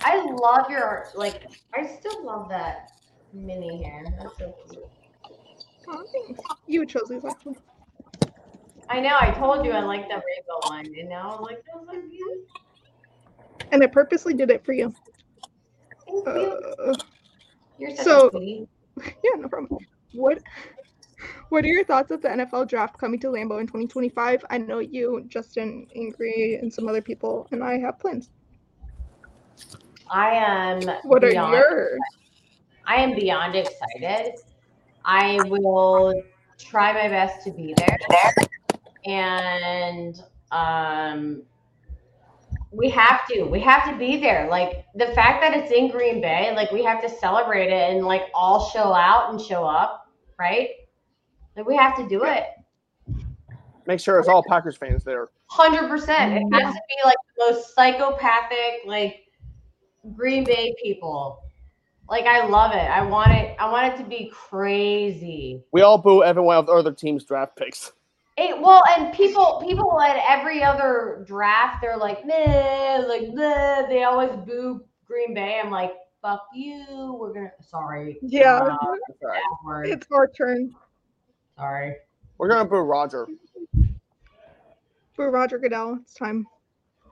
I 0.00 0.24
love 0.24 0.70
your 0.70 0.82
art. 0.82 1.08
like 1.16 1.42
I 1.74 1.86
still 1.86 2.24
love 2.24 2.48
that 2.48 2.92
mini 3.32 3.82
hair. 3.82 4.04
That's 4.18 4.38
so 4.38 4.54
cute. 4.70 4.84
Oh, 5.88 6.04
thanks. 6.12 6.40
You 6.66 6.86
chose 6.86 7.08
these 7.08 7.24
actually. 7.24 7.56
I 8.88 9.00
know, 9.00 9.16
I 9.18 9.30
told 9.32 9.64
you 9.64 9.72
I 9.72 9.80
like 9.80 10.08
the 10.08 10.14
rainbow 10.14 10.68
one, 10.68 10.86
and 10.86 11.08
now 11.08 11.36
I'm 11.36 11.42
like, 11.42 11.62
so 11.72 11.86
cute. 11.90 12.48
And 13.72 13.82
I 13.82 13.86
purposely 13.86 14.34
did 14.34 14.50
it 14.50 14.64
for 14.64 14.72
you. 14.72 14.92
Thank 16.06 16.26
you. 16.26 16.74
Uh, 16.78 16.94
You're 17.78 17.96
so- 17.96 18.30
sweetie. 18.30 18.68
yeah, 19.24 19.38
no 19.38 19.48
problem. 19.48 19.78
What 20.12 20.38
what 21.48 21.64
are 21.64 21.68
your 21.68 21.84
thoughts 21.84 22.10
of 22.10 22.22
the 22.22 22.28
NFL 22.28 22.68
draft 22.68 22.98
coming 22.98 23.20
to 23.20 23.28
Lambeau 23.28 23.60
in 23.60 23.66
2025? 23.66 24.44
I 24.50 24.58
know 24.58 24.78
you, 24.78 25.24
Justin, 25.28 25.86
Ingrid, 25.96 26.60
and 26.60 26.72
some 26.72 26.88
other 26.88 27.02
people, 27.02 27.46
and 27.52 27.62
I 27.62 27.78
have 27.78 27.98
plans. 27.98 28.30
I 30.10 30.30
am 30.30 30.80
What 31.04 31.24
are 31.24 31.30
beyond, 31.30 31.52
your 31.54 31.98
I 32.86 32.96
am 32.96 33.14
beyond 33.14 33.56
excited. 33.56 34.34
I 35.04 35.40
will 35.48 36.22
try 36.58 36.92
my 36.92 37.08
best 37.08 37.44
to 37.44 37.50
be 37.50 37.74
there. 37.76 37.98
And 39.06 40.22
um 40.52 41.42
we 42.70 42.90
have 42.90 43.26
to. 43.28 43.44
We 43.44 43.60
have 43.60 43.88
to 43.90 43.96
be 43.96 44.16
there. 44.18 44.48
Like 44.50 44.86
the 44.94 45.06
fact 45.14 45.40
that 45.42 45.56
it's 45.56 45.70
in 45.70 45.90
Green 45.90 46.20
Bay, 46.20 46.52
like 46.54 46.70
we 46.72 46.82
have 46.84 47.00
to 47.02 47.08
celebrate 47.08 47.70
it 47.70 47.94
and 47.94 48.04
like 48.04 48.22
all 48.34 48.68
show 48.70 48.92
out 48.92 49.30
and 49.30 49.40
show 49.40 49.64
up, 49.64 50.08
right? 50.38 50.70
Like 51.56 51.66
we 51.66 51.76
have 51.76 51.96
to 51.96 52.08
do 52.08 52.24
it. 52.24 52.44
Make 53.86 54.00
sure 54.00 54.18
it's 54.18 54.28
all 54.28 54.42
Packers 54.48 54.76
fans 54.76 55.04
there. 55.04 55.28
Hundred 55.46 55.88
percent. 55.88 56.32
It 56.32 56.42
has 56.52 56.74
to 56.74 56.80
be 56.88 56.96
like 57.04 57.16
the 57.36 57.44
most 57.44 57.74
psychopathic, 57.74 58.80
like 58.86 59.26
Green 60.16 60.44
Bay 60.44 60.74
people. 60.82 61.42
Like 62.08 62.24
I 62.24 62.46
love 62.46 62.72
it. 62.72 62.78
I 62.78 63.02
want 63.04 63.32
it. 63.32 63.56
I 63.58 63.70
want 63.70 63.92
it 63.92 63.96
to 63.98 64.04
be 64.04 64.30
crazy. 64.32 65.62
We 65.72 65.82
all 65.82 65.98
boo 65.98 66.22
every 66.22 66.42
one 66.42 66.56
of 66.56 66.66
the 66.66 66.72
other 66.72 66.92
team's 66.92 67.24
draft 67.24 67.56
picks. 67.56 67.92
It, 68.36 68.60
well, 68.60 68.82
and 68.96 69.14
people, 69.14 69.62
people 69.64 70.00
at 70.00 70.20
every 70.28 70.60
other 70.60 71.24
draft, 71.24 71.80
they're 71.80 71.96
like, 71.96 72.26
nah, 72.26 73.04
like, 73.06 73.28
nah. 73.32 73.86
They 73.86 74.02
always 74.02 74.36
boo 74.44 74.84
Green 75.06 75.34
Bay. 75.34 75.60
I'm 75.62 75.70
like, 75.70 75.92
fuck 76.20 76.44
you. 76.52 77.16
We're 77.20 77.32
gonna. 77.32 77.52
Sorry. 77.60 78.18
Yeah. 78.22 78.56
Uh, 78.56 78.64
That's 78.66 79.22
all 79.22 79.28
right. 79.28 79.34
bad 79.34 79.64
word. 79.64 79.88
it's 79.88 80.06
our 80.10 80.26
turn 80.26 80.74
Sorry. 81.56 81.94
We're 82.38 82.48
gonna 82.48 82.64
boo 82.64 82.78
Roger. 82.78 83.28
for 85.14 85.30
Roger 85.30 85.58
Goodell. 85.58 85.98
It's 86.02 86.14
time. 86.14 86.46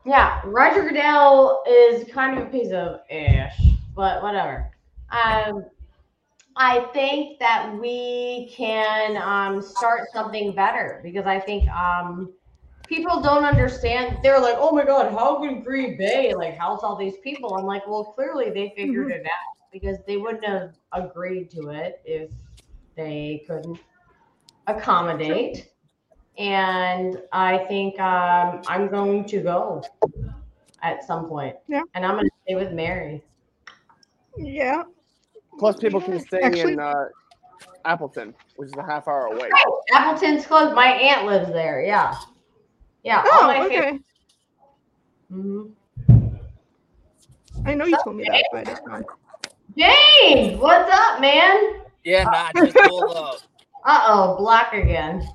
Yeah, 0.04 0.40
Roger 0.44 0.82
Goodell 0.82 1.62
is 1.68 2.10
kind 2.10 2.38
of 2.38 2.48
a 2.48 2.50
piece 2.50 2.72
of 2.72 3.00
ash, 3.10 3.56
but 3.94 4.20
whatever. 4.22 4.72
Um, 5.10 5.64
I 6.56 6.80
think 6.92 7.38
that 7.38 7.72
we 7.80 8.52
can 8.52 9.16
um, 9.16 9.62
start 9.62 10.08
something 10.12 10.54
better 10.54 11.00
because 11.04 11.26
I 11.26 11.38
think 11.38 11.68
um, 11.70 12.32
people 12.88 13.20
don't 13.20 13.44
understand. 13.44 14.18
They're 14.24 14.40
like, 14.40 14.56
"Oh 14.58 14.72
my 14.74 14.84
God, 14.84 15.12
how 15.12 15.40
can 15.40 15.62
Green 15.62 15.96
Bay 15.96 16.34
like 16.34 16.58
house 16.58 16.80
all 16.82 16.96
these 16.96 17.16
people?" 17.22 17.54
I'm 17.54 17.64
like, 17.64 17.86
"Well, 17.86 18.04
clearly 18.04 18.50
they 18.50 18.72
figured 18.76 19.12
it 19.12 19.24
out 19.24 19.56
because 19.72 19.98
they 20.04 20.16
wouldn't 20.16 20.44
have 20.44 20.74
agreed 20.92 21.48
to 21.52 21.68
it 21.68 22.02
if 22.04 22.28
they 22.96 23.44
couldn't 23.46 23.78
accommodate." 24.66 25.68
And 26.38 27.20
I 27.32 27.58
think 27.68 28.00
um, 28.00 28.62
I'm 28.66 28.88
going 28.88 29.24
to 29.26 29.40
go 29.40 29.82
at 30.82 31.04
some 31.04 31.26
point. 31.26 31.56
Yeah. 31.68 31.82
And 31.94 32.06
I'm 32.06 32.12
going 32.14 32.24
to 32.24 32.30
stay 32.44 32.54
with 32.54 32.72
Mary. 32.72 33.22
Yeah. 34.38 34.84
Plus, 35.58 35.76
people 35.76 36.00
can 36.00 36.18
stay 36.20 36.40
Actually- 36.40 36.72
in 36.72 36.80
uh, 36.80 36.94
Appleton, 37.84 38.34
which 38.56 38.68
is 38.68 38.74
a 38.78 38.82
half 38.82 39.06
hour 39.08 39.26
away. 39.26 39.50
Appleton's 39.92 40.46
close. 40.46 40.74
My 40.74 40.86
aunt 40.86 41.26
lives 41.26 41.52
there. 41.52 41.84
Yeah. 41.84 42.16
Yeah. 43.04 43.22
Oh, 43.26 43.46
my 43.46 43.66
okay. 43.66 43.98
hmm 45.30 45.64
I 47.66 47.74
know 47.74 47.84
you 47.84 47.96
told 48.02 48.16
me 48.16 48.24
that, 48.24 48.44
but 48.52 48.68
I 48.68 48.74
didn't 48.74 48.86
know. 48.88 49.04
James, 49.76 50.58
what's 50.58 50.90
up, 50.92 51.20
man? 51.20 51.82
Yeah, 52.04 52.24
nah, 52.24 52.50
just 52.56 52.76
pulled 52.76 53.16
up. 53.16 53.36
Uh 53.84 54.00
oh, 54.06 54.36
black 54.36 54.74
again. 54.74 55.26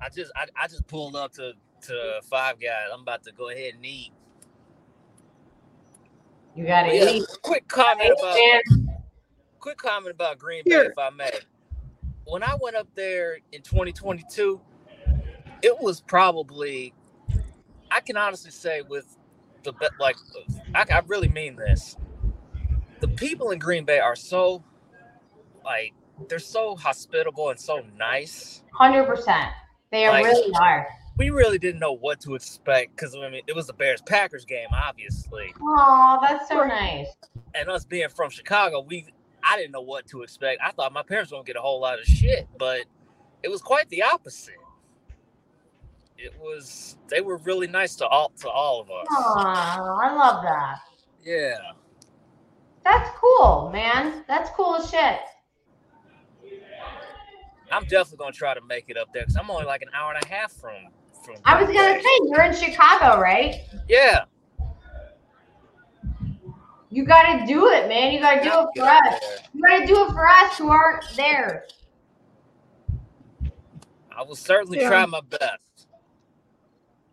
I 0.00 0.08
just 0.08 0.32
I, 0.36 0.46
I 0.56 0.66
just 0.66 0.86
pulled 0.86 1.16
up 1.16 1.32
to 1.34 1.52
to 1.82 2.20
Five 2.24 2.60
Guys. 2.60 2.88
I'm 2.92 3.00
about 3.00 3.22
to 3.24 3.32
go 3.32 3.50
ahead 3.50 3.74
and 3.74 3.84
eat. 3.86 4.12
You 6.54 6.66
got 6.66 6.82
to 6.82 6.92
Yeah, 6.94 7.10
eat. 7.10 7.24
quick 7.42 7.68
comment 7.68 8.12
about 8.18 8.38
quick 9.60 9.78
comment 9.78 10.14
about 10.14 10.38
Green 10.38 10.64
Bay, 10.66 10.86
if 10.86 10.98
I 10.98 11.10
may. 11.10 11.30
When 12.24 12.42
I 12.42 12.54
went 12.60 12.76
up 12.76 12.88
there 12.94 13.38
in 13.52 13.62
2022, 13.62 14.60
it 15.62 15.80
was 15.80 16.00
probably, 16.00 16.94
I 17.90 18.00
can 18.00 18.16
honestly 18.16 18.50
say, 18.50 18.82
with 18.82 19.16
the 19.64 19.72
like, 19.98 20.16
I, 20.74 20.84
I 20.90 21.02
really 21.06 21.28
mean 21.28 21.56
this. 21.56 21.96
The 23.00 23.08
people 23.08 23.50
in 23.50 23.58
Green 23.58 23.84
Bay 23.84 23.98
are 23.98 24.16
so, 24.16 24.62
like, 25.64 25.94
they're 26.28 26.38
so 26.38 26.76
hospitable 26.76 27.50
and 27.50 27.58
so 27.60 27.82
nice. 27.96 28.62
100%. 28.78 29.50
They 29.90 30.08
Like- 30.08 30.24
really 30.24 30.52
are. 30.60 30.88
We 31.18 31.28
really 31.28 31.58
didn't 31.58 31.78
know 31.80 31.92
what 31.92 32.20
to 32.22 32.34
expect 32.34 32.96
because 32.96 33.14
I 33.14 33.28
mean, 33.28 33.42
it 33.46 33.54
was 33.54 33.66
the 33.66 33.74
Bears 33.74 34.00
Packers 34.02 34.46
game, 34.46 34.68
obviously, 34.72 35.52
Oh, 35.60 36.18
that's 36.22 36.48
so 36.48 36.64
nice. 36.64 37.06
and 37.54 37.68
us 37.68 37.84
being 37.84 38.08
from 38.08 38.30
Chicago, 38.30 38.80
we 38.80 39.06
I 39.44 39.56
didn't 39.56 39.72
know 39.72 39.82
what 39.82 40.06
to 40.06 40.22
expect. 40.22 40.60
I 40.64 40.70
thought 40.70 40.92
my 40.92 41.02
parents 41.02 41.30
were 41.30 41.36
gonna 41.36 41.44
get 41.44 41.56
a 41.56 41.60
whole 41.60 41.80
lot 41.80 41.98
of 41.98 42.06
shit, 42.06 42.48
but 42.56 42.84
it 43.42 43.50
was 43.50 43.60
quite 43.60 43.88
the 43.90 44.02
opposite. 44.04 44.54
It 46.16 46.32
was 46.40 46.96
they 47.08 47.20
were 47.20 47.36
really 47.38 47.66
nice 47.66 47.94
to 47.96 48.06
all 48.06 48.30
to 48.40 48.48
all 48.48 48.80
of 48.80 48.90
us. 48.90 49.06
Oh, 49.10 49.34
I 50.02 50.14
love 50.14 50.42
that. 50.44 50.78
Yeah. 51.22 51.58
That's 52.84 53.10
cool, 53.18 53.70
man. 53.72 54.24
That's 54.28 54.48
cool 54.50 54.76
as 54.76 54.90
shit. 54.90 55.20
I'm 57.72 57.84
definitely 57.84 58.18
gonna 58.18 58.32
try 58.32 58.54
to 58.54 58.60
make 58.62 58.84
it 58.88 58.96
up 58.96 59.08
there 59.12 59.22
because 59.22 59.36
I'm 59.36 59.50
only 59.50 59.64
like 59.64 59.82
an 59.82 59.88
hour 59.94 60.12
and 60.12 60.22
a 60.22 60.28
half 60.28 60.52
from 60.52 60.74
from 61.24 61.36
I 61.44 61.62
was 61.62 61.74
gonna 61.74 62.00
say 62.02 62.08
you're 62.28 62.42
in 62.42 62.54
Chicago, 62.54 63.20
right? 63.20 63.56
Yeah. 63.88 64.24
You 66.90 67.04
gotta 67.06 67.46
do 67.46 67.68
it, 67.70 67.88
man. 67.88 68.12
You 68.12 68.20
gotta 68.20 68.42
do 68.42 68.50
it 68.50 68.68
for 68.76 68.84
us. 68.88 69.20
You 69.54 69.62
gotta 69.62 69.86
do 69.86 70.06
it 70.06 70.12
for 70.12 70.28
us 70.28 70.58
who 70.58 70.68
aren't 70.68 71.04
there. 71.16 71.64
I 74.14 74.22
will 74.22 74.36
certainly 74.36 74.78
Yeah. 74.78 74.88
try 74.88 75.06
my 75.06 75.20
best. 75.22 75.86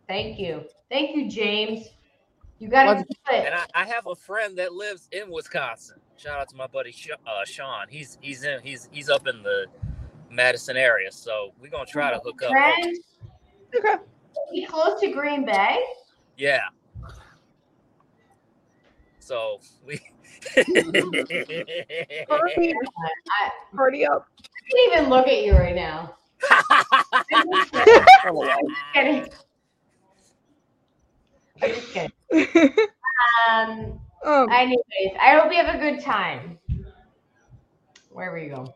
Thank 0.06 0.38
you. 0.38 0.64
Thank 0.90 1.16
you, 1.16 1.30
James. 1.30 1.86
You 2.58 2.68
gotta 2.68 2.90
Let's- 2.90 3.04
do 3.04 3.14
it. 3.32 3.46
And 3.46 3.54
I, 3.54 3.64
I 3.74 3.84
have 3.86 4.06
a 4.06 4.14
friend 4.14 4.58
that 4.58 4.74
lives 4.74 5.08
in 5.12 5.30
Wisconsin. 5.30 5.98
Shout 6.16 6.38
out 6.38 6.48
to 6.50 6.56
my 6.56 6.66
buddy 6.66 6.94
uh, 7.26 7.44
Sean. 7.46 7.86
He's 7.88 8.18
he's 8.20 8.44
in 8.44 8.60
he's 8.60 8.86
he's 8.92 9.08
up 9.08 9.26
in 9.26 9.42
the 9.42 9.64
Madison 10.30 10.76
area, 10.76 11.10
so 11.10 11.52
we're 11.60 11.70
gonna 11.70 11.84
try 11.84 12.10
to 12.10 12.18
hook 12.20 12.42
up. 12.42 12.50
Friend, 12.50 12.96
Okay. 13.74 13.96
be 14.52 14.64
close 14.66 15.00
to 15.00 15.08
Green 15.08 15.44
Bay. 15.44 15.82
Yeah. 16.36 16.62
So 19.18 19.60
we. 19.84 20.00
Party, 22.28 22.74
I 22.74 23.50
party 23.74 24.06
up. 24.06 24.26
I 24.38 24.70
can't 24.70 24.92
even 24.92 25.10
look 25.10 25.26
at 25.28 25.42
you 25.42 25.52
right 25.52 25.74
now. 25.74 26.16
LOL. 28.24 28.48
Kidding. 28.94 29.28
I'm 31.62 31.70
just 31.74 31.92
kidding. 31.92 32.12
Um. 33.48 34.00
um, 34.24 34.50
Anyways, 34.50 35.14
I 35.20 35.38
hope 35.38 35.52
you 35.52 35.58
have 35.62 35.74
a 35.74 35.78
good 35.78 36.00
time. 36.02 36.58
Wherever 38.10 38.38
you 38.38 38.50
go. 38.50 38.74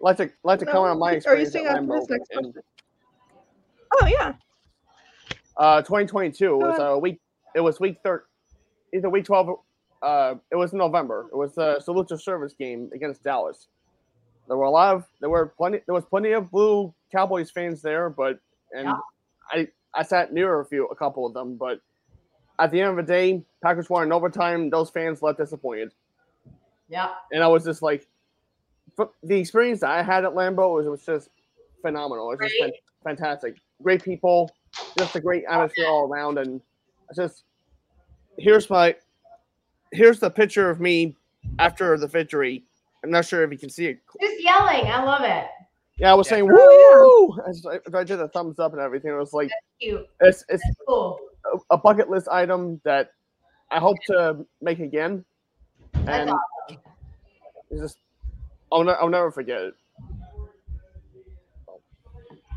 Like 0.00 0.16
to 0.18 0.30
like 0.44 0.58
to 0.60 0.66
comment 0.66 0.92
on 0.92 0.98
my 0.98 1.12
experience. 1.12 1.54
Are 1.54 1.58
you 1.60 1.68
at 1.68 1.78
on 1.78 1.86
this 1.88 2.08
next 2.08 2.30
in 2.32 2.52
oh 4.00 4.06
yeah. 4.06 4.32
uh, 5.56 5.82
2022. 5.82 6.46
It 6.46 6.56
was 6.56 6.78
a 6.80 6.98
week. 6.98 7.20
It 7.54 7.60
was 7.60 7.80
week 7.80 7.98
third, 8.02 8.24
either 8.94 9.10
week 9.10 9.24
12. 9.24 9.58
Uh, 10.02 10.34
it 10.50 10.56
was 10.56 10.72
November. 10.72 11.28
It 11.32 11.36
was 11.36 11.58
a 11.58 11.80
salute 11.80 12.08
to 12.08 12.18
service 12.18 12.54
game 12.54 12.90
against 12.94 13.22
Dallas. 13.22 13.68
there 14.48 14.56
were 14.56 14.64
a 14.64 14.70
lot 14.70 14.94
of 14.94 15.04
there 15.20 15.28
were 15.30 15.46
plenty 15.46 15.80
there 15.86 15.94
was 15.94 16.04
plenty 16.06 16.32
of 16.32 16.50
blue 16.50 16.94
Cowboys 17.12 17.50
fans 17.50 17.82
there, 17.82 18.08
but 18.08 18.38
and 18.72 18.86
Yeah. 18.86 18.98
I 19.52 19.68
I 19.92 20.02
sat 20.02 20.32
near 20.32 20.60
a 20.60 20.64
few 20.64 20.86
a 20.86 20.94
couple 20.96 21.26
of 21.26 21.34
them, 21.34 21.56
but 21.56 21.80
at 22.58 22.70
the 22.70 22.80
end 22.80 22.90
of 22.90 22.96
the 22.96 23.02
day, 23.12 23.42
Packers 23.62 23.90
won 23.90 24.04
in 24.04 24.12
overtime. 24.12 24.70
Those 24.70 24.88
fans 24.90 25.22
left 25.22 25.38
disappointed, 25.38 25.92
Yeah. 26.88 27.08
and 27.32 27.42
I 27.42 27.48
was 27.48 27.64
just 27.64 27.82
like, 27.82 28.06
the 29.22 29.36
experience 29.38 29.80
that 29.80 29.90
I 29.90 30.02
had 30.02 30.24
at 30.24 30.32
Lambeau 30.32 30.74
was 30.74 30.86
was 30.86 31.04
just 31.04 31.30
phenomenal. 31.82 32.30
It 32.32 32.40
was 32.40 32.50
just 32.50 32.60
fan- 32.62 32.72
fantastic. 33.04 33.56
Great 33.82 34.02
people, 34.02 34.50
just 34.98 35.14
a 35.16 35.20
great 35.20 35.44
atmosphere 35.48 35.86
all 35.86 36.06
around, 36.08 36.38
and 36.38 36.60
it's 37.08 37.16
just 37.16 37.44
here's 38.38 38.68
my 38.70 38.94
here's 39.92 40.20
the 40.20 40.30
picture 40.30 40.70
of 40.70 40.80
me 40.80 41.16
after 41.58 41.96
the 41.98 42.06
victory. 42.06 42.64
I'm 43.02 43.10
not 43.10 43.24
sure 43.24 43.42
if 43.42 43.50
you 43.50 43.58
can 43.58 43.70
see 43.70 43.86
it. 43.86 44.00
Just 44.20 44.42
yelling. 44.44 44.86
I 44.86 45.02
love 45.02 45.22
it. 45.22 45.46
Yeah, 45.96 46.10
I 46.12 46.14
was 46.14 46.26
Yeah. 46.26 46.36
saying 46.36 46.50
Oh, 46.52 47.34
woo. 47.36 47.42
As 47.48 47.64
I, 47.66 47.98
I 47.98 48.04
did 48.04 48.20
a 48.20 48.28
thumbs 48.28 48.58
up 48.58 48.72
and 48.72 48.80
everything. 48.80 49.10
It 49.10 49.16
was 49.18 49.32
like 49.32 49.50
Cute. 49.80 50.06
it's 50.20 50.44
it's 50.48 50.62
cool. 50.86 51.18
a- 51.54 51.74
a 51.74 51.78
bucket 51.78 52.10
list 52.10 52.28
item 52.28 52.80
that 52.84 53.12
I 53.70 53.78
hope 53.78 53.96
to 54.08 54.44
make 54.60 54.80
again, 54.80 55.24
That's 55.92 56.08
and 56.08 56.30
awesome. 56.30 56.82
it's 57.70 57.80
just 57.80 57.98
I'll, 58.72 58.84
ne- 58.84 58.92
I'll 59.00 59.08
never 59.08 59.30
forget 59.30 59.60
it. 59.62 59.74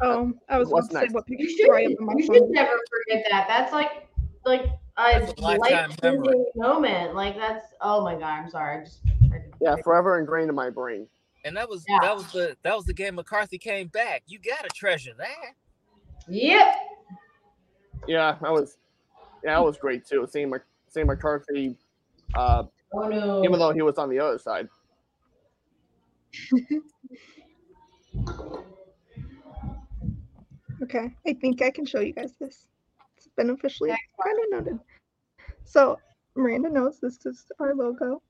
Oh, 0.02 0.34
I 0.50 0.58
was 0.58 0.70
What's 0.70 0.90
about 0.90 1.02
to 1.02 1.08
say 1.08 1.14
next? 1.14 1.14
what 1.14 1.28
You 1.28 1.38
picture 1.38 1.74
I 1.74 1.82
have 1.82 1.92
should, 1.92 2.00
on 2.00 2.06
my 2.06 2.14
you 2.18 2.26
phone? 2.26 2.36
should 2.36 2.50
never 2.50 2.80
forget 2.90 3.26
that. 3.30 3.48
That's 3.48 3.72
like 3.72 4.10
like 4.46 4.66
a 4.98 5.20
That's 5.20 5.40
a 5.40 5.42
lifetime 5.42 5.90
life 5.90 6.02
memory. 6.02 6.26
changing 6.26 6.46
moment. 6.56 7.16
Like 7.16 7.36
that's 7.36 7.68
oh 7.80 8.04
my 8.04 8.14
god. 8.16 8.44
I'm 8.44 8.50
sorry. 8.50 8.82
I 8.82 8.84
just 8.84 9.00
Yeah, 9.62 9.76
forever 9.84 10.20
ingrained 10.20 10.50
in 10.50 10.56
my 10.56 10.70
brain. 10.70 11.08
And 11.46 11.56
that 11.58 11.70
was 11.70 11.86
Yeah. 11.88 12.00
that 12.02 12.16
was 12.16 12.30
the 12.32 12.58
that 12.64 12.76
was 12.76 12.86
the 12.86 12.94
game 12.94 13.16
McCarthy 13.16 13.58
came 13.58 13.88
back. 13.88 14.24
You 14.28 14.40
gotta 14.40 14.70
treasure 14.70 15.14
that. 15.18 15.54
Yep. 16.28 16.76
Yeah, 18.08 18.38
that 18.42 18.52
was 18.52 18.78
yeah, 19.44 19.56
that 19.56 19.64
was 19.64 19.78
great 19.78 20.06
too. 20.06 20.28
Seeing 20.30 20.50
my 20.50 20.58
seeing 20.90 21.08
McCarthy, 21.08 21.78
uh, 22.36 22.64
Oh 22.94 23.08
no. 23.08 23.44
even 23.44 23.60
though 23.60 23.72
he 23.72 23.82
was 23.82 23.98
on 23.98 24.10
the 24.10 24.20
other 24.20 24.38
side. 24.38 24.68
Okay, 30.84 31.10
I 31.26 31.34
think 31.34 31.62
I 31.62 31.72
can 31.72 31.86
show 31.86 32.02
you 32.02 32.12
guys 32.12 32.34
this. 32.42 32.68
It's 33.16 33.30
beneficially 33.38 33.92
kind 33.92 34.38
of 34.54 34.66
noted. 34.66 34.80
So 35.64 35.98
Miranda 36.36 36.70
knows 36.70 37.00
this 37.00 37.26
is 37.26 37.46
our 37.60 37.74
logo. 37.74 38.22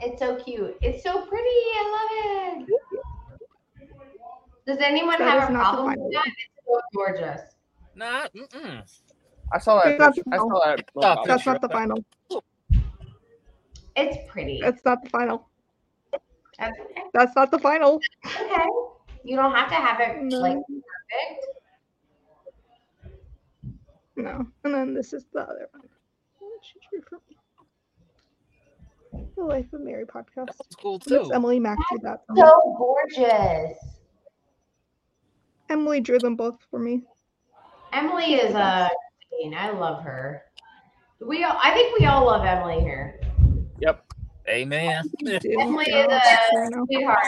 It's 0.00 0.18
so 0.20 0.36
cute. 0.36 0.76
It's 0.80 1.02
so 1.02 1.26
pretty. 1.26 1.48
I 1.48 2.56
love 2.56 2.62
it. 2.62 3.88
Does 4.66 4.78
anyone 4.78 5.18
That 5.18 5.40
have 5.40 5.50
a 5.50 5.52
not 5.52 5.74
problem 5.74 6.02
with 6.02 6.12
that? 6.14 6.26
It's 6.26 6.66
so 6.66 6.80
gorgeous. 6.94 7.40
Nah, 7.94 8.26
mm-mm. 8.34 8.82
I 9.52 9.58
saw 9.58 9.82
that. 9.82 9.98
That's- 9.98 10.14
Picture. 10.14 10.30
I 10.32 10.36
saw 10.38 10.60
that. 10.64 10.84
Stop 10.98 11.26
That's 11.26 11.46
not 11.46 11.60
the 11.60 11.68
final. 11.68 12.04
It's 13.96 14.16
pretty. 14.30 14.60
It's 14.64 14.82
not 14.86 15.02
the 15.04 15.10
final. 15.10 15.46
That's 16.58 16.76
That's 17.14 17.36
not 17.36 17.50
the 17.50 17.58
final. 17.58 18.00
okay. 18.26 18.66
You 19.24 19.36
don't 19.36 19.52
have 19.54 19.68
to 19.68 19.74
have 19.74 20.00
it 20.00 20.22
No. 20.22 20.38
like 20.40 20.56
perfect. 20.56 21.46
No. 24.16 24.46
And 24.64 24.74
then 24.74 24.94
this 24.94 25.12
is 25.12 25.24
the 25.32 25.40
other 25.40 25.68
one. 25.72 25.88
The 29.36 29.44
Life 29.44 29.72
of 29.72 29.80
Mary 29.80 30.04
podcast. 30.04 30.46
That 30.46 30.58
was 30.58 30.76
cool 30.80 30.98
That's 30.98 31.28
too. 31.28 31.32
Emily 31.34 31.58
Mack 31.60 31.78
drew 31.90 31.98
that. 32.02 32.22
So 32.36 32.74
gorgeous. 32.78 33.78
Emily 35.68 36.00
drew 36.00 36.18
them 36.18 36.36
both 36.36 36.58
for 36.70 36.78
me. 36.78 37.02
Emily 37.92 38.34
is 38.34 38.54
a 38.54 38.90
queen. 39.30 39.54
I 39.54 39.70
love 39.70 40.02
her. 40.02 40.42
We 41.20 41.44
all, 41.44 41.58
I 41.62 41.72
think 41.72 41.98
we 41.98 42.06
all 42.06 42.26
love 42.26 42.44
Emily 42.44 42.80
here. 42.80 43.20
Amen. 44.48 45.04
I 45.26 45.38
do. 45.38 45.56
Emily 45.60 45.84
Yeah, 45.88 46.02
is 46.02 46.08
that's 46.08 46.52
a 46.52 46.58
right 46.58 46.70
now. 46.70 46.84
sweetheart. 46.86 47.18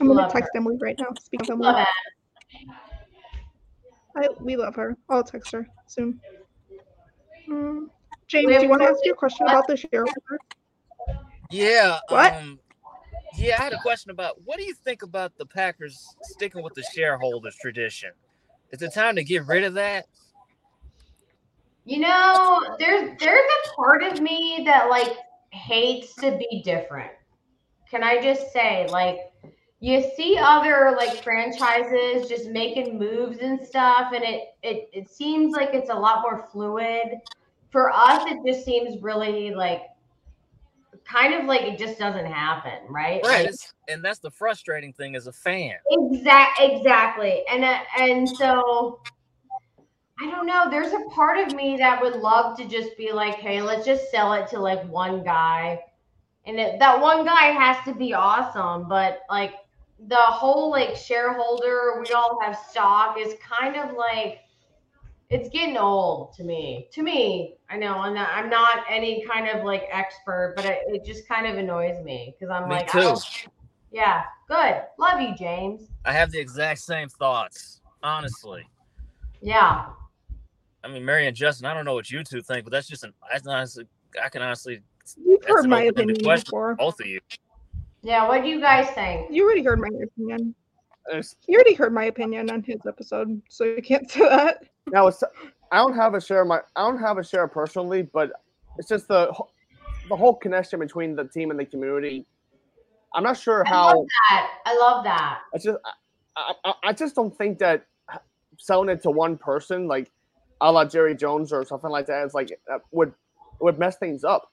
I'm 0.00 0.06
gonna 0.06 0.20
love 0.20 0.32
text 0.32 0.50
Emily 0.54 0.76
right 0.80 0.96
now. 0.98 1.08
Speak 1.20 1.42
of 1.42 1.50
Emily. 1.50 1.66
Love 1.66 1.80
it. 1.80 2.68
I, 4.16 4.28
we 4.40 4.56
love 4.56 4.74
her. 4.76 4.96
I'll 5.08 5.22
text 5.24 5.52
her 5.52 5.66
soon. 5.86 6.20
Mm. 7.48 7.86
James, 8.26 8.46
We 8.46 8.54
do 8.56 8.62
you 8.62 8.68
want 8.68 8.80
to 8.82 8.88
more- 8.88 8.94
ask 8.96 9.04
your 9.04 9.14
question 9.16 9.46
about 9.46 9.66
the 9.66 9.76
shareholder? 9.76 10.38
Yeah. 11.50 11.98
What? 12.08 12.34
Um, 12.34 12.58
yeah, 13.36 13.56
I 13.58 13.62
had 13.64 13.72
a 13.72 13.80
question 13.80 14.10
about 14.10 14.40
what 14.44 14.58
do 14.58 14.64
you 14.64 14.74
think 14.74 15.02
about 15.02 15.36
the 15.36 15.46
Packers 15.46 16.14
sticking 16.22 16.62
with 16.62 16.74
the 16.74 16.82
shareholders 16.94 17.56
tradition? 17.56 18.10
Is 18.70 18.82
it 18.82 18.92
time 18.92 19.16
to 19.16 19.24
get 19.24 19.46
rid 19.46 19.64
of 19.64 19.74
that? 19.74 20.06
You 21.88 22.00
know, 22.00 22.76
there's 22.78 23.18
there's 23.18 23.50
a 23.64 23.74
part 23.74 24.02
of 24.02 24.20
me 24.20 24.62
that 24.66 24.90
like 24.90 25.16
hates 25.52 26.14
to 26.16 26.36
be 26.36 26.60
different. 26.62 27.10
Can 27.90 28.02
I 28.02 28.20
just 28.20 28.52
say, 28.52 28.86
like, 28.90 29.20
you 29.80 30.04
see 30.14 30.36
other 30.38 30.94
like 30.98 31.22
franchises 31.22 32.28
just 32.28 32.50
making 32.50 32.98
moves 32.98 33.38
and 33.38 33.58
stuff, 33.66 34.12
and 34.14 34.22
it 34.22 34.48
it 34.62 34.90
it 34.92 35.08
seems 35.08 35.54
like 35.54 35.70
it's 35.72 35.88
a 35.88 35.94
lot 35.94 36.20
more 36.20 36.46
fluid. 36.52 37.20
For 37.70 37.90
us, 37.90 38.22
it 38.30 38.36
just 38.46 38.66
seems 38.66 39.02
really 39.02 39.54
like 39.54 39.84
kind 41.06 41.32
of 41.32 41.46
like 41.46 41.62
it 41.62 41.78
just 41.78 41.98
doesn't 41.98 42.26
happen, 42.26 42.80
right? 42.90 43.22
Right. 43.24 43.46
Like, 43.46 43.54
and 43.88 44.04
that's 44.04 44.18
the 44.18 44.30
frustrating 44.30 44.92
thing 44.92 45.16
as 45.16 45.26
a 45.26 45.32
fan. 45.32 45.76
Exact, 45.90 46.60
exactly, 46.60 47.44
and 47.50 47.64
uh, 47.64 47.78
and 47.98 48.28
so 48.28 49.00
I 50.20 50.30
don't 50.30 50.46
know. 50.46 50.68
There's 50.70 50.92
a 50.92 51.08
part 51.10 51.38
of 51.38 51.54
me 51.54 51.76
that 51.76 52.02
would 52.02 52.16
love 52.16 52.56
to 52.58 52.66
just 52.66 52.96
be 52.96 53.12
like, 53.12 53.36
hey, 53.36 53.62
let's 53.62 53.86
just 53.86 54.10
sell 54.10 54.32
it 54.32 54.48
to 54.48 54.58
like 54.58 54.82
one 54.88 55.22
guy, 55.22 55.80
and 56.44 56.58
it, 56.58 56.78
that 56.80 57.00
one 57.00 57.24
guy 57.24 57.46
has 57.52 57.76
to 57.84 57.94
be 57.94 58.14
awesome. 58.14 58.88
But 58.88 59.20
like 59.30 59.54
the 60.08 60.16
whole 60.16 60.70
like 60.70 60.96
shareholder, 60.96 62.00
we 62.00 62.12
all 62.12 62.38
have 62.42 62.58
stock 62.68 63.16
is 63.18 63.34
kind 63.40 63.76
of 63.76 63.96
like 63.96 64.40
it's 65.30 65.48
getting 65.50 65.76
old 65.76 66.32
to 66.34 66.42
me. 66.42 66.88
To 66.92 67.02
me, 67.02 67.56
I 67.70 67.76
know, 67.76 68.02
and 68.02 68.18
I'm 68.18 68.48
not 68.48 68.84
any 68.88 69.24
kind 69.24 69.48
of 69.48 69.64
like 69.64 69.84
expert, 69.92 70.54
but 70.56 70.64
it, 70.64 70.80
it 70.88 71.04
just 71.04 71.28
kind 71.28 71.46
of 71.46 71.58
annoys 71.58 72.02
me 72.02 72.34
because 72.38 72.50
I'm 72.50 72.68
Me 72.68 72.76
like, 72.76 72.90
too. 72.90 73.14
Yeah, 73.92 74.24
good, 74.48 74.82
love 74.98 75.20
you, 75.20 75.34
James. 75.36 75.82
I 76.04 76.12
have 76.12 76.30
the 76.30 76.38
exact 76.38 76.80
same 76.80 77.08
thoughts, 77.08 77.82
honestly. 78.02 78.64
Yeah. 79.40 79.86
I 80.88 80.92
mean, 80.92 81.04
Mary 81.04 81.26
and 81.26 81.36
Justin, 81.36 81.66
I 81.66 81.74
don't 81.74 81.84
know 81.84 81.92
what 81.92 82.10
you 82.10 82.24
two 82.24 82.40
think, 82.40 82.64
but 82.64 82.72
that's 82.72 82.88
just 82.88 83.04
an 83.04 83.12
I 83.22 83.38
honestly 83.46 83.84
I 84.22 84.28
can 84.30 84.40
honestly 84.42 84.80
You've 85.22 85.44
heard 85.44 85.68
my 85.68 85.82
opinion 85.82 86.18
question. 86.22 86.44
before. 86.46 86.74
both 86.76 87.00
of 87.00 87.06
you. 87.06 87.20
Yeah. 88.02 88.26
What 88.26 88.42
do 88.42 88.48
you 88.48 88.60
guys 88.60 88.88
think? 88.90 89.28
You 89.30 89.44
already 89.44 89.62
heard 89.62 89.80
my 89.80 89.88
opinion. 89.88 90.54
You 91.46 91.56
already 91.56 91.74
heard 91.74 91.92
my 91.92 92.04
opinion 92.04 92.50
on 92.50 92.62
his 92.62 92.80
episode, 92.86 93.40
so 93.48 93.64
you 93.64 93.82
can't 93.82 94.10
say 94.10 94.20
that. 94.20 94.64
now 94.90 95.06
it's 95.06 95.22
I 95.72 95.76
don't 95.76 95.94
have 95.94 96.14
a 96.14 96.20
share 96.20 96.42
of 96.42 96.48
my 96.48 96.60
I 96.76 96.82
don't 96.88 97.00
have 97.00 97.18
a 97.18 97.24
share 97.24 97.46
personally, 97.48 98.02
but 98.02 98.32
it's 98.78 98.88
just 98.88 99.08
the 99.08 99.32
the 100.08 100.16
whole 100.16 100.34
connection 100.34 100.80
between 100.80 101.14
the 101.14 101.24
team 101.24 101.50
and 101.50 101.60
the 101.60 101.66
community. 101.66 102.24
I'm 103.14 103.24
not 103.24 103.38
sure 103.38 103.66
I 103.66 103.68
how. 103.68 103.86
love 103.98 104.06
that. 104.30 104.50
I 104.64 104.76
love 104.78 105.04
that. 105.04 105.40
It's 105.52 105.64
just 105.64 105.78
I, 106.36 106.52
I, 106.64 106.72
I 106.84 106.92
just 106.92 107.14
don't 107.14 107.36
think 107.36 107.58
that 107.58 107.86
selling 108.58 108.88
it 108.88 109.02
to 109.02 109.10
one 109.10 109.36
person 109.36 109.86
like 109.86 110.10
a 110.60 110.70
la 110.72 110.84
Jerry 110.84 111.14
Jones 111.14 111.52
or 111.52 111.64
something 111.64 111.90
like 111.90 112.06
that 112.06 112.24
is 112.26 112.34
like 112.34 112.58
uh, 112.72 112.78
would 112.92 113.12
would 113.60 113.78
mess 113.78 113.96
things 113.96 114.24
up. 114.24 114.50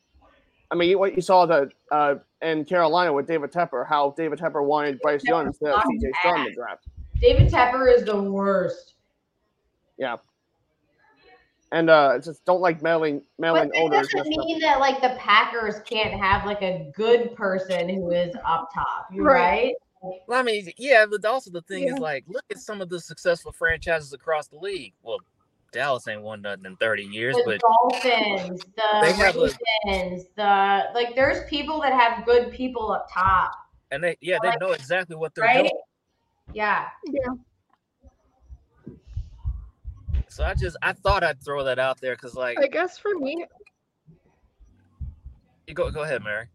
I 0.72 0.76
mean, 0.76 0.97
what 0.97 1.16
you 1.16 1.22
saw 1.22 1.45
the 1.45 1.70
uh, 1.91 2.16
in 2.41 2.66
Carolina 2.66 3.14
with 3.14 3.28
David 3.28 3.51
Tepper, 3.51 3.88
how 3.88 4.12
David 4.18 4.39
Tepper 4.39 4.64
wanted 4.66 4.99
Bryce 5.01 5.24
Young 5.24 5.47
instead 5.47 5.70
of 5.70 5.80
CJ 5.82 6.16
Stroud 6.20 6.39
in 6.39 6.43
the 6.45 6.51
draft, 6.53 6.88
David 7.22 7.51
Tepper 7.51 7.93
is 7.93 8.03
the 8.03 8.20
worst. 8.22 8.93
Yeah. 9.97 10.18
And 11.72 11.89
uh, 11.89 12.20
just 12.20 12.45
don't 12.45 12.62
like 12.62 12.82
mailing 12.82 13.22
mailing 13.39 13.70
But 13.70 13.74
that 13.74 13.80
owners. 13.82 14.08
doesn't 14.10 14.30
mean 14.30 14.60
that 14.62 14.80
like 14.80 15.01
the 15.01 15.16
Packers 15.20 15.82
can't 15.86 16.14
have 16.14 16.45
like 16.45 16.62
a 16.62 16.91
good 16.95 17.36
person 17.36 17.89
who 17.89 18.12
is 18.12 18.36
up 18.45 18.70
top. 18.74 19.08
You're 19.12 19.26
Right. 19.26 19.74
right. 20.03 20.14
Well, 20.28 20.39
I 20.39 20.43
mean, 20.43 20.72
yeah, 20.78 21.06
but 21.10 21.26
also 21.26 21.49
the 21.49 21.64
thing 21.64 21.84
Yeah. 21.88 21.93
is 21.95 21.99
like, 21.99 22.24
look 22.28 22.43
at 22.51 22.60
some 22.60 22.82
of 22.82 22.89
the 22.89 22.99
successful 22.99 23.51
franchises 23.51 24.14
across 24.14 24.47
the 24.47 24.58
league. 24.58 24.93
Well, 25.01 25.18
Dallas 25.76 26.07
ain't 26.07 26.21
won 26.21 26.41
nothing 26.41 26.63
in 26.65 26.78
30 26.78 27.03
years, 27.03 27.36
The 27.36 27.43
but 27.45 27.61
Dolphins, 27.61 28.65
the 28.78 29.11
have 29.13 29.36
a- 29.36 29.51
Ravens, 29.86 30.26
the 30.38 30.86
like. 30.95 31.15
There's 31.15 31.43
people 31.49 31.82
that 31.82 31.91
have 31.91 32.26
good 32.26 32.49
people 32.53 32.93
up 32.93 33.09
top, 33.13 33.51
and 33.91 34.01
they 34.01 34.15
yeah, 34.21 34.39
they 34.41 34.55
know 34.61 34.71
exactly 34.71 35.17
what 35.17 35.36
they're 35.36 35.43
right? 35.43 35.57
doing. 35.57 35.71
Yeah. 36.53 36.88
Yeah. 37.03 37.34
So 40.30 40.45
I 40.45 40.53
just 40.53 40.78
I 40.82 40.93
thought 40.93 41.26
I'd 41.26 41.43
throw 41.43 41.65
that 41.65 41.78
out 41.78 41.99
there 41.99 42.15
because 42.15 42.36
like 42.36 42.57
I 42.57 42.67
guess 42.67 42.97
for 42.97 43.13
me, 43.15 43.45
You 45.67 45.73
go 45.73 45.91
go 45.91 46.03
ahead, 46.03 46.23
Mary. 46.23 46.47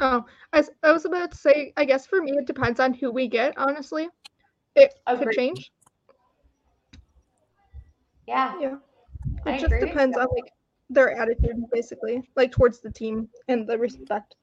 Oh, 0.00 0.22
I, 0.52 0.58
s- 0.58 0.70
I 0.82 0.92
was 0.92 1.06
about 1.06 1.30
to 1.30 1.36
say, 1.38 1.72
I 1.78 1.84
guess 1.86 2.04
for 2.06 2.20
me, 2.20 2.32
it 2.32 2.46
depends 2.46 2.78
on 2.78 2.92
who 2.92 3.10
we 3.10 3.26
get, 3.28 3.54
honestly. 3.56 4.08
It 4.74 4.92
could 5.06 5.30
change. 5.30 5.70
Yeah. 8.26 8.58
Yeah. 8.60 8.76
I 9.46 9.52
It 9.54 9.60
just 9.60 9.72
agree. 9.72 9.88
depends 9.88 10.16
on 10.16 10.26
like 10.34 10.52
their 10.90 11.16
attitude, 11.16 11.56
basically, 11.72 12.28
like 12.36 12.52
towards 12.52 12.80
the 12.80 12.90
team 12.90 13.28
and 13.48 13.66
the 13.66 13.78
respect. 13.78 14.36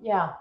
Yeah. 0.00 0.32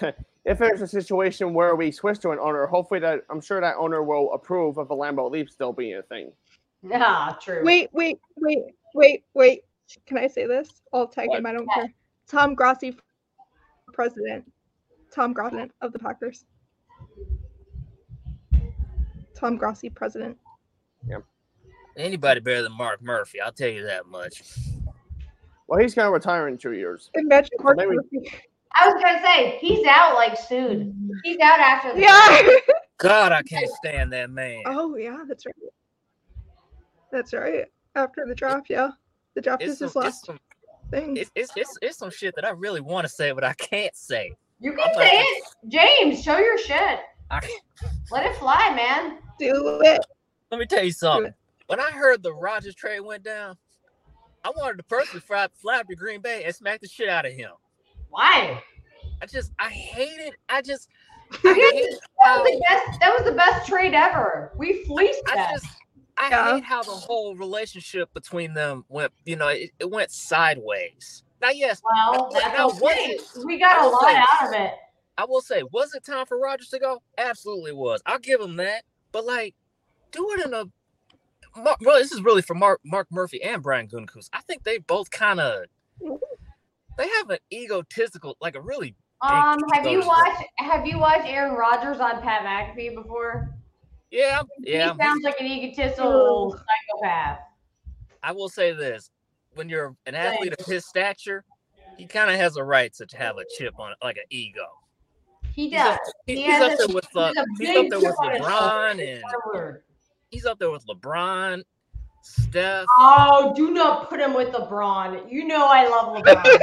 if 0.44 0.58
there's 0.58 0.82
a 0.82 0.86
situation 0.86 1.52
where 1.54 1.74
we 1.74 1.90
switch 1.90 2.18
to 2.20 2.30
an 2.30 2.38
owner, 2.38 2.66
hopefully 2.66 3.00
that 3.00 3.20
I'm 3.30 3.40
sure 3.40 3.60
that 3.60 3.76
owner 3.76 4.02
will 4.02 4.32
approve 4.32 4.78
of 4.78 4.90
a 4.90 4.94
Lambeau 4.96 5.30
Leap 5.30 5.50
still 5.50 5.72
being 5.72 5.96
a 5.96 6.02
thing. 6.02 6.32
Yeah, 6.82 7.34
true. 7.40 7.62
Wait, 7.64 7.90
wait, 7.92 8.18
wait, 8.36 8.58
wait, 8.94 9.24
wait. 9.34 9.62
Can 10.06 10.18
I 10.18 10.28
say 10.28 10.46
this? 10.46 10.82
I'll 10.92 11.08
tag 11.08 11.28
What? 11.28 11.38
him. 11.38 11.46
I 11.46 11.52
don't 11.52 11.68
care. 11.74 11.92
Tom 12.28 12.54
Grossi, 12.54 12.96
president. 13.92 14.50
Tom 15.12 15.32
Grossi 15.32 15.70
of 15.80 15.92
the 15.92 15.98
Packers. 15.98 16.44
Tom 19.40 19.56
Grossi, 19.56 19.88
president. 19.90 20.36
Anybody 21.96 22.40
better 22.40 22.62
than 22.62 22.72
Mark 22.72 23.02
Murphy? 23.02 23.40
I'll 23.40 23.52
tell 23.52 23.68
you 23.68 23.82
that 23.84 24.06
much. 24.06 24.42
Well, 25.66 25.80
he's 25.80 25.94
gonna 25.94 26.10
retire 26.10 26.48
in 26.48 26.56
two 26.58 26.72
years. 26.72 27.10
Imagine 27.14 27.50
Mark 27.60 27.76
maybe- 27.76 27.96
Murphy. 27.96 28.32
I 28.74 28.86
was 28.88 29.02
gonna 29.02 29.20
say 29.20 29.58
he's 29.60 29.84
out 29.86 30.14
like 30.14 30.36
soon. 30.38 31.10
He's 31.24 31.38
out 31.42 31.58
after 31.58 31.92
the 31.94 32.00
Yeah. 32.02 32.74
God, 32.98 33.32
I 33.32 33.42
can't 33.42 33.68
stand 33.68 34.12
that 34.12 34.30
man. 34.30 34.62
oh 34.66 34.94
yeah, 34.96 35.24
that's 35.26 35.44
right. 35.46 35.54
That's 37.10 37.32
right. 37.32 37.64
After 37.96 38.24
the 38.26 38.34
draft, 38.34 38.66
yeah. 38.70 38.90
The 39.34 39.40
draft 39.40 39.62
It's 39.62 39.72
is 39.72 39.78
some, 39.78 39.86
his 39.86 39.90
it's, 39.96 39.96
last 39.96 40.26
some, 40.26 40.38
thing. 40.90 41.16
it's, 41.16 41.30
it's, 41.34 41.50
it's, 41.56 41.78
it's 41.82 41.98
some 41.98 42.10
shit 42.10 42.34
that 42.36 42.44
I 42.44 42.50
really 42.50 42.80
want 42.80 43.04
to 43.06 43.12
say, 43.12 43.32
but 43.32 43.42
I 43.42 43.52
can't 43.54 43.94
say. 43.96 44.32
You 44.60 44.72
can 44.72 44.80
I'm 44.80 44.94
say 44.94 45.00
like- 45.00 45.26
it, 45.26 45.44
James. 45.68 46.22
Show 46.22 46.38
your 46.38 46.58
shit. 46.58 47.00
I, 47.32 47.40
Let 48.12 48.26
it 48.26 48.36
fly, 48.36 48.72
man. 48.74 49.18
Do 49.40 49.80
it. 49.82 50.04
let 50.50 50.58
me 50.60 50.66
tell 50.66 50.84
you 50.84 50.92
something. 50.92 51.32
When 51.66 51.80
I 51.80 51.90
heard 51.90 52.22
the 52.22 52.32
Rodgers 52.34 52.74
trade 52.74 53.00
went 53.00 53.22
down, 53.22 53.56
I 54.44 54.50
wanted 54.56 54.78
to 54.78 54.82
personally 54.84 55.20
fly, 55.20 55.48
fly 55.54 55.78
up 55.80 55.88
to 55.88 55.94
Green 55.96 56.20
Bay 56.20 56.44
and 56.44 56.54
smack 56.54 56.80
the 56.80 56.88
shit 56.88 57.08
out 57.08 57.26
of 57.26 57.32
him. 57.32 57.52
Why? 58.08 58.62
I 59.22 59.26
just, 59.26 59.52
I 59.58 59.68
hate 59.68 60.18
it. 60.20 60.34
I 60.48 60.62
just, 60.62 60.88
I 61.32 61.38
That 62.24 62.42
was 62.42 62.50
the 62.50 62.62
best. 62.68 63.00
That 63.00 63.12
was 63.16 63.24
the 63.24 63.32
best 63.36 63.68
trade 63.68 63.94
ever. 63.94 64.52
We 64.56 64.84
fleeced 64.84 65.22
I 65.30 65.36
them. 65.36 65.48
just, 65.52 65.66
I 66.16 66.28
Yeah. 66.30 66.54
hate 66.54 66.64
how 66.64 66.82
the 66.82 66.90
whole 66.90 67.36
relationship 67.36 68.12
between 68.14 68.52
them 68.54 68.84
went. 68.88 69.12
You 69.24 69.36
know, 69.36 69.48
it, 69.48 69.70
it 69.78 69.90
went 69.90 70.10
sideways. 70.10 71.22
Now, 71.40 71.50
yes, 71.50 71.80
well, 71.84 72.30
Now, 72.32 72.40
that's 72.68 72.80
was 72.80 72.92
okay. 72.92 73.10
it- 73.12 73.22
We 73.44 73.58
got 73.58 73.78
I 73.78 73.80
a 73.80 73.84
will 73.84 73.92
lot 73.92 74.02
say- 74.02 74.16
out 74.16 74.48
of 74.48 74.60
it. 74.60 74.72
I 75.18 75.24
will 75.26 75.40
say, 75.42 75.62
was 75.70 75.94
it 75.94 76.02
time 76.04 76.24
for 76.24 76.38
Rodgers 76.38 76.68
to 76.70 76.78
go? 76.78 77.02
Absolutely 77.18 77.72
was. 77.72 78.00
I'll 78.06 78.18
give 78.18 78.40
him 78.40 78.56
that. 78.56 78.84
But 79.12 79.24
like, 79.26 79.54
do 80.12 80.28
it 80.32 80.46
in 80.46 80.54
a. 80.54 80.64
Mark, 81.56 81.78
well, 81.80 81.98
this 81.98 82.12
is 82.12 82.22
really 82.22 82.42
for 82.42 82.54
Mark 82.54 82.80
Mark 82.84 83.08
Murphy 83.10 83.42
and 83.42 83.60
Brian 83.62 83.88
Gutekunst. 83.88 84.28
I 84.32 84.40
think 84.42 84.62
they 84.62 84.78
both 84.78 85.10
kind 85.10 85.40
of 85.40 85.64
they 86.96 87.08
have 87.08 87.30
an 87.30 87.38
egotistical, 87.52 88.36
like 88.40 88.54
a 88.54 88.60
really 88.60 88.94
Um, 89.20 89.58
have 89.72 89.84
you 89.86 89.98
those- 90.00 90.06
watched 90.06 90.44
Have 90.58 90.86
you 90.86 90.98
watched 90.98 91.26
Aaron 91.26 91.54
Rodgers 91.54 91.98
on 91.98 92.22
Pat 92.22 92.42
McAfee 92.42 92.94
before? 92.94 93.52
yeah 94.12 94.42
yeah. 94.60 94.92
He 94.92 94.98
sounds 95.02 95.24
like 95.24 95.40
an 95.40 95.46
egotistical 95.46 96.52
psychopath. 96.56 97.40
I 98.22 98.30
will 98.32 98.48
say 98.48 98.72
this: 98.72 99.10
when 99.54 99.68
you're 99.68 99.96
an 100.06 100.14
athlete 100.14 100.54
of 100.58 100.66
his 100.66 100.84
stature, 100.86 101.44
he 101.96 102.06
kind 102.06 102.30
of 102.30 102.36
has 102.36 102.56
a 102.56 102.62
right 102.62 102.92
to 102.94 103.06
have 103.16 103.38
a 103.38 103.44
chip 103.58 103.74
on 103.80 103.90
it, 103.92 103.98
like 104.04 104.18
an 104.18 104.24
ego. 104.30 104.66
He 105.60 105.68
He's 105.68 105.72
does. 105.78 105.94
up, 105.94 106.00
he- 106.26 106.34
He 106.36 106.42
he's 106.44 106.52
has 106.52 106.62
up 106.62 106.72
a- 106.72 106.76
there 106.86 106.94
with 106.94 107.16
uh, 107.16 107.32
he's 107.58 107.68
he's 107.68 107.76
up 107.76 107.86
there 107.90 107.98
with 108.00 108.08
chip 108.08 108.18
on 108.22 108.30
his 108.32 108.40
LeBron 108.40 108.90
and 108.92 109.78
he's 110.30 110.46
up 110.46 110.58
there 110.58 110.70
with 110.70 110.86
LeBron, 110.86 111.62
Steph. 112.22 112.86
Oh, 112.98 113.52
do 113.54 113.70
not 113.70 114.08
put 114.08 114.20
him 114.20 114.32
with 114.32 114.48
LeBron. 114.54 115.30
You 115.30 115.44
know 115.46 115.66
I 115.66 115.86
love 115.86 116.16
LeBron. 116.24 116.58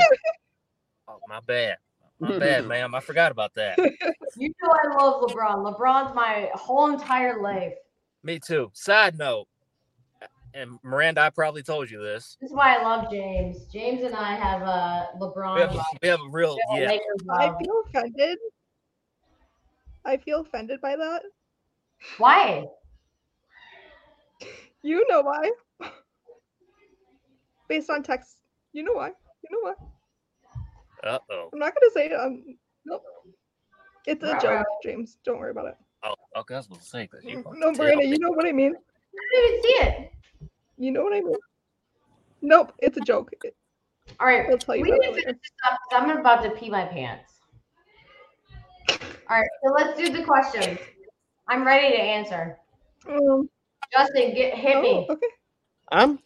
Oh, 1.08 1.20
my 1.28 1.40
bad, 1.42 1.78
my 2.20 2.40
bad, 2.40 2.66
ma'am. 2.68 2.96
I 2.96 3.00
forgot 3.00 3.32
about 3.32 3.54
that. 3.54 3.78
you 4.38 4.52
know 4.64 4.74
I 4.84 4.88
love 5.04 5.22
LeBron. 5.22 5.78
LeBron's 5.78 6.16
my 6.16 6.50
whole 6.56 6.90
entire 6.92 7.40
life. 7.40 7.74
Me 8.24 8.40
too. 8.40 8.72
Side 8.74 9.16
note, 9.20 9.48
and 10.56 10.80
Miranda, 10.82 11.22
I 11.22 11.30
probably 11.30 11.62
told 11.62 11.92
you 11.92 12.02
this. 12.02 12.36
This 12.42 12.50
is 12.50 12.56
why 12.56 12.78
I 12.78 12.82
love 12.82 13.12
James. 13.12 13.66
James 13.72 14.02
and 14.02 14.16
I 14.16 14.34
have 14.36 14.64
a 14.64 15.10
LeBron. 15.20 15.54
We 15.56 15.62
have, 15.62 15.76
love. 15.76 15.86
we 16.02 16.08
have 16.08 16.20
a 16.20 16.30
real 16.32 16.58
We 16.74 16.80
have 16.80 16.90
a 16.90 16.94
yeah. 16.96 17.00
I 17.32 17.58
feel 17.64 17.84
offended. 17.86 18.40
I 20.08 20.16
feel 20.18 20.40
offended 20.40 20.80
by 20.82 20.96
that. 20.96 21.22
Why? 22.18 22.66
You 24.82 25.06
know 25.10 25.22
why. 25.22 25.52
Based 27.68 27.90
on 27.90 28.04
text. 28.04 28.38
You 28.72 28.84
know 28.84 28.94
why. 28.94 29.10
You 29.44 29.50
know 29.52 29.60
why. 29.62 31.10
Uh 31.10 31.20
oh. 31.30 31.50
I'm 31.52 31.60
not 31.60 31.74
gonna 31.76 31.92
say 31.94 32.06
it. 32.08 32.14
Um, 32.14 32.58
nope. 32.86 33.04
It's 34.06 34.24
a 34.24 34.28
Ruh-roh. 34.28 34.40
joke, 34.42 34.66
James. 34.82 35.18
Don't 35.26 35.40
worry 35.40 35.52
about 35.52 35.68
it. 35.68 35.78
Oh, 36.04 36.14
okay. 36.38 36.54
I 36.54 36.58
was 36.58 36.68
gonna 36.68 36.82
say 36.82 37.10
that. 37.12 37.24
You 37.30 37.44
No, 37.56 37.74
Brandon, 37.74 38.08
you 38.08 38.18
know 38.20 38.30
what 38.30 38.46
I 38.46 38.54
mean. 38.54 38.74
I 38.74 39.36
didn't 39.36 39.50
even 39.50 39.62
see 39.62 39.70
it. 39.70 40.12
You 40.78 40.92
know 40.92 41.04
what 41.04 41.14
I 41.14 41.20
mean. 41.20 41.36
Nope, 42.42 42.72
it's 42.80 42.96
a 42.98 43.02
joke. 43.02 43.32
It- 43.44 43.58
All 44.22 44.28
right. 44.28 44.46
I'll 44.50 44.58
tell 44.58 44.78
you 44.78 44.84
We 44.84 44.92
need 44.92 45.00
to 45.02 45.14
finish 45.16 45.26
this 45.26 45.52
up 45.70 45.78
because 45.90 46.04
I'm 46.10 46.18
about 46.18 46.44
to 46.44 46.52
pee 46.52 46.70
my 46.70 46.86
pants. 46.86 47.34
All 49.30 49.38
right, 49.38 49.50
so 49.64 49.72
let's 49.74 49.98
do 50.00 50.10
the 50.10 50.24
questions. 50.24 50.80
I'm 51.50 51.66
ready 51.66 51.96
to 51.96 52.02
answer. 52.02 52.58
Um, 53.10 53.50
Justin, 53.92 54.34
get 54.34 54.54
hit 54.56 54.76
oh, 54.78 54.82
me 54.82 55.08
okay. 55.10 55.28
I'm. 55.92 56.20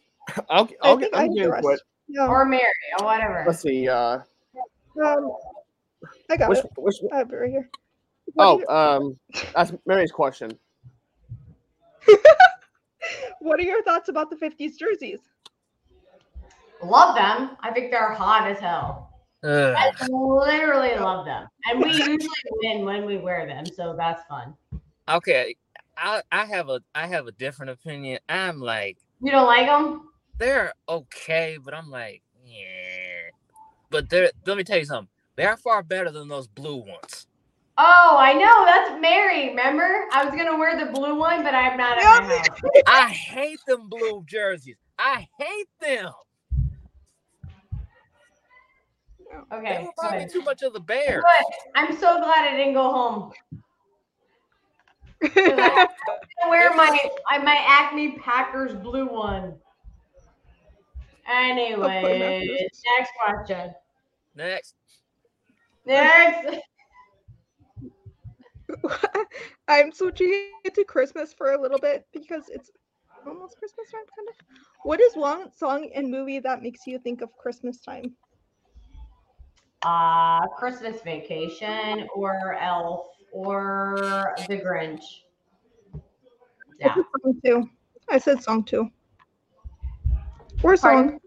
I'll. 0.48 0.68
I 0.82 0.88
I'll 0.88 0.96
get. 0.96 1.14
I 1.14 1.22
I'm 1.22 1.26
have 1.26 1.34
getting 1.34 1.50
the 1.50 1.60
to 1.60 1.78
Yeah. 2.08 2.26
or 2.26 2.44
Mary 2.44 2.62
or 2.98 3.06
whatever. 3.06 3.44
Let's 3.46 3.60
see. 3.62 3.88
Uh, 3.88 4.20
Um, 5.02 5.32
I 6.30 6.36
got 6.36 6.48
which, 6.50 6.58
it. 6.58 6.70
which, 6.76 6.96
I 7.12 7.18
have 7.18 7.32
it 7.32 7.36
right 7.36 7.50
here. 7.50 7.70
What 8.34 8.44
oh, 8.44 8.62
are 8.68 8.96
um, 8.96 9.18
that's 9.54 9.72
Mary's 9.86 10.12
question. 10.12 10.50
what 13.40 13.58
are 13.58 13.64
your 13.64 13.82
thoughts 13.82 14.08
about 14.08 14.30
the 14.30 14.36
50s 14.36 14.76
jerseys? 14.76 15.20
Love 16.82 17.14
them. 17.14 17.56
I 17.60 17.70
think 17.72 17.90
they're 17.90 18.12
hot 18.12 18.48
as 18.48 18.58
hell. 18.58 19.11
Ugh. 19.44 19.74
I 19.76 19.90
literally 20.08 20.94
love 20.96 21.26
them, 21.26 21.48
and 21.66 21.82
we 21.82 21.90
usually 21.90 22.28
win 22.62 22.84
when 22.84 23.04
we 23.06 23.18
wear 23.18 23.46
them, 23.46 23.64
so 23.66 23.94
that's 23.96 24.22
fun. 24.28 24.54
okay. 25.08 25.56
I 25.96 26.22
I 26.30 26.44
have 26.46 26.68
a 26.68 26.80
I 26.94 27.06
have 27.06 27.26
a 27.26 27.32
different 27.32 27.70
opinion. 27.70 28.18
I'm 28.28 28.60
like 28.60 28.98
You 29.20 29.30
don't 29.32 29.46
like 29.46 29.66
them? 29.66 30.08
they're 30.38 30.72
okay, 30.88 31.58
but 31.62 31.74
I'm 31.74 31.90
like 31.90 32.22
yeah. 32.44 33.30
But 33.90 34.08
they're 34.08 34.30
let 34.46 34.56
me 34.56 34.64
tell 34.64 34.78
you 34.78 34.84
something. 34.84 35.08
They're 35.36 35.56
far 35.56 35.82
better 35.82 36.10
than 36.10 36.28
those 36.28 36.46
blue 36.46 36.76
ones. 36.76 37.26
Oh, 37.78 38.16
I 38.18 38.34
know. 38.34 38.64
That's 38.66 39.00
Mary. 39.00 39.48
Remember? 39.48 40.06
I 40.12 40.24
was 40.24 40.34
gonna 40.34 40.58
wear 40.58 40.78
the 40.78 40.92
blue 40.92 41.18
one, 41.18 41.42
but 41.42 41.54
I'm 41.54 41.76
not 41.76 41.98
at 41.98 42.04
my 42.04 42.36
house. 42.36 42.60
I 42.86 43.08
hate 43.08 43.60
them 43.66 43.88
blue 43.88 44.24
jerseys. 44.26 44.76
I 44.98 45.26
hate 45.38 45.68
them. 45.80 46.12
They 49.32 49.56
Okay. 49.56 49.86
remind 49.98 50.18
me 50.18 50.26
too 50.26 50.42
much 50.42 50.62
of 50.62 50.72
the 50.72 50.80
Bears. 50.80 51.22
Good. 51.22 51.44
I'm 51.74 51.92
so 51.96 52.18
glad 52.18 52.52
I 52.52 52.56
didn't 52.56 52.74
go 52.74 52.90
home. 52.92 53.32
'Cause 55.44 55.58
I 55.60 55.86
I 56.44 56.48
wear 56.48 56.74
my 56.74 56.98
my 57.38 57.56
Acme 57.66 58.18
Packers 58.18 58.74
blue 58.74 59.06
one. 59.06 59.54
Anyway, 61.28 62.68
next 62.98 63.10
question. 63.24 63.72
Next. 64.34 64.74
Next. 65.84 66.58
I'm 69.68 69.92
switching 69.92 70.30
it 70.32 70.74
to 70.74 70.84
Christmas 70.84 71.32
for 71.34 71.52
a 71.52 71.60
little 71.60 71.78
bit 71.78 72.06
because 72.12 72.48
it's 72.48 72.70
almost 73.26 73.56
Christmas 73.58 73.90
time, 73.90 74.02
kind 74.16 74.28
of. 74.28 74.34
What 74.82 75.00
is 75.00 75.16
one 75.16 75.50
song 75.52 75.90
and 75.94 76.10
movie 76.10 76.40
that 76.40 76.62
makes 76.62 76.86
you 76.86 76.98
think 76.98 77.20
of 77.20 77.36
Christmas 77.36 77.80
time? 77.80 78.16
Uh, 79.84 80.46
Christmas 80.58 81.00
Vacation 81.02 82.08
or 82.14 82.54
Elf 82.60 83.06
or 83.32 84.34
The 84.48 84.58
Grinch. 84.58 85.02
I 85.94 85.98
Yeah. 86.78 86.94
said 86.94 87.04
song 87.22 87.40
two. 87.44 87.70
I 88.10 88.18
said 88.18 88.42
song 88.42 88.64
two. 88.64 88.90
Or 90.62 90.76
song. 90.76 90.92
Pardon? 90.94 91.20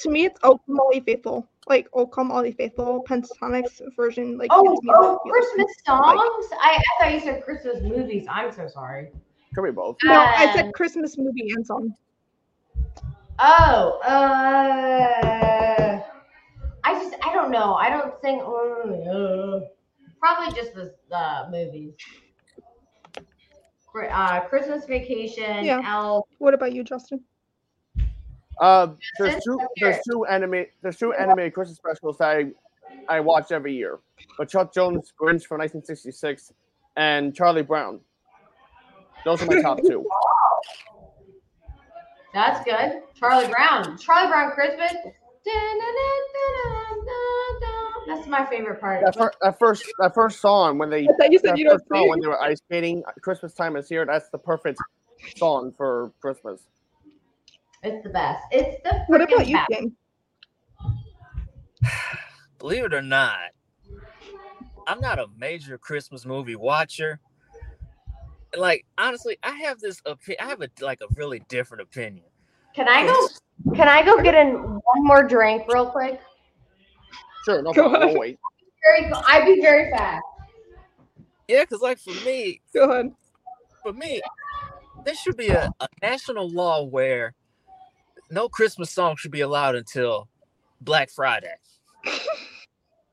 To 0.00 0.10
me, 0.10 0.26
it's 0.26 0.38
"O 0.42 0.58
Come 0.58 0.78
All 0.80 0.92
Ye 0.92 1.00
Faithful." 1.00 1.48
Like 1.66 1.88
"O 1.94 2.06
Come 2.06 2.30
All 2.30 2.44
Ye 2.44 2.52
Faithful," 2.52 3.02
Pentatonix 3.08 3.80
version. 3.96 4.36
Like 4.36 4.50
Oh, 4.52 4.78
oh. 4.88 5.18
Christmas 5.30 5.72
songs? 5.86 6.48
I, 6.60 6.76
I 6.78 6.82
thought 7.00 7.12
you 7.14 7.20
said 7.20 7.42
Christmas 7.42 7.82
movies. 7.82 8.26
I'm 8.30 8.52
so 8.52 8.68
sorry. 8.68 9.10
Could 9.54 9.64
be 9.64 9.70
both. 9.70 9.96
No, 10.04 10.20
I 10.20 10.44
Um, 10.44 10.52
said 10.52 10.72
Christmas 10.74 11.16
movie 11.16 11.50
and 11.50 11.66
song. 11.66 11.94
Oh, 13.38 13.98
uh, 14.04 15.65
I 16.86 16.94
just 16.94 17.16
I 17.20 17.34
don't 17.34 17.50
know. 17.50 17.74
I 17.74 17.90
don't 17.90 18.14
think 18.22 18.40
uh, 18.42 19.60
probably 20.20 20.54
just 20.54 20.72
the 20.72 20.94
uh, 21.10 21.48
movies. 21.50 21.94
Uh, 24.08 24.40
Christmas 24.40 24.84
Vacation, 24.84 25.64
Yeah. 25.64 25.82
Elf. 25.84 26.26
What 26.38 26.54
about 26.54 26.72
you, 26.72 26.84
Justin? 26.84 27.24
Uh, 28.60 28.88
there's 29.18 29.42
two 29.42 29.58
there's 29.80 29.98
two 30.08 30.26
anime 30.26 30.66
there's 30.80 30.96
two 30.96 31.12
anime 31.12 31.50
Christmas 31.50 31.76
specials 31.76 32.18
that 32.18 32.28
I 32.28 32.52
I 33.08 33.18
watch 33.18 33.50
every 33.50 33.74
year. 33.74 33.98
But 34.38 34.48
Chuck 34.48 34.72
Jones 34.72 35.12
Grinch 35.20 35.44
from 35.44 35.58
1966 35.58 36.52
and 36.96 37.34
Charlie 37.34 37.62
Brown. 37.62 37.98
Those 39.24 39.42
are 39.42 39.46
my 39.46 39.60
top 39.60 39.80
two. 39.84 40.06
That's 42.32 42.64
good. 42.64 43.02
Charlie 43.18 43.48
Brown. 43.48 43.98
Charlie 43.98 44.28
Brown 44.28 44.52
Christmas. 44.52 44.94
That's 48.06 48.26
my 48.26 48.46
favorite 48.46 48.80
part. 48.80 49.04
That, 49.04 49.14
fir- 49.14 49.32
that 49.42 49.58
first 49.58 49.84
that 49.98 50.14
first 50.14 50.40
song 50.40 50.78
when 50.78 50.90
they 50.90 51.04
I 51.08 51.12
thought 51.12 51.32
you 51.32 51.38
said 51.38 51.58
you 51.58 51.64
don't 51.64 51.74
first 51.78 51.88
song 51.88 52.00
sing. 52.02 52.08
when 52.10 52.20
they 52.20 52.26
were 52.28 52.40
ice 52.40 52.58
skating, 52.68 53.02
uh, 53.06 53.12
Christmas 53.20 53.52
time 53.54 53.76
is 53.76 53.88
here. 53.88 54.04
That's 54.06 54.28
the 54.30 54.38
perfect 54.38 54.80
song 55.36 55.72
for 55.76 56.12
Christmas. 56.20 56.60
It's 57.82 58.02
the 58.02 58.10
best. 58.10 58.42
It's 58.50 58.82
the 58.82 59.04
What 59.08 59.22
about 59.22 59.46
you. 59.46 59.58
King? 59.70 59.96
Believe 62.58 62.84
it 62.84 62.94
or 62.94 63.02
not, 63.02 63.50
I'm 64.86 65.00
not 65.00 65.18
a 65.18 65.26
major 65.36 65.78
Christmas 65.78 66.24
movie 66.24 66.56
watcher. 66.56 67.20
Like 68.56 68.86
honestly, 68.96 69.36
I 69.42 69.50
have 69.50 69.80
this 69.80 70.00
opinion. 70.06 70.46
I 70.46 70.48
have 70.48 70.62
a 70.62 70.70
like 70.80 71.00
a 71.00 71.06
really 71.14 71.40
different 71.48 71.82
opinion. 71.82 72.24
Can 72.74 72.88
I 72.88 73.04
go? 73.06 73.28
Can 73.74 73.88
I 73.88 74.04
go 74.04 74.22
get 74.22 74.34
in 74.34 74.54
one 74.54 75.04
more 75.04 75.22
drink 75.26 75.64
real 75.72 75.90
quick? 75.90 76.20
Sure, 77.44 77.62
no 77.62 77.72
Go 77.72 77.82
problem. 77.82 78.02
ahead. 78.02 78.12
We'll 78.12 78.20
wait. 78.20 78.38
Very. 78.84 79.12
I'd 79.26 79.44
be 79.44 79.60
very 79.60 79.90
fast. 79.90 80.22
Yeah, 81.48 81.62
because 81.62 81.80
like 81.80 81.98
for 81.98 82.14
me, 82.24 82.60
Go 82.74 82.90
ahead. 82.90 83.12
for 83.82 83.92
me, 83.92 84.20
there 85.04 85.14
should 85.14 85.36
be 85.36 85.48
a, 85.48 85.70
a 85.80 85.88
national 86.02 86.48
law 86.50 86.84
where 86.84 87.34
no 88.30 88.48
Christmas 88.48 88.90
song 88.90 89.16
should 89.16 89.30
be 89.30 89.40
allowed 89.40 89.74
until 89.76 90.28
Black 90.80 91.10
Friday. 91.10 91.54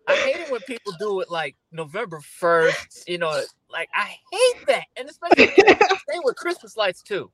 I 0.07 0.15
hate 0.15 0.35
it 0.41 0.51
when 0.51 0.61
people 0.61 0.93
do 0.99 1.21
it 1.21 1.31
like 1.31 1.55
November 1.71 2.19
1st, 2.41 3.07
you 3.07 3.17
know, 3.19 3.41
like 3.69 3.89
I 3.93 4.15
hate 4.31 4.67
that. 4.67 4.83
And 4.97 5.07
especially 5.09 5.47
same 6.09 6.21
with 6.23 6.35
Christmas 6.35 6.75
lights 6.75 7.01
too. 7.01 7.31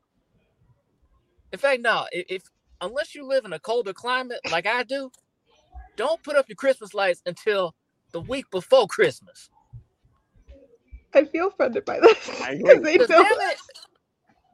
In 1.51 1.57
fact, 1.57 1.81
no, 1.81 2.05
if, 2.11 2.25
if 2.29 2.43
unless 2.81 3.15
you 3.15 3.25
live 3.25 3.45
in 3.45 3.53
a 3.53 3.59
colder 3.59 3.93
climate 3.93 4.39
like 4.51 4.65
I 4.65 4.83
do, 4.83 5.11
don't 5.95 6.21
put 6.23 6.35
up 6.35 6.47
your 6.47 6.55
Christmas 6.55 6.93
lights 6.93 7.21
until 7.25 7.75
the 8.11 8.21
week 8.21 8.45
before 8.51 8.87
Christmas. 8.87 9.49
I 11.13 11.25
feel 11.25 11.47
offended 11.47 11.85
by 11.85 11.99
this 11.99 12.41
I 12.41 12.51
agree. 12.51 12.63
because 12.63 12.83
they 12.83 12.97
Cause 12.97 13.07
don't. 13.07 13.39
damn 13.39 13.49
it, 13.49 13.57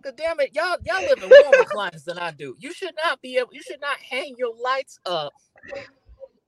cause 0.03 0.13
damn 0.15 0.39
it, 0.39 0.55
y'all 0.55 0.77
y'all 0.85 1.01
live 1.01 1.21
in 1.23 1.29
warmer 1.29 1.63
climates 1.65 2.03
than 2.03 2.17
I 2.17 2.31
do. 2.31 2.55
You 2.59 2.73
should 2.73 2.95
not 3.03 3.21
be 3.21 3.37
able. 3.37 3.49
You 3.53 3.61
should 3.61 3.81
not 3.81 3.97
hang 3.97 4.35
your 4.37 4.53
lights 4.55 4.99
up. 5.05 5.33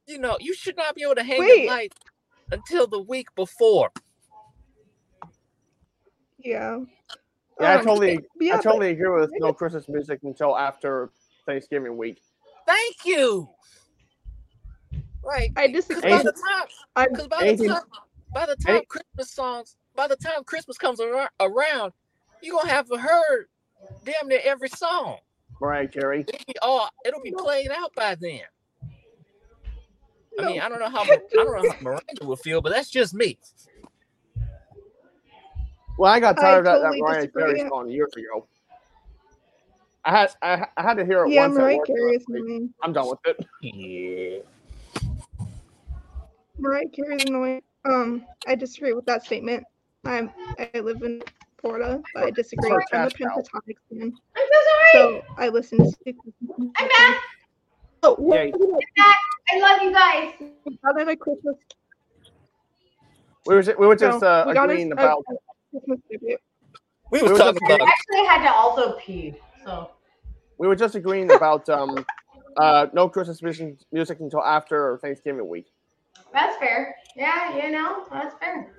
You 0.08 0.18
know, 0.20 0.38
you 0.40 0.54
should 0.54 0.78
not 0.78 0.96
be 0.96 1.04
able 1.04 1.16
to 1.16 1.24
hang 1.24 1.40
Wait. 1.42 1.64
your 1.64 1.72
lights 1.72 1.98
until 2.52 2.88
the 2.88 3.02
week 3.02 3.28
before. 3.36 3.92
Yeah. 6.40 6.80
Yeah, 7.60 7.72
I 7.72 7.76
Um, 7.80 7.86
totally 7.86 8.20
yeah, 8.40 8.54
I 8.54 8.58
but- 8.58 8.64
totally 8.64 8.92
agree 8.92 9.10
with 9.10 9.32
no 9.40 9.52
Christmas 9.52 9.90
music 9.90 10.20
until 10.24 10.56
after 10.58 11.10
Thanksgiving 11.48 11.98
week. 11.98 12.22
Thank 12.68 12.98
you. 13.06 13.50
Right. 15.24 15.52
I 15.56 15.68
Because 15.68 15.88
disagree. 15.88 16.12
by 16.12 16.24
the 16.24 16.32
time, 16.32 16.68
I'm 16.96 17.10
because 17.10 17.28
by 17.28 17.52
the 17.52 17.68
time, 17.68 17.82
by 18.34 18.46
the 18.46 18.56
time 18.58 18.82
Christmas 18.88 19.32
songs, 19.32 19.76
by 19.96 20.08
the 20.08 20.16
time 20.16 20.44
Christmas 20.44 20.78
comes 20.78 21.00
ar- 21.00 21.32
around, 21.40 21.94
you're 22.42 22.56
gonna 22.56 22.70
have 22.70 22.88
heard 22.90 23.48
damn 24.04 24.28
near 24.28 24.42
every 24.44 24.70
song. 24.70 25.18
Right, 25.60 25.92
Carey. 25.92 26.26
It'll 26.28 26.46
be 26.46 26.54
all, 26.62 26.90
it'll 27.04 27.22
be 27.22 27.34
played 27.36 27.72
out 27.72 27.94
by 27.96 28.16
then. 28.16 28.42
I 30.40 30.46
mean, 30.46 30.62
I 30.62 30.70
don't 30.70 30.80
know 30.80 30.90
how 30.90 31.02
I 31.02 31.18
don't 31.34 31.64
know 31.64 31.70
how 31.72 31.78
Miranda 31.82 32.26
will 32.26 32.36
feel, 32.36 32.62
but 32.62 32.72
that's 32.72 32.92
just 32.92 33.14
me. 33.14 33.40
Well, 35.98 36.12
I 36.12 36.20
got 36.20 36.38
I 36.38 36.42
tired 36.42 36.60
of 36.60 36.64
that, 36.66 36.74
totally 36.74 37.00
that 37.00 37.04
Mariah 37.04 37.22
disagree. 37.22 37.44
Carey 37.58 37.70
song 37.70 37.90
years 37.90 38.14
ago. 38.16 38.48
I 40.08 40.12
had 40.12 40.34
I, 40.42 40.66
I 40.78 40.84
had 40.84 40.94
to 40.98 41.06
hear 41.06 41.26
it 41.26 41.32
yeah, 41.32 41.42
once 41.48 41.58
at 41.58 41.62
Mariah 41.62 41.78
work 41.80 41.88
Carey 41.88 42.16
is 42.16 42.26
annoying. 42.30 42.74
I'm 42.82 42.94
done 42.94 43.10
with 43.10 43.20
it. 43.26 43.46
Yeah. 43.62 44.40
Mariah 46.58 46.88
Carey 46.96 47.18
is 47.18 47.26
annoying. 47.26 47.62
Um, 47.84 48.26
I 48.48 48.56
disagree 48.56 48.94
with 48.94 49.06
that 49.06 49.26
statement. 49.26 49.66
I'm 50.06 50.32
I 50.74 50.80
live 50.80 51.02
in 51.04 51.22
Florida, 51.60 52.02
but 52.14 52.24
I 52.24 52.32
disagree. 52.32 52.70
Sorry, 52.70 52.86
I'm 52.94 53.08
a 53.08 53.10
Pentatonix 53.10 53.76
fan, 53.90 54.02
I'm 54.02 54.14
so 54.14 54.60
sorry. 54.70 54.92
so 54.94 55.24
I 55.38 55.50
listen 55.50 55.80
to. 55.80 56.14
I'm 56.58 56.72
back. 56.88 57.22
Oh, 58.04 58.16
what 58.16 58.40
Yay. 58.40 58.54
I 59.50 59.60
love 59.60 59.82
you 59.82 59.92
guys. 59.92 60.34
How 60.86 60.94
did 60.94 61.10
I 61.10 61.16
Christmas? 61.16 61.56
We 63.46 63.56
were 63.56 63.62
ju- 63.62 63.76
we 63.78 63.88
were 63.88 63.96
just 63.98 64.22
No, 64.22 64.28
uh, 64.28 64.46
we 64.48 64.58
agreeing 64.58 64.94
us 64.94 65.00
a- 65.00 65.02
about 65.02 65.24
a 65.30 65.34
Christmas 65.72 66.00
tribute. 66.08 66.40
We 67.12 67.20
We 67.20 67.24
was 67.24 67.32
were 67.34 67.38
talking 67.40 67.60
just- 67.60 67.72
I 67.72 67.76
about 67.76 67.88
actually 67.90 68.26
had 68.26 68.44
to 68.46 68.54
also 68.54 68.98
pee. 69.00 69.36
So 69.66 69.90
we 70.58 70.68
were 70.68 70.76
just 70.76 70.96
agreeing 70.96 71.32
about 71.32 71.68
um 71.70 72.06
uh 72.58 72.88
no 72.94 73.10
Christmas 73.10 73.42
music 73.42 73.78
music 73.92 74.20
until 74.20 74.44
after 74.44 74.98
Thanksgiving 75.02 75.48
week. 75.48 75.68
that's 76.34 76.58
fair. 76.58 76.96
Yeah, 77.16 77.56
you 77.66 77.72
know, 77.72 78.06
that's 78.12 78.36
fair. 78.40 78.74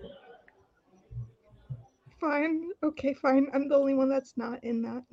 Fine. 2.21 2.71
Okay, 2.83 3.15
fine. 3.15 3.47
I'm 3.55 3.69
the 3.69 3.77
only 3.77 3.95
one 3.95 4.09
that's 4.09 4.35
not 4.37 4.63
in 4.65 4.83
that. 4.83 5.05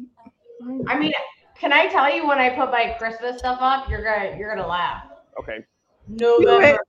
Fine. 0.59 0.85
I 0.87 0.97
mean, 0.97 1.13
can 1.55 1.71
I 1.71 1.87
tell 1.87 2.13
you 2.13 2.27
when 2.27 2.39
I 2.39 2.49
put 2.49 2.71
my 2.71 2.95
Christmas 2.97 3.39
stuff 3.39 3.59
up, 3.61 3.89
you're 3.89 4.03
gonna 4.03 4.35
you're 4.37 4.53
gonna 4.53 4.67
laugh. 4.67 5.03
Okay. 5.39 5.63
November. 6.07 6.79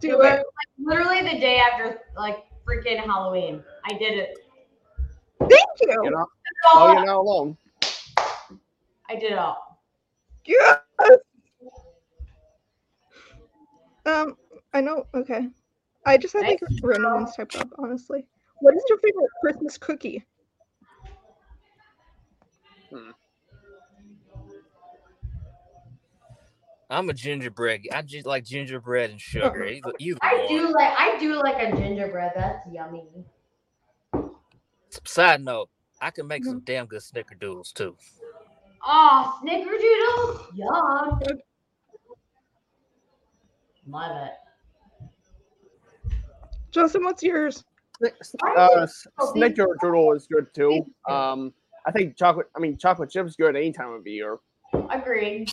Do 0.00 0.08
November, 0.08 0.38
it. 0.38 0.46
like, 0.56 0.78
literally 0.78 1.20
the 1.22 1.38
day 1.40 1.58
after 1.58 2.00
like 2.16 2.44
freaking 2.66 2.98
Halloween. 2.98 3.62
I 3.84 3.94
did 3.98 4.18
it. 4.18 4.38
Thank 5.40 5.52
you. 5.82 6.00
You 6.04 6.10
know, 6.10 6.26
all 6.74 6.88
oh, 6.88 6.92
you're 6.92 7.04
not 7.04 7.16
alone. 7.16 7.56
I 9.14 9.18
did 9.18 9.32
it 9.32 9.38
all. 9.38 9.80
Yes. 10.44 10.78
Um, 14.06 14.36
I 14.72 14.80
know. 14.80 15.06
Okay. 15.14 15.48
I 16.04 16.16
just 16.16 16.34
had 16.34 16.42
like 16.42 16.60
random 16.82 17.14
ones 17.14 17.36
typed 17.36 17.56
up. 17.56 17.70
Honestly, 17.78 18.26
what 18.58 18.74
is 18.74 18.82
your 18.88 18.98
favorite 18.98 19.30
Christmas 19.40 19.78
cookie? 19.78 20.24
I'm 26.90 27.08
a 27.08 27.12
gingerbread. 27.12 27.82
I 27.92 28.02
just 28.02 28.26
like 28.26 28.44
gingerbread 28.44 29.10
and 29.10 29.20
sugar. 29.20 29.64
Either, 29.64 29.92
either 29.98 30.18
I 30.22 30.40
or. 30.40 30.48
do 30.48 30.72
like 30.72 30.92
I 30.98 31.18
do 31.18 31.34
like 31.36 31.56
a 31.62 31.76
gingerbread. 31.76 32.32
That's 32.34 32.66
yummy. 32.70 33.04
Side 35.04 35.42
note, 35.42 35.70
I 36.00 36.10
can 36.10 36.26
make 36.26 36.44
some 36.44 36.60
damn 36.60 36.86
good 36.86 37.00
snickerdoodles 37.00 37.72
too. 37.72 37.96
Oh, 38.86 39.40
snickerdoodles. 39.42 40.46
Yum. 40.54 41.20
Love 43.86 44.16
it. 44.26 44.32
Justin, 46.70 47.04
what's 47.04 47.22
yours? 47.22 47.64
Uh, 48.02 48.08
s- 48.82 49.06
Snickerdoodle 49.20 50.16
is 50.16 50.26
good 50.26 50.52
too. 50.54 50.84
Um, 51.08 51.52
I 51.86 51.92
think 51.92 52.16
chocolate. 52.16 52.46
I 52.56 52.58
mean, 52.60 52.76
chocolate 52.76 53.10
chips 53.10 53.36
good 53.36 53.54
any 53.56 53.72
time 53.72 53.92
of 53.92 54.02
the 54.04 54.10
year. 54.10 54.38
Agreed. 54.90 55.52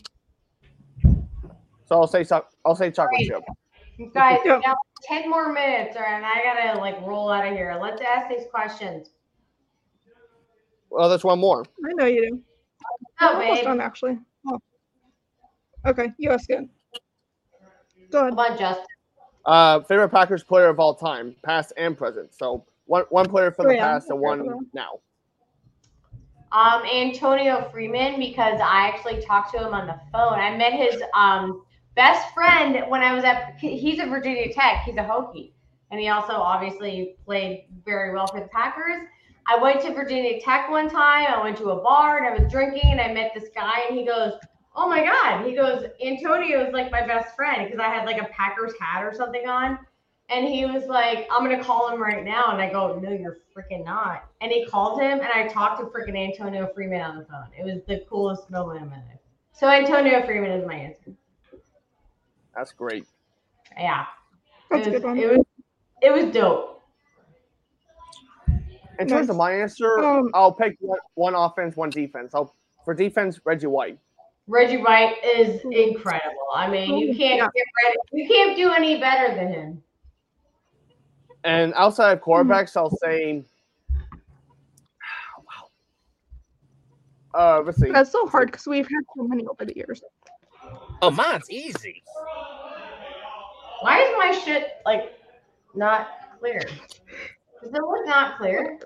So 1.04 1.92
I'll 1.92 2.08
say 2.08 2.24
so- 2.24 2.46
I'll 2.66 2.76
say 2.76 2.90
chocolate 2.90 3.30
Right. 3.32 3.44
chip. 3.98 4.12
Guys, 4.14 4.40
we 4.44 4.50
Yeah. 4.50 4.62
got 4.62 4.78
10 5.04 5.30
more 5.30 5.52
minutes, 5.52 5.96
or 5.96 6.04
and 6.04 6.26
I 6.26 6.42
gotta 6.44 6.80
like 6.80 7.00
roll 7.06 7.30
out 7.30 7.46
of 7.46 7.54
here. 7.54 7.78
Let's 7.80 8.02
ask 8.02 8.30
these 8.30 8.48
questions. 8.50 9.12
Well, 10.90 11.08
there's 11.10 11.24
one 11.24 11.40
more. 11.40 11.64
I 11.86 11.94
know 11.94 12.06
you 12.06 12.30
do. 12.32 12.44
No, 13.22 13.30
I'm 13.30 13.36
almost 13.38 13.56
babe. 13.60 13.66
done 13.66 13.82
actually. 13.82 14.18
Oh. 14.48 14.60
Okay, 15.86 16.12
you 16.18 16.32
ask 16.32 16.50
it. 16.50 16.68
Go 18.12 18.22
ahead. 18.22 18.32
Come 18.32 18.40
on, 18.40 18.58
Justin. 18.58 18.86
Uh, 19.46 19.80
favorite 19.82 20.10
Packers 20.10 20.44
player 20.44 20.68
of 20.70 20.80
all 20.80 20.94
time, 20.96 21.36
past 21.44 21.74
and 21.78 21.98
present. 21.98 22.34
So 22.34 22.66
one 22.86 23.06
one 23.10 23.30
player 23.30 23.52
from 23.52 23.68
Oh, 23.68 23.70
the 23.70 23.76
yeah. 23.76 23.94
past 23.94 24.10
and 24.10 24.18
Okay, 24.20 24.28
one 24.28 24.40
hold 24.40 24.66
now. 24.74 25.00
Um, 26.52 26.84
Antonio 26.84 27.70
Freeman, 27.72 28.20
because 28.20 28.60
I 28.60 28.88
actually 28.88 29.22
talked 29.22 29.54
to 29.54 29.66
him 29.66 29.74
on 29.74 29.88
the 29.88 30.00
phone. 30.12 30.34
I 30.34 30.56
met 30.58 30.74
his 30.74 31.02
um 31.16 31.64
best 31.96 32.34
friend 32.34 32.84
when 32.90 33.02
I 33.02 33.14
was 33.14 33.24
at. 33.24 33.58
He's 33.60 34.00
at 34.00 34.10
Virginia 34.10 34.52
Tech. 34.54 34.84
He's 34.86 34.96
a 34.98 35.04
Hokie, 35.04 35.52
and 35.92 36.00
he 36.00 36.10
also 36.10 36.34
obviously 36.34 37.16
played 37.26 37.66
very 37.86 38.14
well 38.14 38.28
for 38.28 38.40
the 38.42 38.48
Packers. 38.48 39.04
I 39.48 39.58
went 39.62 39.82
to 39.82 39.94
Virginia 39.94 40.40
Tech 40.40 40.70
one 40.70 40.90
time. 40.90 41.28
I 41.28 41.42
went 41.44 41.58
to 41.58 41.72
a 41.72 41.82
bar 41.82 42.18
and 42.18 42.28
I 42.28 42.42
was 42.42 42.52
drinking, 42.52 42.92
and 42.92 43.02
I 43.02 43.14
met 43.14 43.32
this 43.34 43.50
guy, 43.56 43.86
and 43.90 43.98
he 43.98 44.06
goes, 44.06 44.34
oh 44.76 44.88
my 44.88 45.04
god. 45.04 45.46
He 45.46 45.56
goes, 45.56 45.86
Antonio 46.04 46.66
is 46.66 46.74
like 46.74 46.92
my 46.92 47.06
best 47.06 47.36
friend 47.36 47.66
because 47.66 47.80
I 47.80 47.88
had 47.94 48.06
like 48.06 48.22
a 48.22 48.26
Packers 48.26 48.74
hat 48.80 49.04
or 49.04 49.14
something 49.14 49.48
on. 49.48 49.80
And 50.30 50.48
he 50.48 50.66
was 50.66 50.86
like, 50.86 51.28
I'm 51.30 51.44
gonna 51.44 51.64
call 51.64 51.90
him 51.90 52.02
right 52.02 52.24
now. 52.24 52.52
And 52.52 52.62
I 52.62 52.72
go, 52.72 52.98
No, 53.00 53.12
you're 53.12 53.40
freaking 53.56 53.84
not. 53.84 54.30
And 54.40 54.52
he 54.52 54.66
called 54.66 55.02
him 55.02 55.20
and 55.20 55.30
I 55.34 55.48
talked 55.48 55.82
to 55.82 55.88
freaking 55.88 56.18
Antonio 56.18 56.70
Freeman 56.74 57.02
on 57.02 57.18
the 57.18 57.26
phone. 57.26 57.48
It 57.58 57.66
was 57.66 57.82
the 57.88 58.06
coolest 58.10 58.50
moment 58.50 58.84
of 58.84 58.90
my 58.90 58.98
life. 58.98 59.20
So 59.52 59.68
Antonio 59.68 60.26
Freeman 60.26 60.52
is 60.52 60.66
my 60.66 60.76
answer. 60.76 61.12
That's 62.56 62.72
great. 62.72 63.06
Yeah. 63.78 64.06
That's 64.70 64.88
it 64.88 64.94
was, 64.94 65.02
good 65.02 65.08
one. 65.08 65.20
It 65.20 65.38
was 65.38 65.46
it 66.02 66.14
was 66.14 66.34
dope. 66.34 66.81
In 69.00 69.08
terms 69.08 69.30
of 69.30 69.36
my 69.36 69.52
answer, 69.54 70.00
Um, 70.00 70.30
I'll 70.34 70.52
pick 70.52 70.76
one, 70.80 71.00
one 71.16 71.36
offense, 71.36 71.76
one 71.76 71.90
defense. 71.90 72.36
I'll 72.36 72.54
for 72.84 72.94
defense, 72.94 73.40
Reggie 73.46 73.68
White. 73.68 73.98
Reggie 74.48 74.78
White 74.78 75.16
is 75.24 75.62
incredible. 75.72 76.36
I 76.54 76.68
mean, 76.70 76.98
you 76.98 77.16
can't 77.16 77.38
Yeah. 77.38 77.48
get 77.56 77.66
ready. 77.84 77.98
You 78.12 78.28
can't 78.28 78.58
do 78.58 78.72
any 78.72 79.00
better 79.00 79.34
than 79.36 79.48
him. 79.54 79.84
And 81.44 81.74
outside 81.76 82.12
of 82.18 82.24
quarterbacks, 82.24 82.76
I'll 82.76 82.90
say. 82.90 83.44
Uh, 87.34 87.62
let's 87.66 87.80
see. 87.80 87.90
That's 87.90 88.12
so 88.12 88.28
hard 88.28 88.52
because 88.52 88.68
we've 88.68 88.86
had 88.86 89.04
so 89.16 89.24
many 89.24 89.48
over 89.48 89.64
the 89.64 89.74
years. 89.76 90.04
Oh, 91.02 91.10
mine's 91.12 91.50
easy. 91.50 92.04
Why 93.80 94.02
is 94.02 94.14
my 94.18 94.32
shit 94.44 94.74
like 94.86 95.14
not 95.74 96.10
clear? 96.40 96.62
Is 97.64 97.70
it 97.74 97.82
look 97.82 98.06
not 98.06 98.38
clear? 98.38 98.80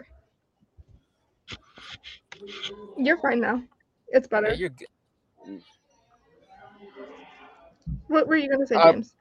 You're 2.97 3.17
fine 3.17 3.39
now. 3.39 3.63
It's 4.09 4.27
Yeah, 4.31 4.41
better. 4.41 4.53
you're. 4.53 4.69
What 8.07 8.27
were 8.27 8.35
you 8.35 8.49
gonna 8.49 8.67
say, 8.67 8.75
Uh, 8.75 8.91
James? 8.93 9.15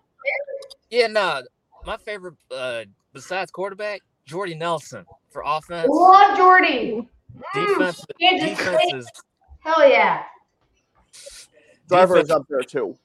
Yeah, 0.90 1.06
nah. 1.08 1.42
My 1.86 1.96
favorite, 1.96 2.34
uh, 2.50 2.84
besides 3.12 3.50
quarterback, 3.50 4.00
Jordy 4.26 4.54
Nelson 4.54 5.04
for 5.30 5.42
offense. 5.44 5.88
Love 5.90 6.36
Jordy. 6.36 7.08
Mm, 7.54 7.66
Defense, 7.66 8.04
can't 8.20 8.40
just 8.40 8.58
defense 8.58 8.90
say- 8.90 8.96
is 8.98 9.10
Hell 9.60 9.88
yeah. 9.88 10.24
Driver 11.88 12.14
defense, 12.14 12.28
is 12.28 12.30
up 12.30 12.42
there 12.48 12.62
too. 12.62 12.98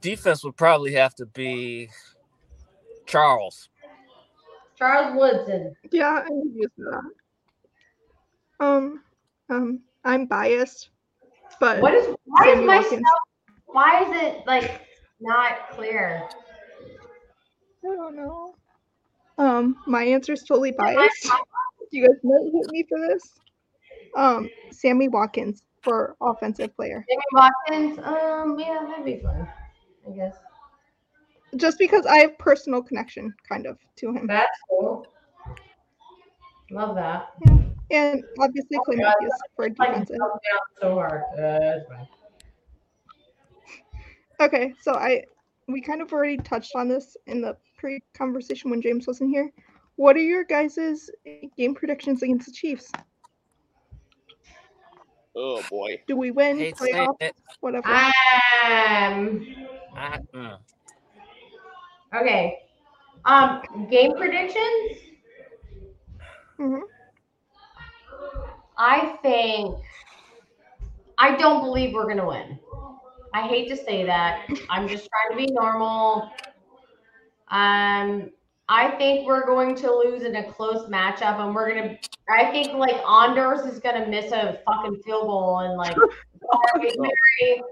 defense 0.00 0.44
would 0.44 0.56
probably 0.56 0.92
have 0.92 1.14
to 1.16 1.26
be 1.26 1.88
Charles. 3.06 3.68
Charles 4.76 5.14
Woodson. 5.16 5.74
Yeah, 5.90 6.24
I'm 6.26 6.52
used 6.54 6.74
to 6.76 6.84
that. 6.90 8.64
Um, 8.64 9.02
um, 9.50 9.80
I'm 10.04 10.26
biased, 10.26 10.90
but 11.60 11.80
What 11.80 11.94
is 11.94 12.14
why 12.24 12.52
is 12.52 12.64
my 12.64 12.76
Watkins. 12.78 13.02
why 13.66 14.02
is 14.04 14.22
it 14.22 14.46
like 14.46 14.82
not 15.20 15.70
clear? 15.70 16.28
I 17.84 17.94
don't 17.94 18.16
know. 18.16 18.54
Um, 19.38 19.76
my 19.86 20.04
answer 20.04 20.32
is 20.32 20.42
totally 20.42 20.72
biased. 20.72 21.28
You 21.90 22.06
guys 22.08 22.16
might 22.22 22.50
hit 22.50 22.70
me 22.70 22.86
for 22.88 22.98
this. 22.98 23.22
Um, 24.16 24.48
Sammy 24.70 25.08
Watkins 25.08 25.62
for 25.82 26.16
offensive 26.22 26.74
player, 26.74 27.04
Sammy 27.06 27.22
Watkins. 27.34 27.98
Um, 27.98 28.58
yeah, 28.58 28.86
that'd 28.88 29.04
be 29.04 29.18
fun. 29.22 29.46
I 30.08 30.16
guess. 30.16 30.36
Just 31.56 31.78
because 31.78 32.06
I 32.06 32.18
have 32.18 32.38
personal 32.38 32.82
connection, 32.82 33.34
kind 33.48 33.66
of, 33.66 33.78
to 33.96 34.12
him, 34.12 34.26
That's 34.26 34.58
cool. 34.68 35.06
Love 36.70 36.94
that. 36.96 37.30
and 37.90 38.24
obviously 38.40 38.78
Clay 38.86 38.96
God. 38.96 39.02
Matthews 39.20 39.32
for 39.54 39.66
Like 39.68 39.76
defensive. 39.76 40.16
jumped 40.18 40.80
so 40.80 40.94
hard. 40.94 41.22
Uh. 41.38 42.04
Okay, 44.40 44.72
so 44.80 44.94
I 44.94 45.24
we 45.68 45.80
kind 45.80 46.00
of 46.02 46.12
already 46.12 46.38
touched 46.38 46.72
on 46.74 46.88
this 46.88 47.16
in 47.26 47.40
the 47.42 47.56
pre-conversation 47.78 48.70
when 48.70 48.80
James 48.82 49.06
wasn't 49.06 49.30
here. 49.30 49.50
What 49.96 50.16
are 50.16 50.20
your 50.20 50.44
guys' 50.44 51.10
game 51.56 51.74
predictions 51.74 52.22
against 52.22 52.46
the 52.46 52.52
Chiefs? 52.52 52.90
Oh 55.36 55.62
boy. 55.70 56.00
Do 56.06 56.16
we 56.16 56.30
win? 56.30 56.58
Hate 56.58 56.76
saying 56.78 56.94
Playoff? 56.94 57.16
it. 57.20 57.36
Whatever. 57.60 57.88
Um. 57.88 59.46
I, 59.94 60.18
mm. 60.34 60.58
Okay. 62.14 62.58
Um, 63.24 63.62
game 63.90 64.12
predictions. 64.16 64.98
Mhm. 66.58 66.80
I 68.76 69.16
think. 69.22 69.76
I 71.18 71.36
don't 71.36 71.62
believe 71.62 71.94
we're 71.94 72.08
gonna 72.08 72.26
win. 72.26 72.58
I 73.34 73.42
hate 73.46 73.68
to 73.68 73.76
say 73.76 74.04
that. 74.04 74.46
I'm 74.68 74.88
just 74.88 75.08
trying 75.08 75.38
to 75.38 75.46
be 75.46 75.52
normal. 75.52 76.30
Um, 77.48 78.30
I 78.68 78.90
think 78.98 79.26
we're 79.26 79.44
going 79.46 79.74
to 79.76 79.90
lose 79.90 80.22
in 80.22 80.36
a 80.36 80.52
close 80.52 80.88
matchup, 80.88 81.38
and 81.40 81.54
we're 81.54 81.74
gonna. 81.74 81.98
I 82.30 82.50
think 82.50 82.72
like 82.74 82.96
Anders 83.06 83.60
is 83.60 83.78
gonna 83.78 84.06
miss 84.06 84.32
a 84.32 84.60
fucking 84.66 85.02
field 85.02 85.26
goal, 85.26 85.60
and 85.60 85.76
like, 85.76 85.94
sorry, 86.74 86.92
Mary, 86.98 87.62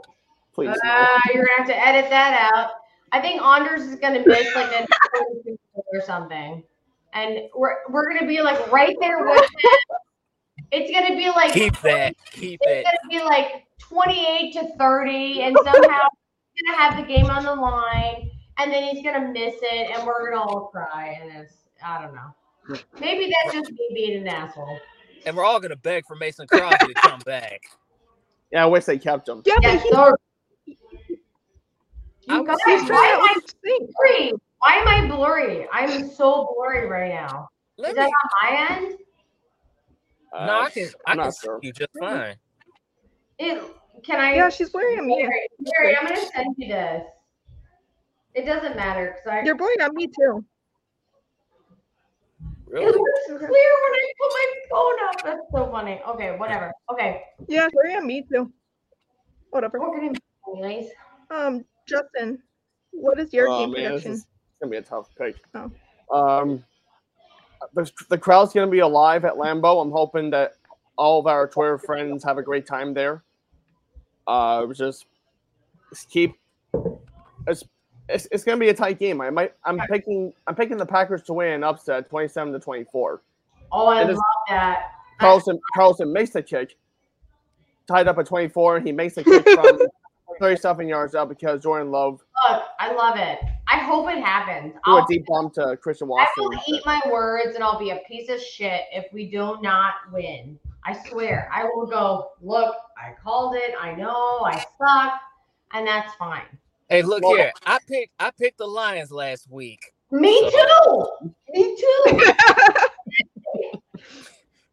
Please 0.53 0.77
no. 0.85 0.91
uh, 0.91 1.19
you're 1.33 1.45
gonna 1.45 1.59
have 1.59 1.67
to 1.69 1.87
edit 1.87 2.11
that 2.11 2.51
out. 2.55 2.71
I 3.13 3.21
think 3.21 3.43
Anders 3.43 3.83
is 3.83 3.97
gonna 3.97 4.23
miss 4.27 4.55
like 4.55 4.71
a 4.73 4.87
or 5.75 6.01
something, 6.07 6.63
and 7.13 7.41
we're 7.55 7.77
we're 7.89 8.13
gonna 8.13 8.27
be 8.27 8.41
like 8.41 8.71
right 8.71 8.97
there 9.01 9.25
with 9.25 9.41
him. 9.43 9.97
It's 10.73 10.91
gonna 10.93 11.17
be 11.17 11.29
like 11.29 11.53
keep 11.53 11.79
that. 11.81 12.15
Keep 12.31 12.61
it's 12.63 12.87
it. 12.89 12.93
gonna 13.11 13.21
be 13.21 13.25
like 13.25 13.67
28 13.81 14.53
to 14.53 14.77
30, 14.79 15.43
and 15.43 15.57
somehow 15.65 16.09
he's 16.55 16.63
gonna 16.67 16.79
have 16.79 16.97
the 16.97 17.13
game 17.13 17.27
on 17.27 17.43
the 17.45 17.55
line, 17.55 18.31
and 18.59 18.73
then 18.73 18.85
he's 18.95 19.05
gonna 19.05 19.29
miss 19.33 19.55
it, 19.63 19.91
and 19.97 20.07
we're 20.07 20.31
gonna 20.31 20.43
all 20.43 20.69
cry, 20.69 21.19
and 21.21 21.33
it's 21.43 21.55
I 21.85 22.01
don't 22.03 22.15
know. 22.15 22.35
Maybe 23.01 23.33
that's 23.43 23.57
just 23.57 23.73
me 23.73 23.91
being 23.95 24.21
an 24.21 24.29
asshole. 24.29 24.79
And 25.27 25.37
we're 25.37 25.45
all 25.45 25.59
gonna 25.61 25.77
beg 25.77 26.07
for 26.07 26.15
Mason 26.15 26.47
Crosby 26.47 26.95
to 26.95 27.01
come 27.01 27.21
back. 27.27 27.63
Yeah, 28.53 28.63
I 28.65 28.67
wish 28.67 28.85
they 28.85 28.99
kept 28.99 29.29
him. 29.29 29.43
yeah, 29.45 29.55
Yeah, 29.61 29.73
but 29.75 29.83
he, 29.83 29.91
so 29.91 29.97
I 29.99 30.11
you 30.11 30.13
guys, 30.13 30.13
was 30.13 30.17
saying 30.77 30.79
he's 30.79 30.79
why 30.79 30.87
trying 30.87 31.09
am 31.09 32.17
out 32.17 32.20
I 32.33 32.41
with 32.41 32.59
his 32.67 32.83
thing. 33.63 33.89
blurry? 33.99 34.33
Why 34.61 34.75
am 34.75 34.89
I 34.89 35.07
blurry? 35.15 35.67
I'm 35.73 36.09
so 36.11 36.55
blurry 36.57 36.87
right 36.87 37.13
now. 37.13 37.49
Let 37.79 37.93
Is 37.93 37.97
me, 37.97 38.03
that 38.03 38.11
on 38.11 38.31
my 38.43 38.77
end? 38.77 38.99
Uh, 40.33 40.47
no, 40.47 40.61
I 40.61 40.71
can. 40.71 40.85
I 41.07 41.11
I'm 41.11 41.17
can 41.17 41.25
not 41.25 41.35
see 41.35 41.47
sure. 41.47 41.59
you 41.63 41.73
just 41.73 41.91
fine. 41.99 42.37
It, 43.39 43.63
can 44.05 44.21
I? 44.21 44.35
Yeah, 44.35 44.49
she's 44.51 44.71
blurry 44.71 44.99
on 44.99 45.07
me. 45.07 45.23
Mary, 45.23 45.49
Mary, 45.61 45.97
I'm 45.97 46.07
gonna 46.07 46.21
send 46.35 46.55
you 46.59 46.69
this. 46.69 47.03
It 48.35 48.45
doesn't 48.45 48.77
matter 48.77 49.17
because 49.17 49.41
I. 49.41 49.45
You're 49.45 49.57
blurry 49.57 49.81
on 49.81 49.95
me 49.95 50.07
too. 50.07 50.45
It 52.73 52.75
Really? 52.75 52.87
looks 52.87 53.27
clear 53.27 53.39
when 53.41 53.51
I 53.51 54.13
put 54.21 54.31
my 54.31 54.55
phone 54.71 55.09
up. 55.09 55.25
That's 55.25 55.41
so 55.53 55.71
funny. 55.73 56.01
Okay, 56.07 56.37
whatever. 56.37 56.73
Okay, 56.93 57.23
Yeah, 57.49 57.67
blurry 57.73 57.97
on 57.97 58.07
me 58.07 58.25
too. 58.31 58.53
Whatever. 59.51 59.81
we're. 59.81 60.85
Um, 61.33 61.65
Justin, 61.87 62.43
what 62.93 63.19
is 63.19 63.33
your 63.33 63.49
Oh, 63.49 63.61
game 63.67 63.73
man, 63.73 63.83
this 63.93 64.03
prediction? 64.03 64.13
is 64.13 64.27
gonna 64.61 64.71
be 64.71 64.77
a 64.77 64.83
tough 64.83 65.09
pick. 65.17 65.37
Oh. 65.55 65.71
Um, 66.13 66.65
the, 67.75 67.91
the 68.09 68.19
crowd's 68.19 68.53
gonna 68.53 68.71
be 68.71 68.81
alive 68.81 69.25
at 69.25 69.35
Lambeau. 69.35 69.83
I'm 69.83 69.91
hoping 69.91 70.31
that 70.31 70.55
all 70.97 71.21
of 71.21 71.27
our 71.27 71.47
Twitter 71.49 71.79
friends 71.79 72.25
have 72.25 72.39
a 72.39 72.43
great 72.43 72.67
time 72.67 72.95
there. 72.95 73.23
Uh, 74.27 74.67
just, 74.73 75.07
just 75.93 76.09
keep. 76.11 76.35
It's, 77.47 77.65
it's 78.09 78.27
it's 78.33 78.45
gonna 78.45 78.59
be 78.59 78.69
a 78.69 78.75
tight 78.75 78.99
game. 78.99 79.21
I 79.21 79.31
might. 79.31 79.55
I'm 79.65 79.79
picking. 79.91 80.33
I'm 80.47 80.55
picking 80.55 80.77
the 80.77 80.87
Packers 80.87 81.23
to 81.25 81.33
win 81.33 81.53
an 81.53 81.65
upset, 81.65 82.09
27 82.11 82.53
to 82.53 82.59
24. 82.61 83.23
Oh, 83.73 83.87
I 83.87 84.03
It 84.03 84.09
love 84.09 84.17
that. 84.49 84.91
Carlson 85.19 85.61
Carlson 85.77 86.13
makes 86.13 86.31
the 86.31 86.43
kick, 86.43 86.77
tied 87.87 88.09
up 88.09 88.19
at 88.19 88.27
24, 88.27 88.79
and 88.79 88.87
he 88.87 88.93
makes 88.93 89.15
the 89.15 89.23
kick 89.25 89.47
from 89.49 89.79
37 90.41 90.89
yards 90.89 91.15
out 91.15 91.29
because 91.29 91.63
Jordan 91.63 91.93
Love 91.93 92.25
Look, 92.49 92.63
I 92.81 92.93
love 92.93 93.17
it. 93.19 93.39
I 93.69 93.77
hope 93.79 94.09
it 94.11 94.19
happens. 94.25 94.73
threw 94.85 94.97
a 94.97 95.01
I'll, 95.01 95.07
deep 95.07 95.25
bomb 95.27 95.51
to 95.51 95.77
Christian 95.77 96.09
Watson. 96.09 96.33
I 96.39 96.41
will 96.41 96.59
eat 96.67 96.83
my 96.87 97.01
words 97.13 97.55
and 97.55 97.63
I'll 97.63 97.79
be 97.79 97.91
a 97.91 98.01
piece 98.09 98.29
of 98.31 98.41
shit 98.41 98.83
if 98.93 99.05
we 99.13 99.31
do 99.31 99.59
not 99.61 99.95
win. 100.13 100.59
I 100.85 100.99
swear. 101.09 101.49
I 101.53 101.65
will 101.65 101.87
go, 101.87 102.31
look, 102.41 102.75
I 102.99 103.13
called 103.23 103.55
it. 103.55 103.75
I 103.79 103.93
know 103.95 104.41
I 104.45 104.57
suck. 104.79 105.13
And 105.73 105.87
that's 105.87 106.15
fine. 106.15 106.43
Hey, 106.89 107.03
look 107.03 107.23
Well- 107.23 107.37
here. 107.37 107.53
I 107.67 107.79
picked. 107.87 108.13
I 108.19 108.31
picked 108.33 108.59
the 108.59 108.67
Lions 108.67 109.13
last 109.13 109.49
week. 109.51 109.93
Me 110.11 110.51
too. 110.51 111.07
Me 111.51 111.77
too. 111.77 112.33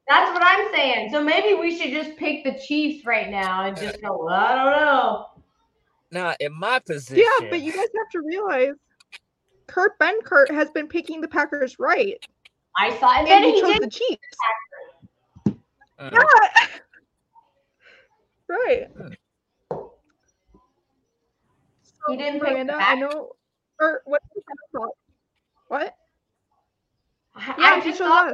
That's 0.09 0.31
what 0.31 0.41
I'm 0.41 0.73
saying. 0.73 1.09
So 1.11 1.21
maybe 1.21 1.53
we 1.59 1.77
should 1.77 1.91
just 1.91 2.15
pick 2.17 2.43
the 2.45 2.53
Chiefs 2.57 3.05
right 3.05 3.29
now 3.29 3.65
and 3.65 3.75
just 3.77 4.01
go, 4.01 4.17
well, 4.23 4.33
I 4.33 4.55
don't 4.55 4.71
know. 4.71 5.25
Now, 6.11 6.35
in 6.39 6.57
my 6.57 6.79
position, 6.79 7.23
yeah, 7.41 7.47
but 7.49 7.61
you 7.61 7.71
guys 7.71 7.87
have 7.97 8.09
to 8.13 8.21
realize 8.21 8.75
Kurt 9.67 9.99
Benkert 9.99 10.49
has 10.51 10.69
been 10.71 10.87
picking 10.87 11.21
the 11.21 11.27
Packers 11.27 11.77
right. 11.79 12.17
I 12.77 12.97
saw, 12.97 13.17
and 13.17 13.27
And 13.27 13.43
then 13.43 13.43
he 13.43 13.53
he 13.53 13.61
chose 13.61 13.73
did. 13.73 13.83
the 13.83 13.89
Chiefs. 13.89 14.21
Mm. 15.99 16.11
Yeah. 16.11 16.67
right. 18.49 18.87
He 22.07 22.15
didn't 22.15 22.39
pick 22.39 22.53
Miranda, 22.53 22.73
the 22.73 22.81
I 22.81 22.95
know. 22.95 23.31
Or 23.79 24.01
what? 24.05 24.21
What? 25.67 25.95
I 27.35 27.55
Yeah, 27.57 27.81
he 27.81 27.89
just 27.89 27.97
showed 27.97 28.07
saw 28.07 28.33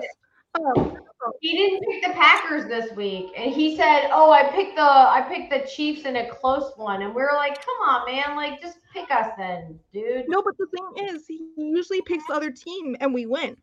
us. 0.55 0.77
Um, 0.77 0.97
He 1.41 1.55
didn't 1.55 1.83
pick 1.89 2.03
the 2.03 2.13
Packers 2.13 2.65
this 2.65 2.91
week, 2.95 3.31
and 3.37 3.53
he 3.53 3.77
said, 3.77 4.09
"Oh, 4.11 4.31
I 4.31 4.43
picked 4.51 4.75
the 4.75 4.81
I 4.81 5.25
picked 5.27 5.51
the 5.51 5.67
Chiefs 5.67 6.05
in 6.05 6.17
a 6.17 6.29
close 6.29 6.73
one," 6.75 7.01
and 7.01 7.15
we 7.15 7.21
were 7.21 7.33
like, 7.35 7.63
"Come 7.63 7.75
on, 7.87 8.05
man! 8.05 8.35
Like, 8.35 8.61
just 8.61 8.77
pick 8.93 9.09
us 9.11 9.29
then, 9.37 9.79
dude." 9.93 10.25
no, 10.27 10.41
but 10.41 10.57
the 10.57 10.67
thing 10.67 11.07
is, 11.07 11.25
he 11.27 11.47
usually 11.57 12.01
picks 12.01 12.25
the 12.27 12.33
other 12.33 12.51
team 12.51 12.95
and 12.99 13.13
we 13.13 13.25
win. 13.25 13.55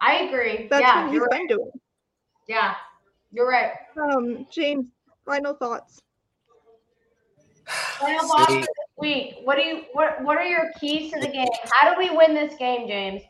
I 0.00 0.20
agree. 0.24 0.68
That's 0.70 0.82
yeah, 0.82 1.04
what 1.04 1.12
you're 1.12 1.24
he's 1.24 1.28
right. 1.30 1.48
been 1.48 1.56
doing. 1.56 1.70
Yeah, 2.48 2.74
you're 3.32 3.48
right. 3.48 3.72
Um, 4.00 4.46
James, 4.50 4.86
final 5.26 5.54
thoughts. 5.54 6.00
Final 7.66 8.26
thoughts 8.26 8.54
for 8.54 8.60
this 8.60 8.68
week. 8.98 9.36
What 9.44 9.56
do 9.56 9.62
you 9.62 9.84
what 9.92 10.22
What 10.22 10.36
are 10.36 10.44
your 10.44 10.72
keys 10.80 11.12
to 11.12 11.20
the 11.20 11.28
game? 11.28 11.48
How 11.72 11.92
do 11.92 11.98
we 11.98 12.16
win 12.16 12.34
this 12.34 12.56
game, 12.56 12.88
James? 12.88 13.22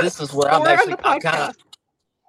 This 0.00 0.20
is 0.20 0.32
where 0.32 0.50
I'm 0.50 0.66
actually 0.66 0.96
I'm 1.04 1.20
kind 1.20 1.50
of 1.50 1.56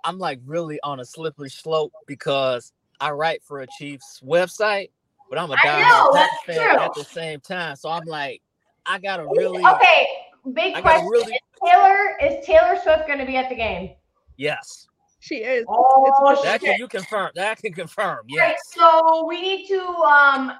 I'm 0.03 0.17
like 0.17 0.39
really 0.45 0.79
on 0.83 0.99
a 0.99 1.05
slippery 1.05 1.49
slope 1.49 1.93
because 2.07 2.73
I 2.99 3.11
write 3.11 3.43
for 3.43 3.61
a 3.61 3.67
Chiefs 3.79 4.21
website, 4.25 4.89
but 5.29 5.39
I'm 5.39 5.51
a 5.51 5.55
diehard 5.57 6.13
know, 6.13 6.27
fan 6.45 6.57
true. 6.57 6.79
at 6.79 6.93
the 6.93 7.03
same 7.03 7.39
time. 7.39 7.75
So 7.75 7.89
I'm 7.89 8.05
like, 8.05 8.41
I 8.85 8.99
gotta 8.99 9.25
really, 9.25 9.65
Okay, 9.65 10.07
big 10.53 10.75
I 10.75 10.81
question: 10.81 11.07
really, 11.07 11.33
Is 11.33 11.39
Taylor 11.65 12.17
is 12.21 12.45
Taylor 12.45 12.77
Swift 12.81 13.07
going 13.07 13.19
to 13.19 13.25
be 13.25 13.37
at 13.37 13.49
the 13.49 13.55
game? 13.55 13.91
yes. 14.37 14.87
She 15.19 15.35
is. 15.35 15.65
Oh, 15.69 16.37
That 16.43 16.59
shit. 16.59 16.71
can 16.71 16.79
you 16.79 16.87
confirm? 16.89 17.31
That 17.35 17.57
can 17.57 17.71
confirm. 17.71 18.25
Right, 18.37 18.49
Yes. 18.49 18.59
so 18.75 19.25
we 19.25 19.41
need 19.41 19.67
to 19.69 19.79
um 19.81 20.51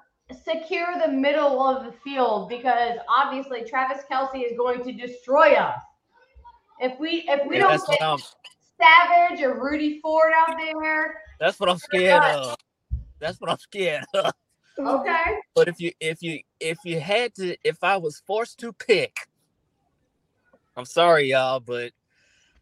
secure 0.46 0.88
the 1.06 1.12
middle 1.12 1.62
of 1.62 1.84
the 1.86 1.92
field 1.92 2.48
because 2.48 2.98
obviously 3.10 3.66
Travis 3.66 4.04
Kelce 4.10 4.50
is 4.50 4.58
going 4.58 4.82
to 4.86 4.94
destroy 4.94 5.56
us. 5.56 5.82
If 6.80 7.00
we 7.00 7.26
if 7.28 7.48
we 7.48 7.58
Yeah, 7.58 7.62
don't 7.64 7.90
get 7.90 8.02
I'm. 8.02 8.20
Savage 8.82 9.42
or 9.42 9.62
Rudy 9.64 10.00
Ford 10.02 10.34
out 10.36 10.58
there, 10.58 11.22
That's 11.40 11.60
what 11.60 11.70
I'm 11.70 11.78
scared 11.78 12.24
of. 12.24 12.56
That's 13.20 13.40
what 13.40 13.50
I'm 13.50 13.58
scared 13.60 14.04
of. 14.14 14.34
okay. 14.80 15.40
But 15.56 15.68
if 15.68 15.80
you 15.80 15.92
if 16.00 16.22
you 16.22 16.40
if 16.60 16.80
you 16.84 17.00
had 17.00 17.36
to 17.36 17.56
if 17.64 17.84
I 17.84 17.98
was 17.98 18.22
forced 18.26 18.60
to 18.60 18.74
pick, 18.74 19.16
I'm 20.76 20.86
sorry 20.86 21.30
y'all, 21.30 21.60
but 21.60 21.92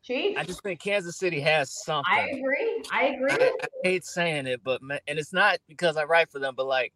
Chief, 0.04 0.38
I 0.38 0.44
just 0.44 0.62
think 0.62 0.82
Kansas 0.82 1.18
City 1.18 1.40
has 1.40 1.72
something. 1.72 2.04
I 2.12 2.38
agree. 2.38 2.84
I 2.92 3.04
agree. 3.06 3.32
I, 3.32 3.52
I 3.64 3.68
hate 3.84 4.04
saying 4.04 4.48
it, 4.48 4.62
but 4.64 4.82
man, 4.82 5.00
and 5.08 5.18
it's 5.18 5.32
not 5.32 5.60
because 5.68 5.96
I 5.96 6.04
write 6.04 6.30
for 6.30 6.40
them, 6.40 6.54
but 6.56 6.66
like 6.66 6.94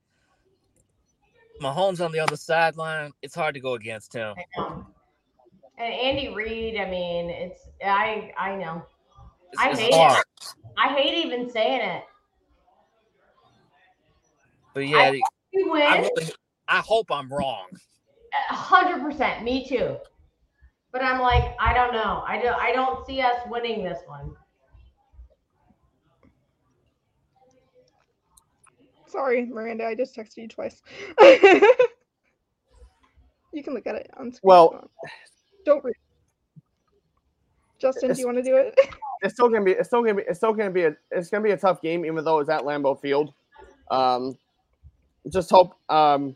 Mahomes 1.62 2.04
on 2.04 2.12
the 2.12 2.20
other 2.20 2.36
sideline, 2.36 3.12
it's 3.22 3.36
hard 3.36 3.54
to 3.56 3.62
go 3.62 3.76
against 3.76 4.14
him. 4.14 4.36
I 4.38 4.60
know. 4.60 4.86
And 5.78 5.94
Andy 5.94 6.34
Reid, 6.34 6.78
I 6.78 6.90
mean, 6.90 7.30
it's 7.30 7.62
I 7.84 8.32
I 8.38 8.56
know. 8.56 8.84
It's, 9.52 9.62
I 9.62 9.72
it's 9.72 9.80
hate 9.80 9.94
it. 9.94 10.26
I 10.78 10.94
hate 10.94 11.26
even 11.26 11.50
saying 11.50 11.82
it. 11.82 12.04
But 14.74 14.88
yeah, 14.88 15.12
We 15.12 15.22
I 15.82 16.00
really, 16.00 16.32
I 16.68 16.80
hope 16.80 17.12
I'm 17.12 17.32
wrong. 17.32 17.68
hundred 18.50 19.02
percent. 19.02 19.44
Me 19.44 19.66
too. 19.68 19.98
But 20.92 21.02
I'm 21.04 21.20
like, 21.22 21.56
I 21.60 21.74
don't 21.74 21.94
know. 21.94 22.24
I 22.26 22.42
don't. 22.42 22.56
I 22.56 22.72
don't 22.72 23.06
see 23.06 23.22
us 23.22 23.36
winning 23.48 23.84
this 23.84 24.00
one. 24.08 24.32
Sorry, 29.08 29.46
Miranda. 29.46 29.86
I 29.86 29.96
just 29.96 30.16
texted 30.16 30.38
you 30.38 30.48
twice. 30.48 30.82
you 33.54 33.64
can 33.64 33.74
look 33.74 33.88
at 33.88 33.96
it 33.96 34.10
on 34.18 34.32
screen. 34.32 34.48
Well- 34.50 34.70
you 34.72 34.78
want. 34.78 34.92
Don't 35.66 35.84
read. 35.84 35.96
Justin, 37.78 38.14
do 38.14 38.20
you 38.20 38.26
want 38.26 38.38
to 38.38 38.44
do 38.44 38.56
it? 38.56 38.74
it's 39.22 39.34
still 39.34 39.50
gonna 39.50 39.66
be 39.66 39.72
it's 39.72 39.90
still 39.90 40.02
gonna 40.02 40.16
be 40.16 40.24
it's 40.24 40.40
still 40.40 40.54
gonna 40.54 40.70
be 40.70 40.84
a 40.84 40.96
it's 41.12 41.30
gonna 41.30 41.44
be 41.44 41.52
a 41.52 41.58
tough 41.58 41.82
game 41.82 42.06
even 42.06 42.24
though 42.24 42.40
it's 42.40 42.50
at 42.50 42.62
Lambeau 42.62 43.00
Field. 43.00 43.34
Um, 43.92 44.38
just 45.30 45.50
hope 45.50 45.76
um, 45.90 46.36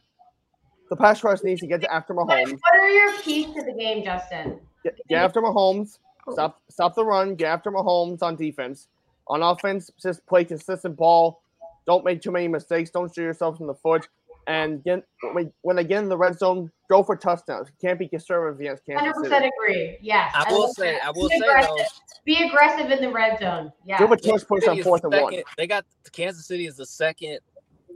the 0.89 0.95
pass 0.95 1.23
rush 1.23 1.43
needs 1.43 1.61
to 1.61 1.67
get 1.67 1.83
after 1.85 2.13
Mahomes. 2.13 2.51
what 2.51 2.79
are 2.79 2.89
your 2.89 3.13
keys 3.19 3.47
to 3.53 3.63
the 3.63 3.73
game, 3.73 4.03
Justin? 4.03 4.59
Get, 4.83 4.99
get 5.07 5.23
after 5.23 5.41
Mahomes. 5.41 5.99
Oh. 6.27 6.33
Stop 6.33 6.61
stop 6.69 6.95
the 6.95 7.05
run. 7.05 7.35
Get 7.35 7.47
after 7.47 7.71
Mahomes 7.71 8.21
on 8.21 8.35
defense. 8.35 8.87
On 9.27 9.43
offense, 9.43 9.91
just 10.01 10.25
play 10.25 10.43
consistent 10.43 10.97
ball. 10.97 11.41
Don't 11.85 12.03
make 12.03 12.21
too 12.21 12.31
many 12.31 12.47
mistakes. 12.47 12.89
Don't 12.89 13.13
shoot 13.13 13.21
yourself 13.21 13.59
in 13.59 13.67
the 13.67 13.75
foot. 13.75 14.07
And 14.49 14.83
get, 14.83 15.03
when, 15.33 15.53
when 15.61 15.75
they 15.75 15.83
get 15.83 16.01
in 16.01 16.09
the 16.09 16.17
red 16.17 16.39
zone, 16.39 16.71
go 16.89 17.03
for 17.03 17.15
touchdowns. 17.15 17.67
You 17.69 17.87
can't 17.87 17.99
be 17.99 18.07
conservative 18.07 18.59
against 18.59 18.83
Kansas 18.83 18.99
Hundred 19.01 19.13
Kansas 19.13 19.29
percent 19.29 19.43
City. 19.43 19.51
agree. 19.85 19.97
Yes. 20.01 20.33
I 20.35 20.51
will 20.51 20.67
say, 20.73 20.93
that. 20.93 21.05
I 21.05 21.11
will 21.11 21.29
Be 21.29 21.37
say 21.37 21.45
aggressive. 21.45 21.69
though, 21.77 21.83
Be 22.25 22.43
aggressive 22.47 22.89
in 22.89 23.01
the 23.01 23.11
red 23.11 23.39
zone. 23.39 23.71
Yeah. 23.85 23.99
Give 23.99 24.11
a 24.11 24.17
tush 24.17 24.41
push 24.47 24.67
on 24.67 24.81
fourth 24.81 25.03
the 25.03 25.09
and 25.09 25.21
one. 25.21 25.35
They 25.55 25.67
got 25.67 25.85
Kansas 26.11 26.47
City 26.47 26.65
is 26.65 26.77
the 26.77 26.85
second 26.87 27.37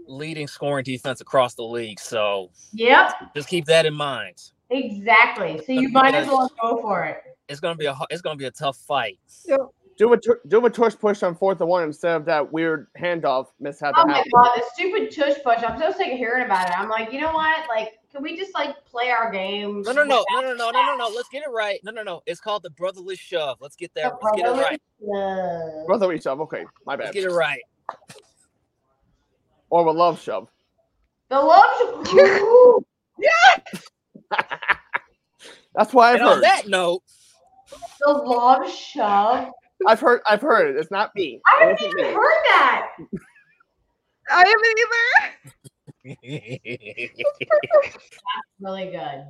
leading 0.06 0.48
scoring 0.48 0.84
defense 0.84 1.22
across 1.22 1.56
the 1.56 1.64
league. 1.64 2.00
So 2.00 2.52
Yep. 2.74 3.34
just 3.36 3.48
keep 3.48 3.66
that 3.66 3.88
in 3.88 3.96
mind. 3.96 4.36
Exactly. 4.70 5.60
So 5.66 5.72
you 5.72 5.90
might 5.90 6.14
as 6.14 6.28
well 6.28 6.52
go 6.62 6.80
for 6.82 7.04
it. 7.06 7.18
It's 7.50 7.60
gonna 7.62 7.76
be 7.76 7.88
a 7.88 7.98
it's 8.12 8.22
gonna 8.22 8.36
be 8.38 8.46
a 8.46 8.52
tough 8.52 8.78
fight. 8.78 9.18
Do 9.98 10.12
a 10.14 10.18
tu- 10.20 10.40
do 10.48 10.66
a 10.66 10.70
tush 10.70 10.96
push 10.96 11.22
on 11.22 11.36
fourth 11.36 11.62
and 11.62 11.70
one 11.70 11.84
instead 11.84 12.16
of 12.16 12.26
that 12.26 12.52
weird 12.52 12.88
handoff 13.00 13.48
mishap 13.60 13.94
Oh 13.96 14.02
that 14.02 14.08
my 14.08 14.14
happened. 14.16 14.32
god, 14.34 14.52
the 14.56 14.64
stupid 14.74 15.12
tush 15.16 15.36
push. 15.44 15.60
I'm 15.64 15.80
so 15.80 15.92
sick 15.92 16.12
of 16.14 16.18
hearing 16.18 16.46
about 16.46 16.68
it. 16.68 16.78
I'm 16.80 16.90
like, 16.90 17.14
you 17.14 17.22
know 17.22 17.32
what? 17.32 17.68
Like, 17.70 18.00
can 18.12 18.24
we 18.24 18.36
just 18.36 18.54
like 18.56 18.84
play 18.86 19.12
our 19.12 19.32
game? 19.32 19.84
No, 19.84 19.92
no, 19.92 20.04
no, 20.04 20.26
no, 20.32 20.42
no, 20.42 20.54
no, 20.56 20.72
no, 20.72 20.82
no, 20.82 20.96
no. 20.98 21.08
Let's 21.16 21.30
get 21.30 21.44
it 21.44 21.50
right. 21.50 21.80
No, 21.84 21.92
no, 21.92 22.02
no. 22.02 22.22
It's 22.26 22.40
called 22.40 22.64
the 22.64 22.72
brotherly 22.72 23.16
shove. 23.16 23.58
Let's 23.62 23.76
get 23.76 23.94
that. 23.94 24.14
Let's 24.22 24.36
get 24.38 24.46
it 24.48 24.60
right. 24.60 24.82
right. 25.02 25.86
Brotherly 25.86 26.20
shove. 26.20 26.42
Okay, 26.42 26.66
my 26.86 26.96
bad. 26.96 27.06
Let's 27.06 27.14
get 27.16 27.26
it 27.26 27.32
right. 27.32 27.62
Or 29.70 29.86
a 29.86 29.92
love 29.92 30.20
shove. 30.22 30.50
The 31.30 31.40
love. 31.40 32.08
Shove. 32.08 32.84
yeah. 33.20 34.40
That's 35.76 35.94
why 35.94 36.10
I've 36.10 36.16
And 36.16 36.24
on 36.24 36.36
heard. 36.36 36.44
that 36.44 36.68
note, 36.68 37.02
the 38.00 38.12
love 38.12 38.70
shove. 38.72 39.50
I've 39.88 40.00
heard. 40.00 40.22
I've 40.28 40.42
heard 40.42 40.76
it. 40.76 40.80
It's 40.80 40.92
not 40.92 41.14
me. 41.16 41.42
I 41.62 41.66
haven't 41.66 41.82
even 41.82 41.98
me. 41.98 42.14
heard 42.14 42.44
that. 42.50 42.88
I 44.32 44.46
haven't 44.48 44.66
either. 44.80 46.44
That's 47.24 47.66
really 48.60 48.86
good. 48.92 49.26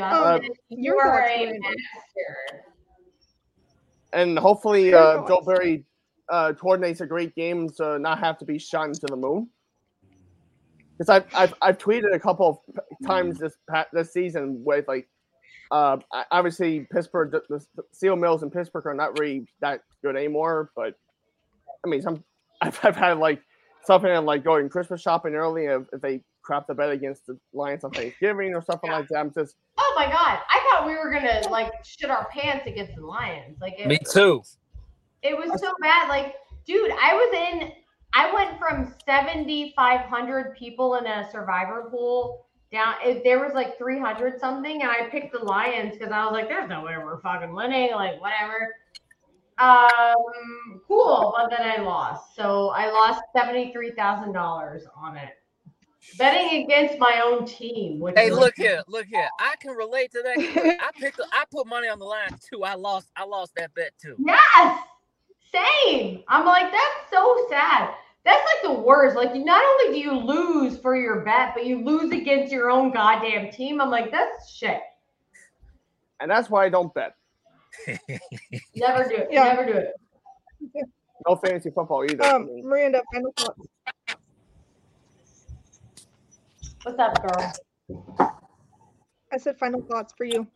Um, 0.00 0.40
Justin, 0.40 0.54
you 0.70 0.96
are 0.96 1.22
thoughts, 1.22 1.32
a 1.34 1.44
Miranda. 1.46 1.68
master. 1.68 2.64
And 4.12 4.38
hopefully, 4.38 4.90
Your 4.90 4.98
uh, 4.98 5.16
thoughts. 5.16 5.28
Joe 5.28 5.40
Barry 5.46 5.84
uh, 6.28 6.52
coordinates 6.52 7.00
a 7.00 7.06
great 7.06 7.34
game 7.34 7.68
to 7.76 7.98
not 7.98 8.18
have 8.20 8.38
to 8.38 8.44
be 8.44 8.58
shot 8.58 8.86
into 8.86 9.06
the 9.06 9.16
moon. 9.16 9.48
Because 10.96 11.08
I've, 11.08 11.26
I've 11.34 11.54
I've 11.62 11.78
tweeted 11.78 12.14
a 12.14 12.18
couple 12.18 12.48
of 12.48 12.58
times 13.06 13.38
this 13.38 13.56
pa- 13.68 13.86
this 13.92 14.12
season 14.12 14.62
with 14.64 14.86
like, 14.86 15.08
uh, 15.70 15.98
obviously 16.30 16.86
Pittsburgh, 16.92 17.30
the, 17.30 17.42
the 17.48 17.64
Steel 17.92 18.16
Mills 18.16 18.42
in 18.42 18.50
Pittsburgh 18.50 18.86
are 18.86 18.94
not 18.94 19.18
really 19.18 19.46
that 19.60 19.82
good 20.02 20.16
anymore. 20.16 20.70
But 20.74 20.94
I 21.84 21.88
mean, 21.88 22.02
some 22.02 22.24
I've, 22.62 22.78
I've 22.84 22.96
had 22.96 23.18
like 23.18 23.40
something 23.84 24.10
like 24.24 24.44
going 24.44 24.68
Christmas 24.68 25.00
shopping 25.00 25.34
early 25.34 25.66
if, 25.66 25.82
if 25.92 26.00
they 26.00 26.22
crap 26.42 26.66
the 26.66 26.74
bet 26.74 26.90
against 26.90 27.26
the 27.26 27.38
Lions 27.52 27.84
on 27.84 27.90
Thanksgiving 27.90 28.54
or 28.54 28.62
something 28.62 28.90
Yeah. 28.90 28.98
like 28.98 29.08
that. 29.08 29.18
I'm 29.18 29.32
just 29.32 29.56
Oh 29.78 29.92
my 29.96 30.06
god, 30.06 30.38
I 30.48 30.60
thought 30.70 30.86
we 30.86 30.94
were 30.94 31.10
gonna 31.12 31.48
like 31.50 31.70
shit 31.84 32.10
our 32.10 32.28
pants 32.30 32.66
against 32.66 32.94
the 32.96 33.06
Lions. 33.06 33.58
Like 33.60 33.74
it, 33.78 33.86
me 33.86 33.98
too. 34.12 34.42
it 35.22 35.36
was 35.36 35.60
so 35.60 35.72
bad. 35.80 36.08
Like, 36.08 36.34
dude, 36.66 36.90
I 36.92 37.14
was 37.14 37.34
in. 37.62 37.72
I 38.12 38.32
went 38.34 38.58
from 38.58 38.92
seventy 39.06 39.72
five 39.76 40.00
hundred 40.00 40.56
people 40.56 40.96
in 40.96 41.06
a 41.06 41.30
survivor 41.30 41.88
pool 41.90 42.46
down. 42.72 42.94
It, 43.04 43.22
there 43.24 43.40
was 43.40 43.52
like 43.54 43.76
three 43.78 43.98
hundred 43.98 44.38
something, 44.40 44.82
and 44.82 44.90
I 44.90 45.08
picked 45.10 45.32
the 45.32 45.40
Lions 45.40 45.96
because 45.96 46.12
I 46.12 46.24
was 46.24 46.32
like, 46.32 46.48
"There's 46.48 46.68
no 46.68 46.84
way 46.84 46.94
we're 46.96 47.20
fucking 47.20 47.54
winning." 47.54 47.92
Like, 47.92 48.20
whatever. 48.20 48.74
Um, 49.58 50.80
cool, 50.88 51.34
but 51.36 51.50
then 51.50 51.60
I 51.68 51.82
lost. 51.82 52.34
So 52.34 52.70
I 52.70 52.90
lost 52.90 53.22
seventy 53.36 53.72
three 53.72 53.90
thousand 53.92 54.32
dollars 54.32 54.84
on 54.96 55.16
it. 55.16 55.30
Betting 56.16 56.64
against 56.64 56.98
my 56.98 57.20
own 57.22 57.44
team. 57.44 58.00
Which 58.00 58.16
Hey, 58.16 58.30
look 58.30 58.54
here, 58.56 58.82
look 58.88 59.06
here. 59.06 59.28
I 59.38 59.54
can 59.60 59.72
relate 59.72 60.10
to 60.12 60.22
that. 60.24 60.78
I 60.80 60.90
picked. 60.98 61.20
I 61.32 61.44
put 61.50 61.66
money 61.66 61.88
on 61.88 61.98
the 61.98 62.06
line 62.06 62.30
too. 62.50 62.64
I 62.64 62.74
lost. 62.74 63.10
I 63.16 63.24
lost 63.24 63.52
that 63.56 63.74
bet 63.74 63.92
too. 64.00 64.16
Yes, 64.18 64.82
same. 65.52 66.22
I'm 66.28 66.46
like, 66.46 66.72
that's 66.72 67.10
so 67.12 67.46
sad. 67.50 67.94
That's 68.30 68.46
like 68.54 68.76
the 68.76 68.80
worst. 68.80 69.16
Like, 69.16 69.34
not 69.34 69.60
only 69.64 69.94
do 69.94 70.00
you 70.00 70.12
lose 70.12 70.78
for 70.78 70.96
your 70.96 71.24
bet, 71.24 71.52
but 71.52 71.66
you 71.66 71.84
lose 71.84 72.12
against 72.12 72.52
your 72.52 72.70
own 72.70 72.92
goddamn 72.92 73.50
team. 73.50 73.80
I'm 73.80 73.90
like, 73.90 74.12
that's 74.12 74.52
shit. 74.52 74.80
and 76.20 76.30
that's 76.30 76.48
why 76.48 76.64
I 76.64 76.68
don't 76.68 76.94
bet. 76.94 77.16
Never 78.76 79.08
do 79.08 79.16
it. 79.16 79.28
Yeah. 79.32 79.44
Never 79.44 79.66
do 79.66 79.72
it. 79.72 79.94
No 81.26 81.34
fantasy 81.36 81.70
football 81.70 82.04
either. 82.08 82.24
Um, 82.24 82.48
Miranda, 82.62 83.02
final 83.12 83.32
thoughts. 83.36 83.58
What's 86.82 86.98
up, 86.98 87.20
girl? 87.20 87.52
I 89.32 89.38
said 89.38 89.58
final 89.58 89.82
thoughts 89.82 90.14
for 90.16 90.24
you. 90.24 90.46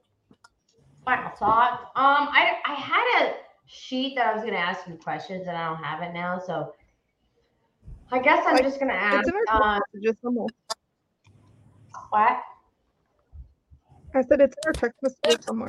Final 1.04 1.30
thoughts. 1.36 1.82
Um, 1.96 2.28
I 2.30 2.54
I 2.64 2.74
had 2.74 3.26
a 3.26 3.34
sheet 3.66 4.14
that 4.16 4.26
I 4.26 4.34
was 4.34 4.44
gonna 4.44 4.56
ask 4.56 4.86
you 4.88 4.94
questions, 4.94 5.48
and 5.48 5.56
I 5.56 5.68
don't 5.68 5.82
have 5.82 6.02
it 6.02 6.14
now. 6.14 6.38
So 6.38 6.72
I 8.12 8.18
guess 8.18 8.44
I'm 8.46 8.54
Like, 8.54 8.64
just 8.64 8.78
gonna 8.78 8.92
ask. 8.92 9.28
It's 9.28 9.28
in 9.28 9.34
our 9.34 9.60
Uh, 9.60 9.74
text 9.78 9.94
messages 9.94 10.16
somewhere. 10.22 10.48
what? 12.10 12.42
I 14.14 14.22
said 14.22 14.40
it's 14.40 14.56
in 14.56 14.66
our 14.66 14.72
text 14.72 14.98
messages 15.02 15.44
somewhere. 15.44 15.68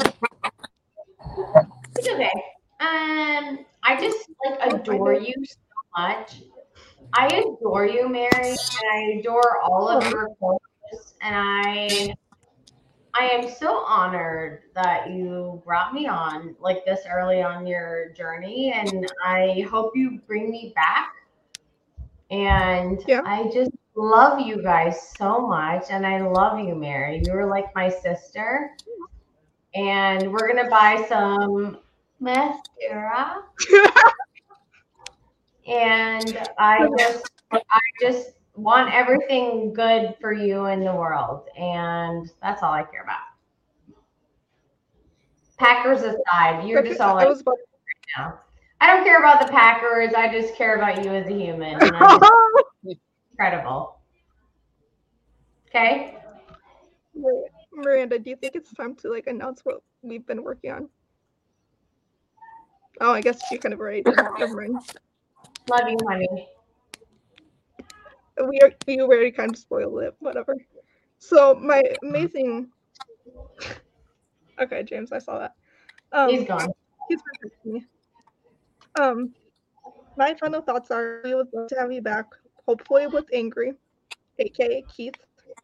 It's 1.98 2.08
okay. 2.10 2.32
Um, 2.80 3.66
I 3.84 3.98
just 4.00 4.30
like 4.46 4.60
adore 4.82 5.14
you 5.14 5.34
so 5.46 5.58
much. 5.98 6.42
I 7.14 7.28
adore 7.28 7.86
you, 7.86 8.10
Mary, 8.10 8.50
and 8.50 8.60
I 8.94 9.20
adore 9.20 9.62
all 9.62 9.88
of 9.88 10.04
your 10.10 10.28
courses. 10.36 11.14
And 11.22 11.34
I, 11.36 12.14
I 13.14 13.30
am 13.30 13.50
so 13.50 13.78
honored 13.86 14.64
that 14.76 15.10
you 15.10 15.62
brought 15.66 15.94
me 15.94 16.08
on 16.08 16.56
like 16.60 16.86
this 16.86 17.02
early 17.10 17.42
on 17.42 17.66
your 17.66 18.10
journey, 18.10 18.74
and 18.74 19.08
I 19.24 19.66
hope 19.72 19.94
you 19.96 20.20
bring 20.28 20.52
me 20.52 20.74
back. 20.76 21.14
And 22.32 23.04
Yeah. 23.08 23.22
I 23.26 23.50
just 23.54 23.72
love 23.96 24.40
you 24.40 24.62
guys 24.62 25.14
so 25.18 25.48
much, 25.48 25.86
and 25.90 26.06
I 26.06 26.22
love 26.22 26.60
you, 26.60 26.76
Mary. 26.76 27.22
You're 27.26 27.46
like 27.46 27.74
my 27.76 27.90
sister 27.90 28.76
and 29.76 30.32
we're 30.32 30.48
gonna 30.48 30.70
buy 30.70 31.06
some 31.08 31.78
mascara. 32.20 33.44
and 35.68 36.50
I 36.58 36.88
just, 36.98 37.30
I 37.52 37.80
just 38.00 38.32
want 38.56 38.94
everything 38.94 39.74
good 39.74 40.16
for 40.22 40.32
you 40.32 40.66
in 40.66 40.80
the 40.80 40.94
world, 40.94 41.48
and 41.58 42.32
that's 42.42 42.64
all 42.64 42.72
I 42.72 42.84
care 42.84 43.04
about. 43.04 43.20
Packers 45.58 46.02
aside, 46.02 46.68
you're 46.68 46.82
just 46.82 47.02
all 47.02 47.18
I 47.18 47.24
I 47.24 47.28
was 47.28 47.42
about 47.42 47.56
know. 48.18 48.34
I 48.82 48.88
don't 48.88 49.04
care 49.04 49.20
about 49.20 49.46
the 49.46 49.52
Packers. 49.52 50.14
I 50.14 50.32
just 50.32 50.56
care 50.56 50.76
about 50.76 51.04
you 51.04 51.12
as 51.12 51.28
a 51.28 51.34
human. 51.34 51.80
Just 51.80 51.94
incredible. 53.32 54.00
Okay. 55.70 56.18
Miranda, 57.74 58.20
do 58.20 58.30
you 58.30 58.36
think 58.36 58.56
it's 58.56 58.74
time 58.74 58.96
to 58.96 59.10
like 59.10 59.28
announce 59.28 59.62
what 59.64 59.82
we've 60.02 60.26
been 60.26 60.44
working 60.44 60.72
on? 60.72 60.90
Oh, 63.02 63.12
I 63.12 63.22
guess 63.22 63.42
you 63.52 63.60
kind 63.60 63.74
of 63.74 63.80
already 63.80 64.04
did. 64.04 64.16
Never 64.40 64.56
mind. 64.56 64.80
Love 65.70 65.90
you, 65.90 65.98
honey. 66.08 66.48
We 68.48 68.60
are 68.62 68.72
we 68.88 69.02
already 69.02 69.32
kind 69.32 69.52
of 69.52 69.58
spoiled 69.58 70.02
it. 70.02 70.16
Whatever. 70.20 70.56
So 71.20 71.56
my 71.56 71.84
amazing. 72.04 72.70
Okay, 74.58 74.84
James, 74.84 75.12
I 75.12 75.20
saw 75.20 75.40
that. 75.40 75.54
Um, 76.14 76.30
He's 76.30 76.48
gone. 76.48 76.70
He's 77.10 77.20
been 77.42 77.74
me. 77.74 77.86
Um, 79.00 79.34
my 80.18 80.34
final 80.36 80.62
thoughts 80.62 80.91
are: 80.91 81.22
we 81.24 81.36
would 81.36 81.48
love 81.54 81.68
to 81.70 81.76
have 81.76 81.91
you 81.91 82.02
back, 82.02 82.26
hopefully 82.68 83.08
with 83.08 83.26
Angry, 83.34 83.74
aka 84.39 84.84
Keith, 84.96 85.16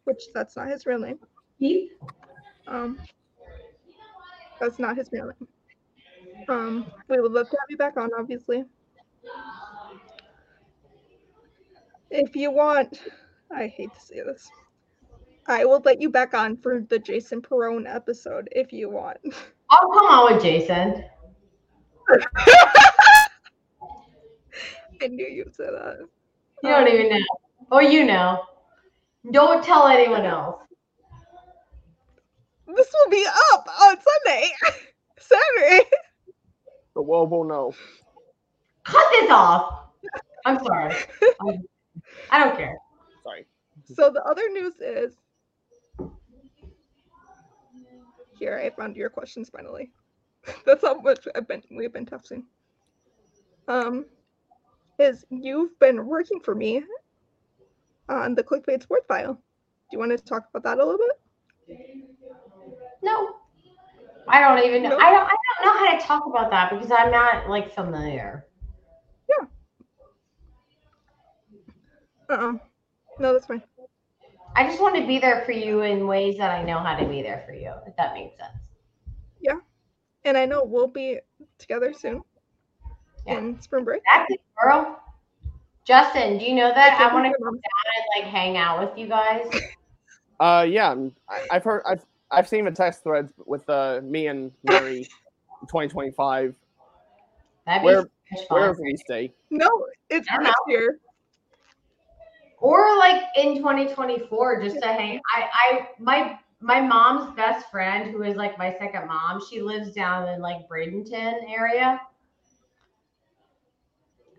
which 0.04 0.24
that's 0.34 0.56
not 0.56 0.68
his 0.68 0.86
real 0.86 0.98
name. 0.98 1.18
Heath? 1.58 1.92
Um, 2.66 2.98
that's 4.60 4.78
not 4.78 4.96
his 4.96 5.10
real 5.12 5.26
name. 5.26 5.48
Um, 6.48 6.86
we 7.08 7.20
would 7.20 7.32
love 7.32 7.48
to 7.50 7.56
have 7.58 7.66
you 7.70 7.76
back 7.76 7.96
on, 7.96 8.10
obviously. 8.18 8.64
If 12.10 12.36
you 12.36 12.50
want, 12.50 13.02
I 13.50 13.66
hate 13.68 13.94
to 13.94 14.00
say 14.00 14.16
this. 14.16 14.50
I 15.46 15.64
will 15.64 15.82
let 15.84 16.00
you 16.00 16.10
back 16.10 16.34
on 16.34 16.56
for 16.56 16.80
the 16.88 16.98
Jason 16.98 17.42
Perone 17.42 17.92
episode 17.92 18.48
if 18.52 18.72
you 18.72 18.90
want. 18.90 19.18
I'll 19.70 19.90
come 19.90 20.06
on 20.06 20.34
with 20.34 20.42
Jason. 20.42 21.04
I 25.02 25.08
knew 25.08 25.26
you'd 25.26 25.54
say 25.54 25.64
that. 25.64 25.98
You 26.62 26.70
don't 26.70 26.88
even 26.88 27.08
know. 27.10 27.24
Or 27.70 27.82
you 27.82 28.04
know. 28.04 28.44
Don't 29.32 29.64
tell 29.64 29.86
anyone 29.88 30.24
else. 30.24 30.62
This 32.66 32.88
will 32.92 33.10
be 33.10 33.24
up 33.52 33.66
on 33.82 33.96
Sunday, 34.00 34.50
Saturday. 35.18 35.88
The 36.94 37.02
world 37.02 37.30
will 37.30 37.44
know. 37.44 37.74
Cut 38.84 39.04
this 39.12 39.30
off. 39.30 39.86
I'm 40.44 40.58
sorry. 40.64 40.94
I'm- 41.40 41.64
I 42.30 42.42
don't 42.42 42.56
care. 42.56 42.76
Sorry. 43.22 43.46
So 43.94 44.10
the 44.10 44.22
other 44.24 44.48
news 44.50 44.74
is 44.80 45.14
here. 48.38 48.58
I 48.58 48.70
found 48.70 48.96
your 48.96 49.10
questions 49.10 49.50
finally. 49.50 49.92
That's 50.66 50.82
how 50.82 50.94
much 51.00 51.26
I've 51.34 51.46
been. 51.46 51.62
We've 51.70 51.92
been 51.92 52.06
texting. 52.06 52.42
Um, 53.68 54.06
is 54.98 55.24
you've 55.30 55.78
been 55.78 56.06
working 56.06 56.40
for 56.40 56.54
me 56.54 56.82
on 58.08 58.34
the 58.34 58.42
clickbait 58.42 58.82
sports 58.82 59.06
file. 59.06 59.34
Do 59.34 59.40
you 59.92 59.98
want 59.98 60.10
to 60.12 60.18
talk 60.18 60.48
about 60.50 60.62
that 60.64 60.82
a 60.82 60.84
little 60.84 61.00
bit? 61.68 61.78
No. 63.02 63.36
I 64.28 64.40
don't 64.40 64.64
even 64.64 64.82
know. 64.82 64.90
No? 64.90 64.98
I 64.98 65.10
don't 65.10 65.26
I 65.26 65.36
don't 65.62 65.64
know 65.64 65.86
how 65.86 65.98
to 65.98 66.04
talk 66.04 66.26
about 66.26 66.50
that 66.50 66.70
because 66.70 66.90
I'm 66.90 67.10
not 67.10 67.48
like 67.48 67.74
familiar. 67.74 68.46
Yeah. 69.28 69.46
Uh-uh. 72.28 72.52
No, 73.18 73.32
that's 73.32 73.46
fine. 73.46 73.62
I 74.54 74.64
just 74.66 74.80
want 74.80 74.96
to 74.96 75.06
be 75.06 75.18
there 75.18 75.42
for 75.44 75.52
you 75.52 75.82
in 75.82 76.06
ways 76.06 76.36
that 76.38 76.50
I 76.50 76.62
know 76.62 76.78
how 76.78 76.96
to 76.96 77.06
be 77.06 77.22
there 77.22 77.42
for 77.46 77.54
you, 77.54 77.72
if 77.86 77.96
that 77.96 78.14
makes 78.14 78.36
sense. 78.38 78.52
Yeah. 79.40 79.56
And 80.24 80.36
I 80.36 80.44
know 80.44 80.62
we'll 80.62 80.86
be 80.86 81.18
together 81.58 81.92
soon 81.92 82.22
Yeah. 83.26 83.38
in 83.38 83.60
spring 83.60 83.84
break. 83.84 84.02
Exactly, 84.06 84.38
girl. 84.60 84.98
Justin, 85.84 86.38
do 86.38 86.44
you 86.44 86.54
know 86.54 86.68
that? 86.68 86.94
I 86.94 86.96
can't 86.96 87.12
want 87.12 87.24
to 87.26 87.30
come 87.32 87.40
your 87.40 87.50
mom's- 87.52 87.62
and 88.16 88.24
like 88.24 88.32
hang 88.32 88.56
out 88.56 88.80
with 88.88 88.98
you 88.98 89.06
guys. 89.08 89.46
Uh, 90.40 90.62
yeah, 90.68 90.88
I'm- 90.88 91.14
I, 91.28 91.46
I've 91.52 91.62
heard, 91.62 91.84
I've, 91.86 92.04
I've 92.32 92.48
seen 92.48 92.64
the 92.64 92.72
text 92.72 93.04
threads 93.04 93.32
with 93.46 93.68
uh, 93.70 94.00
me 94.02 94.26
and 94.26 94.50
Mary 94.64 95.04
2025. 95.68 96.56
That'd 97.64 97.84
Where- 97.84 98.00
so 98.02 98.08
much 98.32 98.44
Where 98.48 98.74
fun. 98.74 98.82
release 98.82 99.02
day? 99.06 99.32
No, 99.50 99.86
it's 100.10 100.26
I 100.28 100.34
don't 100.36 100.44
next 100.44 100.56
year. 100.66 100.98
Or 102.58 102.96
like 102.98 103.22
in 103.36 103.56
2024, 103.58 104.62
just 104.64 104.80
to 104.80 104.88
hang. 104.88 105.20
I, 105.36 105.44
I, 105.52 105.88
my, 106.00 106.38
my 106.60 106.80
mom's 106.80 107.36
best 107.36 107.70
friend, 107.70 108.10
who 108.10 108.22
is 108.24 108.34
like 108.36 108.58
my 108.58 108.74
second 108.80 109.06
mom, 109.06 109.40
she 109.48 109.60
lives 109.62 109.92
down 109.92 110.28
in 110.28 110.40
like 110.40 110.68
Bradenton 110.68 111.34
area. 111.48 112.00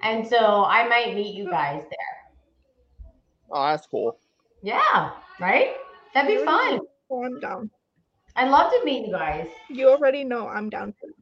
And 0.04 0.28
so 0.28 0.66
I 0.66 0.88
might 0.88 1.16
meet 1.16 1.34
you 1.34 1.50
guys 1.50 1.82
there. 1.82 2.14
Oh, 3.52 3.66
that's 3.68 3.88
cool. 3.88 4.18
Yeah, 4.62 5.12
right? 5.40 5.76
That'd 6.14 6.38
be 6.38 6.44
fun. 6.44 6.80
Oh, 7.10 7.24
I'm 7.24 7.40
down. 7.40 7.70
I'd 8.36 8.50
love 8.50 8.72
to 8.72 8.84
meet 8.84 9.08
you 9.08 9.14
guys. 9.14 9.48
You 9.70 9.90
already 9.90 10.24
know 10.24 10.48
I'm 10.48 10.70
down 10.70 10.94
for 11.00 11.08
it. 11.08 11.16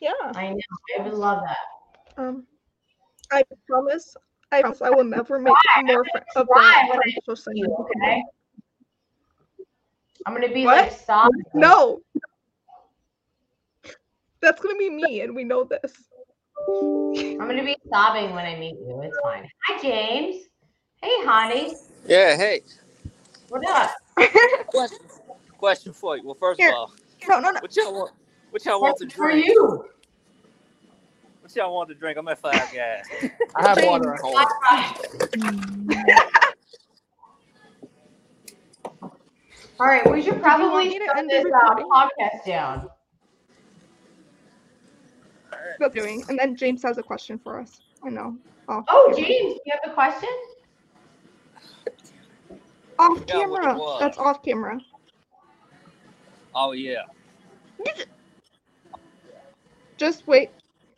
Yeah. 0.00 0.32
I 0.34 0.50
know. 0.50 0.58
I 0.98 1.02
would 1.02 1.14
love 1.14 1.42
that. 1.44 2.22
Um, 2.22 2.46
I 3.32 3.42
promise. 3.68 4.16
I 4.52 4.60
promise 4.60 4.82
I 4.82 4.90
will 4.90 5.04
never 5.04 5.38
make 5.40 5.54
more 5.84 6.04
fr- 6.04 6.18
of 6.36 6.46
try 6.46 6.62
that 6.62 6.88
when 6.90 7.00
I 7.00 7.52
you, 7.54 7.76
okay? 7.96 8.22
I'm 10.24 10.34
gonna 10.34 10.52
be 10.52 10.64
What? 10.64 10.82
like 10.82 10.92
sobbing. 10.92 11.42
No. 11.54 12.00
That's 14.40 14.60
gonna 14.60 14.76
be 14.76 14.90
me, 14.90 15.22
and 15.22 15.34
we 15.34 15.42
know 15.42 15.64
this. 15.64 15.92
I'm 16.68 17.38
gonna 17.38 17.64
be 17.64 17.76
sobbing 17.92 18.34
when 18.34 18.44
I 18.44 18.56
meet 18.58 18.76
you. 18.80 19.00
It's 19.02 19.16
fine. 19.22 19.48
Hi, 19.66 19.80
James. 19.82 20.46
Hey, 21.02 21.24
honey. 21.24 21.74
Yeah, 22.06 22.36
hey. 22.36 22.62
What 23.48 23.64
up? 23.68 23.94
Question, 24.66 24.98
question 25.58 25.92
for 25.92 26.16
you. 26.16 26.24
Well, 26.24 26.34
first 26.34 26.58
Here. 26.58 26.70
of 26.70 26.74
all, 26.74 26.92
No, 27.28 27.38
no, 27.38 27.50
no. 27.50 27.60
what 27.60 27.76
y'all 27.76 27.92
want? 27.92 28.12
What 28.50 28.64
y'all 28.64 28.80
want 28.80 28.96
to 28.98 29.04
What's 29.04 29.14
for 29.14 29.28
drink? 29.30 29.46
you? 29.46 29.84
What 31.40 31.54
y'all 31.54 31.72
want 31.74 31.88
to 31.90 31.94
drink? 31.94 32.18
I'm 32.18 32.26
at 32.28 32.38
Five 32.38 32.54
Guys. 32.74 33.04
I 33.54 33.62
have 33.68 33.78
water 33.82 34.14
at 34.14 34.20
home. 34.20 34.34
All 34.34 34.46
right. 34.62 34.96
All 39.78 39.86
right, 39.86 40.10
we 40.10 40.22
should 40.22 40.40
probably 40.40 40.68
want 40.68 40.90
shut 40.90 41.26
this 41.28 41.44
uh, 41.44 41.74
podcast 41.74 42.46
down. 42.46 42.88
Still 45.74 45.90
doing. 45.90 46.24
And 46.28 46.38
then 46.38 46.56
James 46.56 46.82
has 46.82 46.98
a 46.98 47.02
question 47.02 47.38
for 47.38 47.60
us. 47.60 47.80
I 48.04 48.10
know. 48.10 48.36
Off 48.68 48.84
Oh, 48.88 49.12
camera. 49.14 49.28
James, 49.28 49.60
you 49.64 49.72
have 49.72 49.90
a 49.90 49.94
question? 49.94 50.28
Off 52.98 53.18
Forgot 53.18 53.50
what 53.50 53.62
it 53.62 53.66
camera. 53.66 53.96
That's 54.00 54.18
off 54.18 54.42
camera. 54.42 54.80
Oh 56.54 56.72
yeah. 56.72 57.02
Just 59.98 60.26
wait 60.26 60.50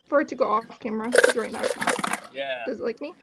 for 0.07 0.21
it 0.21 0.27
to 0.29 0.35
go 0.35 0.49
off 0.49 0.79
camera. 0.79 1.11
Right 1.35 1.51
now. 1.51 1.61
Yeah. 2.33 2.63
Does 2.65 2.79
it 2.79 2.83
like 2.83 3.01
me? 3.01 3.13